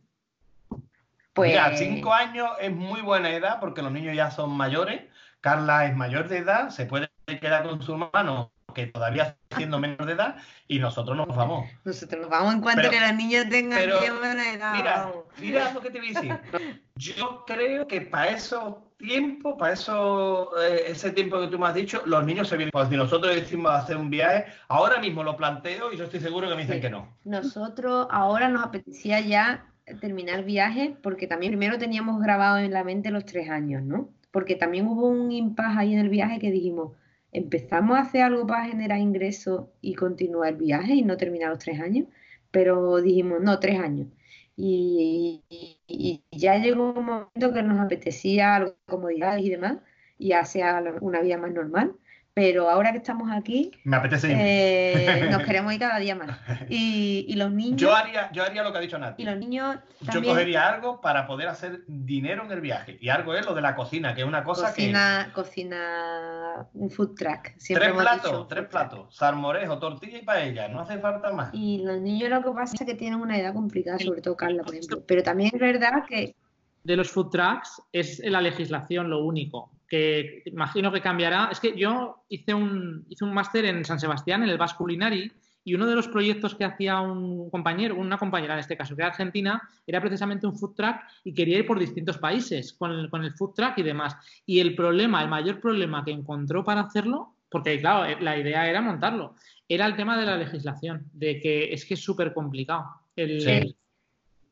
[1.36, 1.50] Pues...
[1.50, 5.02] Mira, cinco años es muy buena edad porque los niños ya son mayores.
[5.42, 7.10] Carla es mayor de edad, se puede
[7.42, 10.36] quedar con su hermano que todavía siendo menor de edad
[10.68, 11.68] y nosotros nos vamos.
[11.86, 13.82] Nosotros nos vamos en cuanto que los niños tengan
[14.20, 14.76] buena edad.
[14.76, 16.84] Mira, mira lo que te voy a decir.
[16.98, 21.76] Yo creo que para eso tiempo, para eso, eh, ese tiempo que tú me has
[21.76, 22.72] dicho, los niños se vienen.
[22.72, 26.48] Pues si nosotros decimos hacer un viaje, ahora mismo lo planteo y yo estoy seguro
[26.48, 27.08] que me dicen que no.
[27.26, 29.66] Nosotros ahora nos apetecía ya
[30.00, 34.10] terminar viaje porque también primero teníamos grabado en la mente los tres años, ¿no?
[34.32, 36.94] Porque también hubo un impasse ahí en el viaje que dijimos,
[37.34, 41.60] empezamos a hacer algo para generar ingresos y continuar el viaje y no terminar los
[41.60, 42.08] tres años,
[42.52, 44.08] pero dijimos, no, tres años.
[44.56, 45.44] Y,
[45.88, 49.78] y ya llegó un momento que nos apetecía algo de comodidades y demás,
[50.18, 50.66] y hacer
[51.02, 51.96] una vida más normal
[52.36, 56.40] pero ahora que estamos aquí, me apetece eh, nos queremos ir cada día más.
[56.68, 57.80] Y, y, los niños.
[57.80, 59.22] Yo haría, yo haría lo que ha dicho Nati.
[59.22, 59.78] Y los niños.
[60.04, 60.24] También...
[60.24, 62.98] Yo cogería algo para poder hacer dinero en el viaje.
[63.00, 65.34] Y algo es lo de la cocina, que es una cosa cocina, que.
[65.34, 66.68] Cocina.
[66.74, 67.54] Un food track.
[67.58, 69.16] Siempre tres platos, tres platos.
[69.16, 70.68] Salmorejo, tortilla y paella.
[70.70, 71.52] No hace falta más.
[71.54, 74.64] Y los niños lo que pasa es que tienen una edad complicada, sobre todo Carla,
[74.64, 75.04] por ejemplo.
[75.06, 76.36] Pero también es verdad que.
[76.84, 81.50] De los food trucks es la legislación lo único que imagino que cambiará.
[81.52, 85.32] Es que yo hice un, hice un máster en San Sebastián, en el Basque Culinary,
[85.64, 89.04] y uno de los proyectos que hacía un compañero, una compañera en este caso, que
[89.04, 93.08] era argentina, era precisamente un food truck y quería ir por distintos países con el,
[93.12, 94.16] con el food truck y demás.
[94.48, 98.68] Y el problema, el mayor problema que encontró para hacerlo, porque claro, eh, la idea
[98.68, 99.36] era montarlo,
[99.70, 102.86] era el tema de la legislación, de que es que es súper complicado.
[103.16, 103.76] sí.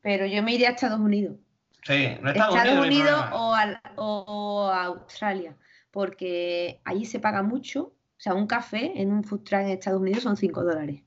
[0.02, 1.36] Pero yo me iría a Estados Unidos.
[1.82, 5.56] Sí, no Estados, Unidos, o, a Australia,
[5.90, 7.82] porque allí se paga mucho.
[7.82, 11.02] O sea, un café en un food truck en Estados Unidos son 5 dólares.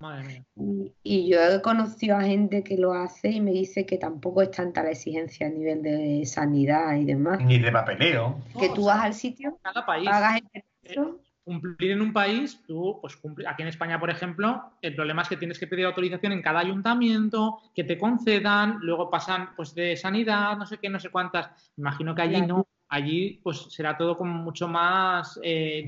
[0.00, 0.92] Madre mía.
[1.02, 4.50] Y, yo he conocido a gente que lo hace y me dice que tampoco es
[4.50, 7.42] tanta la exigencia a nivel de sanidad y demás.
[7.42, 8.42] Ni de papeleo.
[8.58, 10.08] Que tú vas al sitio, Cada país.
[10.08, 15.22] pagas el cumplir en un país, tú, pues aquí en España, por ejemplo, el problema
[15.22, 19.74] es que tienes que pedir autorización en cada ayuntamiento, que te concedan, luego pasan pues
[19.74, 21.50] de sanidad, no sé qué, no sé cuántas.
[21.76, 25.84] Imagino que allí no, allí pues será todo como mucho más eh,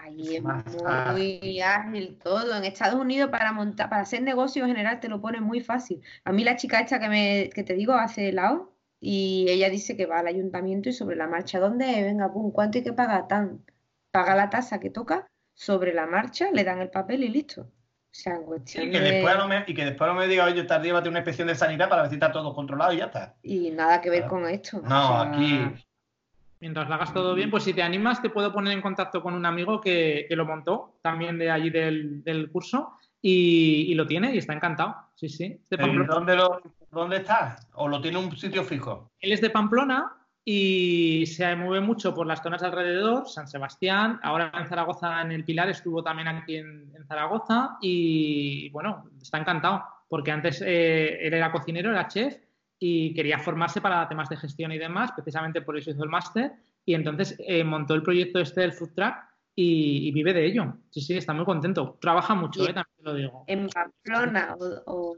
[0.00, 2.56] Allí es muy ágil todo.
[2.56, 6.00] En Estados Unidos para montar, para hacer negocio en general te lo pone muy fácil.
[6.24, 9.96] A mí la chica esta que me, que te digo hace helado, y ella dice
[9.96, 12.02] que va al ayuntamiento y sobre la marcha, ¿dónde?
[12.02, 13.28] Venga, pum, ¿cuánto hay que pagar?
[13.28, 13.64] Tan,
[14.10, 17.62] paga la tasa que toca, sobre la marcha le dan el papel y listo.
[17.62, 20.46] O sea, en cuestión y, que después no me, y que después no me diga,
[20.46, 23.04] oye, esta llévate una inspección de sanidad para ver si está todo controlado y ya
[23.04, 23.36] está.
[23.42, 24.80] Y nada que ver con esto.
[24.82, 25.60] No, aquí...
[26.60, 29.34] Mientras lo hagas todo bien, pues si te animas, te puedo poner en contacto con
[29.34, 34.54] un amigo que, lo montó, también de allí del, curso, y, lo tiene y está
[34.54, 34.96] encantado.
[35.14, 35.60] Sí, sí.
[35.70, 36.60] ¿Dónde lo,
[36.90, 37.56] ¿Dónde está?
[37.74, 39.10] ¿O lo tiene un sitio fijo?
[39.20, 44.50] Él es de Pamplona y se mueve mucho por las zonas alrededor, San Sebastián, ahora
[44.58, 50.30] en Zaragoza, en el Pilar, estuvo también aquí en, Zaragoza y bueno, está encantado, porque
[50.30, 52.36] antes eh, él era cocinero, era chef
[52.78, 56.52] y quería formarse para temas de gestión y demás, precisamente por eso hizo el máster
[56.84, 60.74] y entonces eh, montó el proyecto este del Food Track y, vive de ello.
[60.90, 61.98] Sí, sí, está muy contento.
[62.00, 63.44] Trabaja mucho, eh, también lo digo.
[63.48, 64.56] ¿En Pamplona
[64.86, 65.16] o,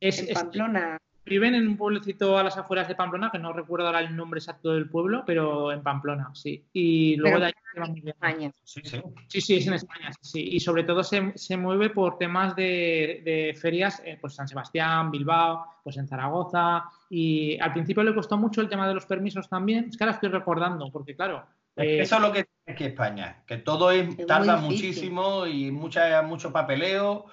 [0.00, 0.98] en Pamplona?
[1.24, 4.38] Viven en un pueblecito a las afueras de Pamplona, que no recuerdo ahora el nombre
[4.38, 6.64] exacto del pueblo, pero en Pamplona, sí.
[6.72, 8.50] Y luego de ahí en España.
[8.64, 9.00] Sí, sí.
[9.28, 10.48] Sí, sí, es en España, sí.
[10.52, 15.10] Y sobre todo se, se mueve por temas de, de ferias, eh, pues San Sebastián,
[15.10, 16.84] Bilbao, pues en Zaragoza.
[17.10, 19.86] Y al principio le costó mucho el tema de los permisos también.
[19.88, 23.42] Es que ahora estoy recordando, porque claro, eh, eso es lo que tiene que España,
[23.46, 27.26] que todo es, tarda muchísimo y mucha, mucho papeleo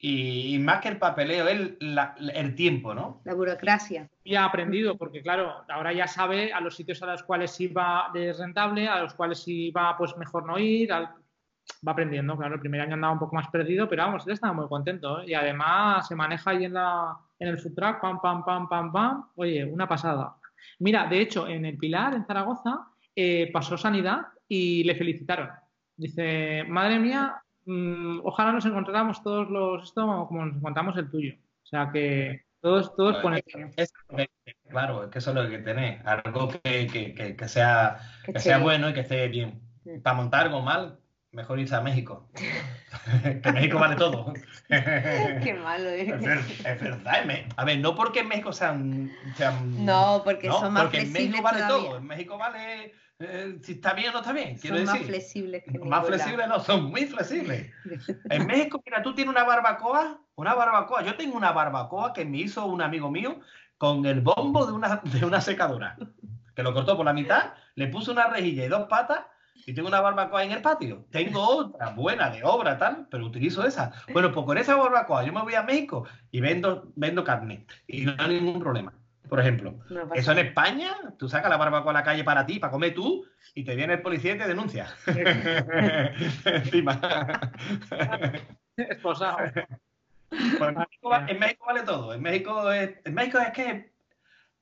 [0.00, 1.72] y, más que el papeleo, es
[2.34, 3.20] el tiempo, ¿no?
[3.24, 4.08] La burocracia.
[4.22, 8.08] Y ha aprendido, porque claro, ahora ya sabe a los sitios a los cuales iba
[8.14, 12.36] de rentable, a los cuales iba pues mejor no ir, va aprendiendo.
[12.36, 15.20] Claro, el primer año andaba un poco más perdido, pero vamos, él estaba muy contento.
[15.20, 15.24] ¿eh?
[15.28, 18.92] Y además se maneja ahí en, la, en el food truck, pam, pam, pam, pam,
[18.92, 19.24] pam.
[19.34, 20.36] Oye, una pasada.
[20.78, 25.50] Mira, de hecho, en el Pilar, en Zaragoza, eh, pasó sanidad y le felicitaron.
[25.96, 31.34] Dice, madre mía, Mm, ojalá nos encontráramos todos los, esto como nos encontramos el tuyo.
[31.34, 33.42] O sea que todos, todos ponen.
[34.70, 36.04] claro, es que eso es lo que tenés.
[36.06, 39.60] Algo que, sea, que sea bueno y que esté bien.
[40.02, 40.98] Para montar algo mal,
[41.30, 42.30] mejor irse a México.
[43.42, 44.32] que México vale todo.
[44.68, 46.08] Qué malo es.
[46.08, 47.22] Es, verdad.
[47.56, 49.12] A ver, no porque en México sean.
[49.84, 51.98] no, porque son más porque en México vale todo.
[51.98, 54.56] En México vale eh, si está bien o no está bien.
[54.58, 57.72] Quiero son más flexibles que Más flexibles no, son muy flexibles.
[58.30, 61.02] en México, mira, tú tienes una barbacoa, una barbacoa.
[61.02, 63.40] Yo tengo una barbacoa que me hizo un amigo mío
[63.76, 65.96] con el bombo de una, de una secadora.
[66.54, 69.20] Que lo cortó por la mitad, le puso una rejilla y dos patas
[69.66, 71.06] y tengo una barbacoa en el patio.
[71.10, 73.92] Tengo otra buena de obra, tal, pero utilizo esa.
[74.12, 78.02] Bueno, pues con esa barbacoa yo me voy a México y vendo, vendo carne y
[78.02, 78.92] no hay ningún problema
[79.28, 79.78] por ejemplo.
[80.14, 83.26] Eso en España, tú sacas la barbacoa a la calle para ti, para comer tú,
[83.54, 84.88] y te viene el policía y te denuncia.
[86.44, 87.00] Encima.
[88.76, 89.38] Esposado.
[90.28, 90.76] Pues
[91.28, 92.14] en, México vale todo.
[92.14, 93.92] En México, es, en México es que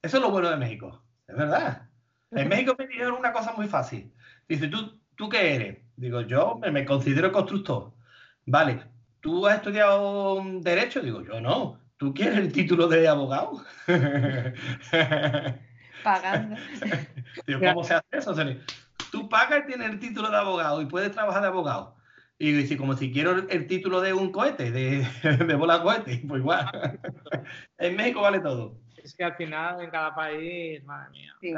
[0.02, 1.02] eso es lo bueno de México.
[1.26, 1.88] Es verdad.
[2.30, 4.12] En México me dijeron una cosa muy fácil.
[4.48, 5.78] Dice, ¿tú, ¿tú qué eres?
[5.96, 7.92] Digo, yo me, me considero constructor.
[8.44, 8.82] Vale,
[9.20, 11.00] ¿tú has estudiado Derecho?
[11.00, 11.80] Digo, yo no.
[11.98, 13.64] ¿Tú quieres el título de abogado?
[16.04, 16.56] Pagando.
[17.46, 18.34] Digo, ¿cómo se hace eso?
[18.34, 18.58] Sony?
[19.10, 21.96] Tú pagas y tienes el título de abogado y puedes trabajar de abogado.
[22.38, 25.06] Y dice, como si quiero el, el título de un cohete, de,
[25.46, 26.68] de bola cohete, pues igual.
[27.78, 28.78] en México vale todo.
[29.02, 31.34] Es que al final en cada país, madre mía.
[31.40, 31.54] Sí.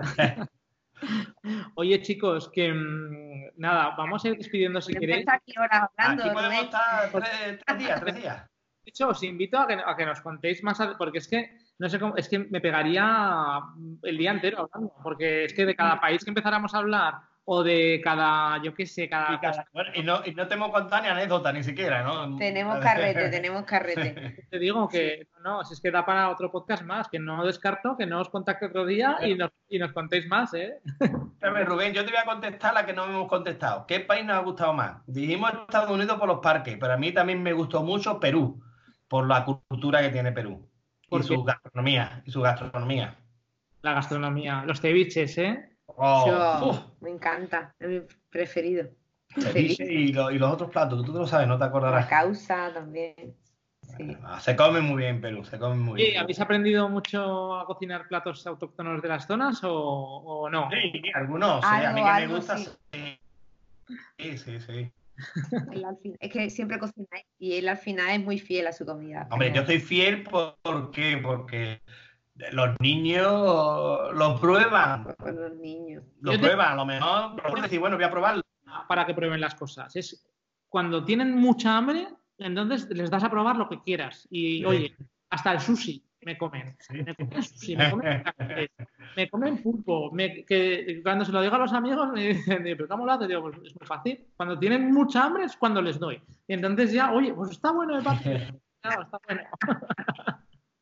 [1.75, 5.27] Oye, chicos, que mm, nada, vamos a ir despidiendo si queréis.
[5.29, 8.51] aquí horas hablando, Aquí podemos estar tres, tres días, tres días.
[8.89, 11.51] De hecho, os invito a que, a que nos contéis más, a- porque es que
[11.79, 13.61] no sé cómo, es que me pegaría
[14.03, 17.15] el día entero hablando, porque es que de cada país que empezáramos a hablar
[17.51, 20.55] o de cada, yo qué sé, cada, Y, cada- bueno, y no, y no te
[20.55, 22.37] hemos contado ni anécdota, ni siquiera, ¿no?
[22.39, 24.47] Tenemos carrete, tenemos carrete.
[24.51, 27.95] te digo que no, si es que da para otro podcast más, que no descarto
[27.99, 30.81] que no os contacte otro día y nos, y nos contéis más, ¿eh?
[31.01, 33.87] Espérame, Rubén, yo te voy a contestar la que no hemos contestado.
[33.87, 34.97] ¿Qué país nos ha gustado más?
[35.07, 38.61] Dijimos Estados Unidos por los parques, pero a mí también me gustó mucho Perú,
[39.09, 40.69] por la cultura que tiene Perú.
[41.09, 43.17] ¿Por Y su gastronomía, y su gastronomía.
[43.83, 45.77] La gastronomía, los ceviches, ¿eh?
[45.87, 48.89] Oh, Yo- me encanta, es mi preferido.
[49.41, 52.07] ceviche y, lo- y los otros platos, tú te lo sabes, no te La acordarás.
[52.07, 53.15] causa también.
[53.97, 54.17] Sí.
[54.41, 56.19] Se come muy bien Perú, se come muy bien.
[56.19, 60.69] ¿habéis aprendido mucho a cocinar platos autóctonos de las zonas o, o no?
[60.71, 62.57] Sí, algunos, sí, a mí Algo, que me gusta.
[62.59, 62.69] sí.
[64.19, 64.93] Sí, sí, sí.
[65.19, 65.57] Sí.
[65.73, 67.07] Él al fin- es que siempre cocina
[67.39, 69.27] y él al final es muy fiel a su comida.
[69.31, 71.19] Hombre, yo soy fiel por, ¿por qué?
[71.23, 71.81] porque
[72.53, 76.05] los niños lo prueban, Por los niños.
[76.21, 78.43] lo Yo te- prueban, a lo mejor por decir, bueno, voy a probarlo.
[78.89, 79.95] para que prueben las cosas.
[79.97, 80.25] Es
[80.69, 82.07] cuando tienen mucha hambre,
[82.39, 84.27] entonces les das a probar lo que quieras.
[84.31, 84.65] Y Sí.
[84.65, 84.97] oye,
[85.31, 86.77] hasta el sushi me comen.
[86.91, 88.25] Me comen sushi, me comen,
[89.17, 90.11] me comen pulpo.
[90.13, 93.29] Me, que cuando se lo digo a los amigos me dicen, ¿pero cómo lo haces?
[93.29, 94.27] Digo, pues es muy fácil.
[94.37, 96.21] Cuando tienen mucha hambre es cuando les doy.
[96.47, 98.49] Y entonces ya, oye, pues está bueno de parte.
[98.81, 99.43] Claro, está bueno.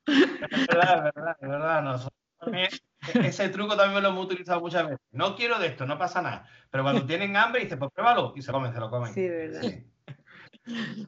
[0.06, 1.82] Es verdad, es verdad, es verdad.
[1.82, 2.12] nosotros
[3.14, 5.00] ese truco también lo hemos utilizado muchas veces.
[5.12, 6.46] No quiero de esto, no pasa nada.
[6.70, 9.12] Pero cuando tienen hambre, dices, pues pruébalo y se comen, se lo comen.
[9.12, 9.62] Sí, de verdad.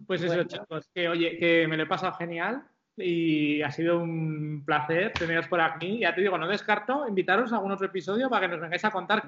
[0.06, 0.48] Pues eso, Bueno.
[0.48, 2.64] chicos, que oye, que me lo he pasado genial
[2.98, 6.00] y ha sido un placer teneros por aquí.
[6.00, 8.90] Ya te digo, no descarto invitaros a algún otro episodio para que nos vengáis a
[8.90, 9.22] contar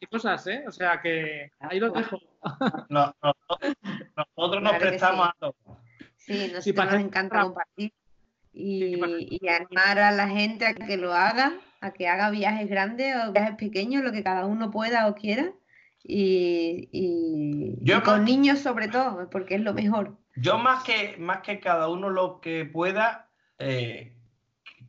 [0.00, 0.64] y cosas, ¿eh?
[0.66, 2.18] O sea que ahí lo dejo.
[2.88, 3.76] No- nosotros,
[4.16, 5.30] nosotros nos Claro prestamos sí.
[5.30, 5.54] a todo.
[6.16, 7.92] Sí, nos hacer- encanta compartir
[8.52, 12.30] Sí, para- y, y animar a la gente a que lo haga, a que haga
[12.30, 15.52] viajes grandes o viajes pequeños, lo que cada uno pueda o quiera.
[16.10, 20.16] Y, y- Yo y con más- niños sobre todo, porque es lo mejor.
[20.36, 23.28] Yo más que, más que cada uno lo que pueda,
[23.58, 24.16] eh,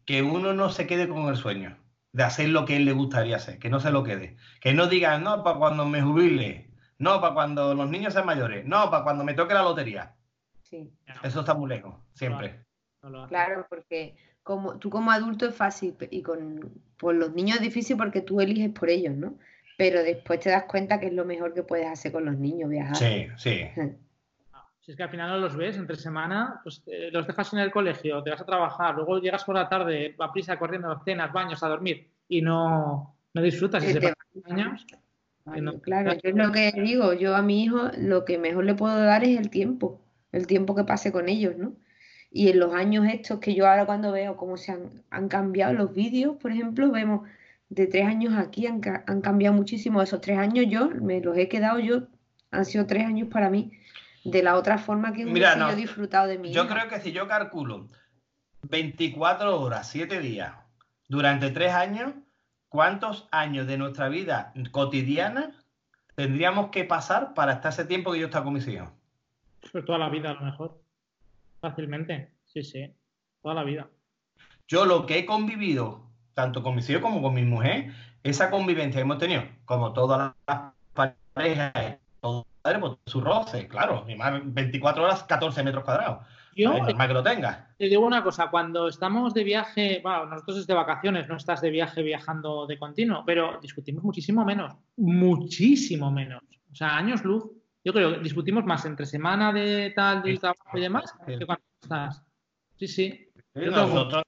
[0.05, 1.77] que uno no se quede con el sueño
[2.13, 4.37] de hacer lo que él le gustaría hacer, que no se lo quede.
[4.61, 6.69] Que no diga, no, para cuando me jubile,
[6.99, 10.15] no, para cuando los niños sean mayores, no, para cuando me toque la lotería.
[10.63, 10.89] Sí,
[11.21, 12.63] Eso está muy lejos, siempre.
[13.03, 13.29] No lo hace.
[13.29, 17.97] claro, porque como, tú como adulto es fácil y con por los niños es difícil
[17.97, 19.37] porque tú eliges por ellos, ¿no?
[19.79, 22.69] Pero después te das cuenta que es lo mejor que puedes hacer con los niños,
[22.69, 22.97] viajar.
[22.97, 23.61] Sí, sí.
[24.81, 27.59] Si es que al final no los ves entre semana, pues eh, los dejas en
[27.59, 31.31] el colegio, te vas a trabajar, luego llegas por la tarde, a prisa, corriendo, cenas,
[31.31, 33.83] baños, a dormir y no, no disfrutas.
[33.83, 34.87] Y Que se te pasan años.
[35.45, 38.65] Vale, no- claro, yo es lo que digo, yo a mi hijo lo que mejor
[38.65, 40.01] le puedo dar es el tiempo,
[40.31, 41.73] el tiempo que pase con ellos, ¿no?
[42.31, 45.73] Y en los años estos que yo ahora cuando veo cómo se han, han cambiado
[45.73, 47.29] los vídeos, por ejemplo, vemos
[47.69, 50.01] de tres años aquí han, ca- han cambiado muchísimo.
[50.01, 52.07] Esos tres años yo me los he quedado yo,
[52.51, 53.71] han sido tres años para mí,
[54.23, 56.73] de la otra forma que Mira, no, yo disfrutado de mi Yo hija.
[56.73, 57.87] creo que si yo calculo
[58.63, 60.53] 24 horas, 7 días,
[61.07, 62.13] durante 3 años,
[62.67, 65.51] ¿cuántos años de nuestra vida cotidiana
[66.15, 68.89] tendríamos que pasar para estar ese tiempo que yo estaba con mis hijos?
[69.71, 70.81] Pues toda la vida a lo mejor.
[71.61, 72.33] Fácilmente.
[72.45, 72.93] Sí, sí.
[73.41, 73.87] Toda la vida.
[74.67, 77.91] Yo lo que he convivido, tanto con mis hijos como con mi mujer,
[78.23, 80.73] esa convivencia que hemos tenido, como todas las
[81.33, 86.25] parejas, todo pues, su roce, claro, y más 24 horas, 14 metros cuadrados.
[86.55, 87.69] Yo, es normal que lo tenga.
[87.77, 91.61] Te digo una cosa, cuando estamos de viaje, bueno, nosotros es de vacaciones, no estás
[91.61, 96.43] de viaje viajando de continuo, pero discutimos muchísimo menos, muchísimo menos.
[96.71, 97.45] O sea, años luz.
[97.83, 100.37] Yo creo que discutimos más entre semana de tal, Sí.
[100.37, 101.39] trabajo y demás, Sí.
[101.39, 102.23] que cuando estás.
[102.77, 103.31] Sí, sí.
[103.53, 104.23] Sí, nosotros,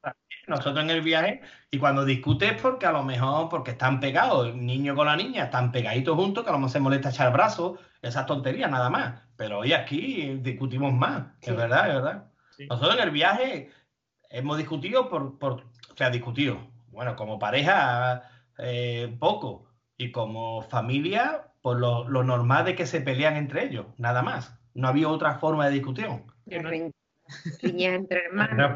[0.52, 1.42] nosotros en el viaje,
[1.72, 5.16] y cuando discutes es porque a lo mejor porque están pegados, el niño con la
[5.16, 8.90] niña, están pegaditos juntos, que a lo mejor se molesta echar brazos, esas tonterías nada
[8.90, 9.22] más.
[9.36, 11.50] Pero hoy aquí discutimos más, Sí.
[11.52, 12.26] es verdad, es verdad.
[12.56, 12.68] Sí.
[12.68, 13.72] Nosotros en el viaje
[14.30, 15.54] hemos discutido por, por
[15.92, 16.58] o sea, discutido,
[16.92, 18.24] bueno, como pareja,
[18.58, 19.66] eh, poco,
[19.98, 24.58] y como familia, por lo, lo normal de que se pelean entre ellos, nada más.
[24.74, 26.24] No había otra forma de discusión.
[26.50, 26.70] Que no-
[27.62, 28.76] Riñas entre hermanos.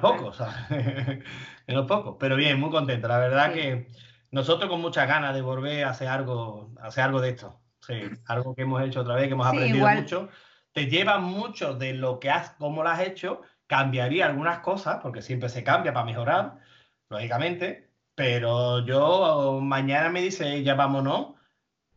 [2.20, 3.08] Pero bien, muy contento.
[3.08, 3.60] La verdad Sí.
[3.60, 3.88] que
[4.32, 7.60] nosotros con muchas ganas de volver a hacer algo, a hacer algo de esto.
[7.82, 7.94] Sí,
[8.28, 10.02] algo que hemos hecho otra vez, que hemos Sí, aprendido igual.
[10.02, 10.30] mucho.
[10.72, 15.22] Te lleva mucho de lo que has, cómo lo has hecho, cambiaría algunas cosas, porque
[15.22, 16.58] siempre se cambia para mejorar,
[17.10, 17.90] lógicamente.
[18.16, 21.36] Pero yo mañana me dice, ya vámonos,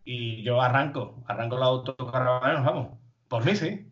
[0.05, 2.99] y yo arranco, arranco la autocaravana y nos vamos.
[3.29, 3.88] Por mí sí.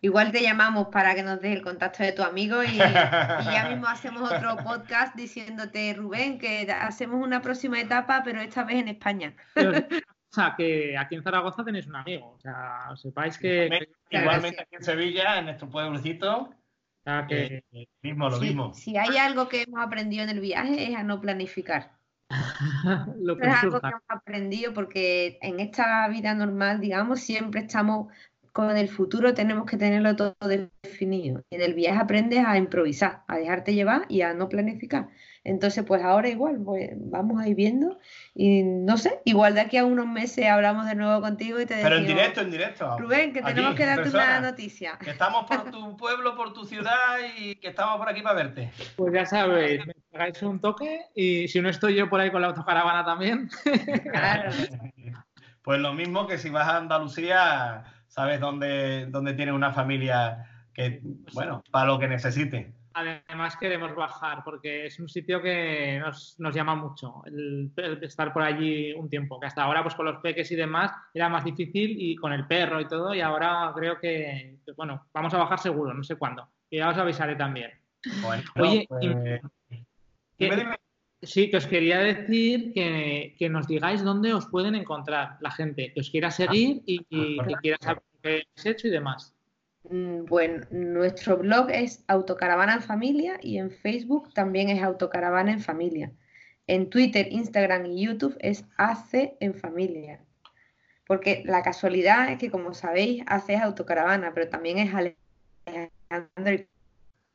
[0.00, 3.68] Igual te llamamos para que nos des el contacto de tu amigo y, y ya
[3.70, 8.88] mismo hacemos otro podcast diciéndote, Rubén, que hacemos una próxima etapa, pero esta vez en
[8.88, 9.34] España.
[9.54, 9.72] Pero,
[10.06, 12.34] o sea, que aquí en Zaragoza tenéis un amigo.
[12.36, 16.54] O sea, sepáis que, Igualmente aquí en Sevilla, en nuestro pueblecito, o
[17.04, 18.74] sea, que- eh, mismo, lo mismo.
[18.74, 21.92] si hay algo que hemos aprendido en el viaje es a no planificar.
[23.20, 28.12] lo que es algo que hemos aprendido porque en esta vida normal, digamos, siempre estamos
[28.54, 31.42] con el futuro, tenemos que tenerlo todo definido.
[31.50, 35.08] En el viaje aprendes a improvisar, a dejarte llevar y a no planificar.
[35.42, 37.98] Entonces, pues ahora igual, pues vamos a ir viendo
[38.32, 41.74] y no sé, igual de aquí a unos meses hablamos de nuevo contigo y te
[41.82, 42.96] Pero en decimos, directo, en directo.
[42.96, 44.38] Rubén, que tenemos Aquí, que darte persona.
[44.38, 44.98] una noticia.
[45.02, 48.70] Que estamos por tu pueblo, por tu ciudad y que estamos por aquí para verte.
[48.94, 52.40] Pues ya sabéis, me pegáis un toque y si no estoy yo por ahí con
[52.40, 53.48] la autocaravana también,
[54.12, 54.52] Claro.
[55.62, 61.00] Pues lo mismo que si vas a Andalucía, sabes dónde, dónde tienes una familia que,
[61.32, 62.72] bueno, para lo que necesite.
[62.92, 68.32] además queremos bajar porque es un sitio que nos, nos llama mucho el, el estar
[68.32, 71.44] por allí un tiempo, que hasta ahora pues con los peques y demás era más
[71.44, 75.38] difícil y con el perro y todo y ahora creo que, que, bueno, vamos a
[75.38, 76.48] bajar seguro, no sé cuándo.
[76.70, 77.72] Y ya os avisaré también.
[78.22, 79.40] Bueno, Oye, pues, dime,
[80.38, 80.76] dime.
[81.26, 85.92] Sí, que os quería decir que, que nos digáis dónde os pueden encontrar la gente
[85.92, 89.34] que os quiera seguir y, y que quiera saber qué habéis hecho y demás.
[89.90, 95.60] Mm, Bueno, nuestro blog es Autocaravana en Familia y en Facebook también es Autocaravana en
[95.60, 96.12] Familia.
[96.66, 100.20] En Twitter, Instagram y YouTube es AC en Familia.
[101.06, 105.18] Porque la casualidad es que, como sabéis, AC es Autocaravana, pero también es Alejandro.
[106.46, 106.68] El,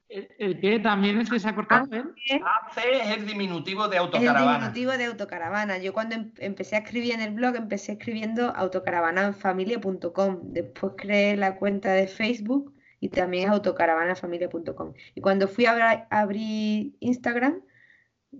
[0.10, 2.04] el que también es que se ha cortado, ¿eh?
[2.44, 4.54] AC es el diminutivo de Es el autocaravana.
[4.58, 5.78] diminutivo de autocaravana.
[5.78, 10.40] Yo cuando em- empecé a escribir en el blog, empecé escribiendo autocaravanafamilia.com.
[10.54, 14.94] Después creé la cuenta de Facebook y también es autocaravanafamilia.com.
[15.16, 17.62] Y cuando fui a abrir Instagram,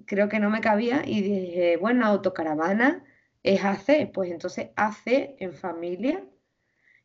[0.06, 3.04] creo que no me cabía y dije, bueno, autocaravana
[3.44, 4.12] es AC.
[4.14, 6.24] Pues entonces AC en familia.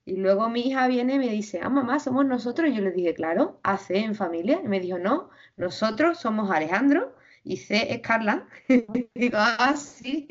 [0.07, 2.69] Y luego mi hija viene y me dice, ah, mamá, somos nosotros.
[2.69, 4.61] Y yo le dije, claro, AC en familia.
[4.63, 8.47] Y me dijo, no, nosotros somos Alejandro y C es Carla.
[8.69, 10.27] Y digo, ah, sí.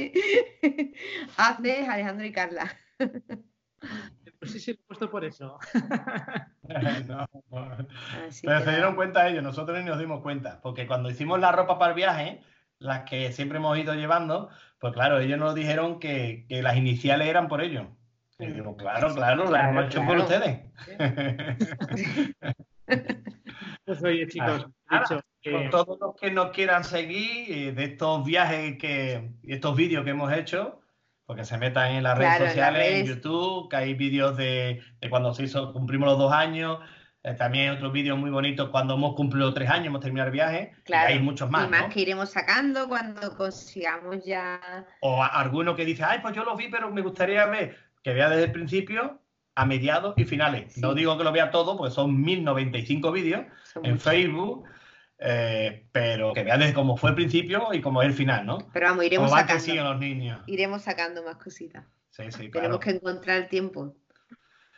[1.37, 2.77] AC es Alejandro y Carla.
[4.39, 5.57] Pues sí, sí, lo he puesto por eso.
[7.07, 7.27] No,
[8.41, 11.77] Pero se dieron cuenta ellos, nosotros ni nos dimos cuenta, porque cuando hicimos la ropa
[11.77, 12.41] para el viaje,
[12.79, 17.27] las que siempre hemos ido llevando, pues claro, ellos nos dijeron que, que las iniciales
[17.27, 17.87] eran por ellos.
[18.39, 20.59] Y digo, claro, claro, Claro, hemos hecho por ustedes.
[23.85, 27.83] Pues oye, chicos, Ah, dicho que- Con todos los que nos quieran seguir eh, de
[27.83, 30.79] estos viajes que, y estos vídeos que hemos hecho,
[31.25, 33.15] porque se metan en las redes Claro, sociales, en redes.
[33.15, 36.79] YouTube, que hay vídeos de, de cuando se hizo, cumplimos los dos años,
[37.23, 40.33] eh, también hay otros vídeos muy bonitos cuando hemos cumplido tres años, hemos terminado el
[40.33, 41.89] viaje, y Claro, hay muchos más, y más ¿no?
[41.89, 44.85] que iremos sacando cuando consigamos ya.
[45.01, 48.29] O alguno que dice, ay, pues yo lo vi, pero me gustaría ver, que vea
[48.29, 49.19] desde el principio
[49.55, 50.73] a mediados y finales.
[50.73, 50.81] Sí.
[50.81, 54.03] No digo que lo vea todo, porque son 1095 vídeos son en muchos.
[54.03, 54.65] Facebook,
[55.19, 58.57] eh, pero que vea desde cómo fue el principio y cómo es el final, ¿no?
[58.73, 59.83] Pero vamos, iremos Cómo sacando.
[59.83, 60.41] los niños.
[60.47, 61.85] Iremos sacando más cositas.
[62.09, 62.51] Sí, sí, claro.
[62.51, 63.95] Tenemos que encontrar el tiempo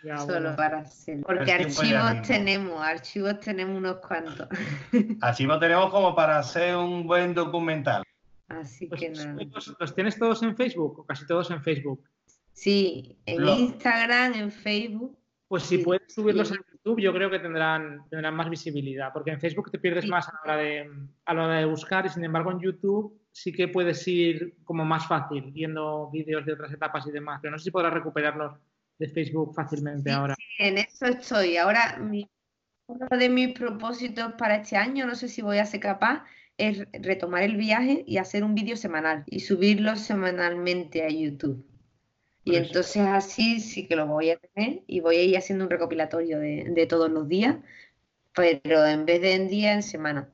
[0.03, 0.55] ya, solo bueno.
[0.55, 1.23] para hacerlo.
[1.25, 4.47] Porque archivos tenemos, archivos tenemos unos cuantos.
[5.39, 8.03] Lo tenemos como para hacer un buen documental.
[8.47, 9.35] Así Pues, que nada.
[9.51, 12.03] ¿los, los tienes todos en Facebook o casi todos en Facebook?
[12.55, 13.59] Sí, en Blog.
[13.59, 15.17] Instagram, en Facebook.
[15.47, 16.55] Pues si Sí, puedes subirlos sí.
[16.55, 20.09] a YouTube, yo creo que tendrán, tendrán más visibilidad, porque en Facebook te pierdes Sí.
[20.09, 20.89] más a la, hora de,
[21.25, 24.85] a la hora de buscar y sin embargo en YouTube sí que puedes ir como
[24.85, 28.53] más fácil viendo vídeos de otras etapas y demás, pero no sé si podrás recuperarlos
[28.97, 30.35] de Facebook fácilmente ahora.
[30.35, 31.57] sí, en eso estoy.
[31.57, 32.29] Ahora, mi-
[32.87, 36.23] uno de mis propósitos para este año, no sé si voy a ser capaz,
[36.57, 41.65] es retomar el viaje y hacer un vídeo semanal y subirlo semanalmente a YouTube.
[42.45, 45.71] Y entonces así sí que lo voy a tener y voy a ir haciendo un
[45.71, 47.57] recopilatorio de, de todos los días,
[48.33, 50.31] pero en vez de en día, en semana.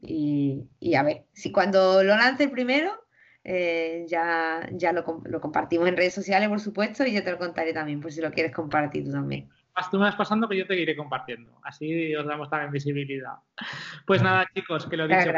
[0.00, 2.90] Y, y a ver, si cuando lo lance el primero,
[3.44, 7.38] eh, ya, ya lo, lo, compartimos en redes sociales, por supuesto, y yo te lo
[7.38, 9.50] contaré también, por si lo quieres compartir tú también.
[9.90, 11.58] Tú me vas pasando que yo te iré compartiendo.
[11.62, 13.34] Así os damos también visibilidad.
[14.06, 15.32] Pues nada, chicos, que lo dicho.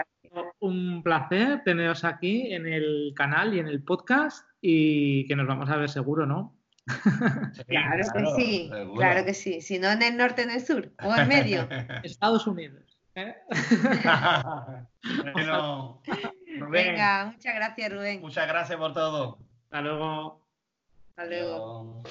[0.59, 5.71] Un placer teneros aquí en el canal y en el podcast y que nos vamos
[5.71, 6.57] a ver seguro, ¿no?
[7.67, 9.61] claro, que sí, claro que sí.
[9.61, 11.69] Si no en el norte, en el sur o en medio.
[12.03, 12.99] Estados Unidos.
[13.15, 13.37] ¿eh?
[15.33, 16.03] bueno,
[16.71, 18.21] Venga, muchas gracias, Rubén.
[18.21, 19.39] Muchas gracias por todo.
[19.65, 20.41] Hasta luego.
[21.11, 22.03] Hasta luego.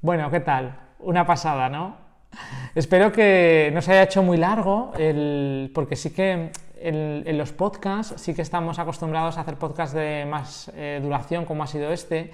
[0.00, 0.87] Bueno, ¿qué tal?
[0.98, 1.96] Una pasada, ¿no?
[2.74, 4.92] Espero que no se haya hecho muy largo,
[5.74, 6.50] porque sí que
[6.80, 11.62] en, los podcasts sí que estamos acostumbrados a hacer podcasts de más eh, duración, como
[11.62, 12.30] ha sido este,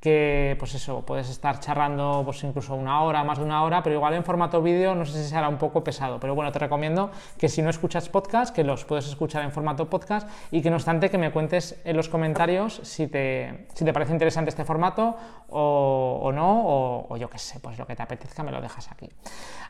[0.00, 3.96] que pues eso, puedes estar charlando pues incluso una hora, más de una hora, pero
[3.96, 7.10] igual en formato vídeo no sé si será un poco pesado, pero bueno, te recomiendo
[7.36, 10.76] que si no escuchas podcast, que los puedes escuchar en formato podcast y que no
[10.76, 15.16] obstante que me cuentes en los comentarios si te, si te parece interesante este formato
[15.50, 19.08] o, no, o, yo qué sé, pues lo que te apetezca me lo dejas aquí.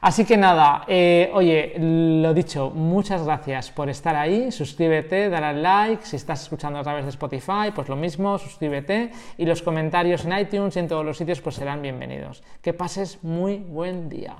[0.01, 5.63] Así que nada, eh, oye, lo dicho, muchas gracias por estar ahí, suscríbete, dale al
[5.63, 9.63] like, si estás escuchando a través de Spotify, pues lo mismo, suscríbete y los
[10.25, 12.43] en iTunes y en todos los sitios pues serán bienvenidos.
[12.63, 14.37] Que pases muy buen día.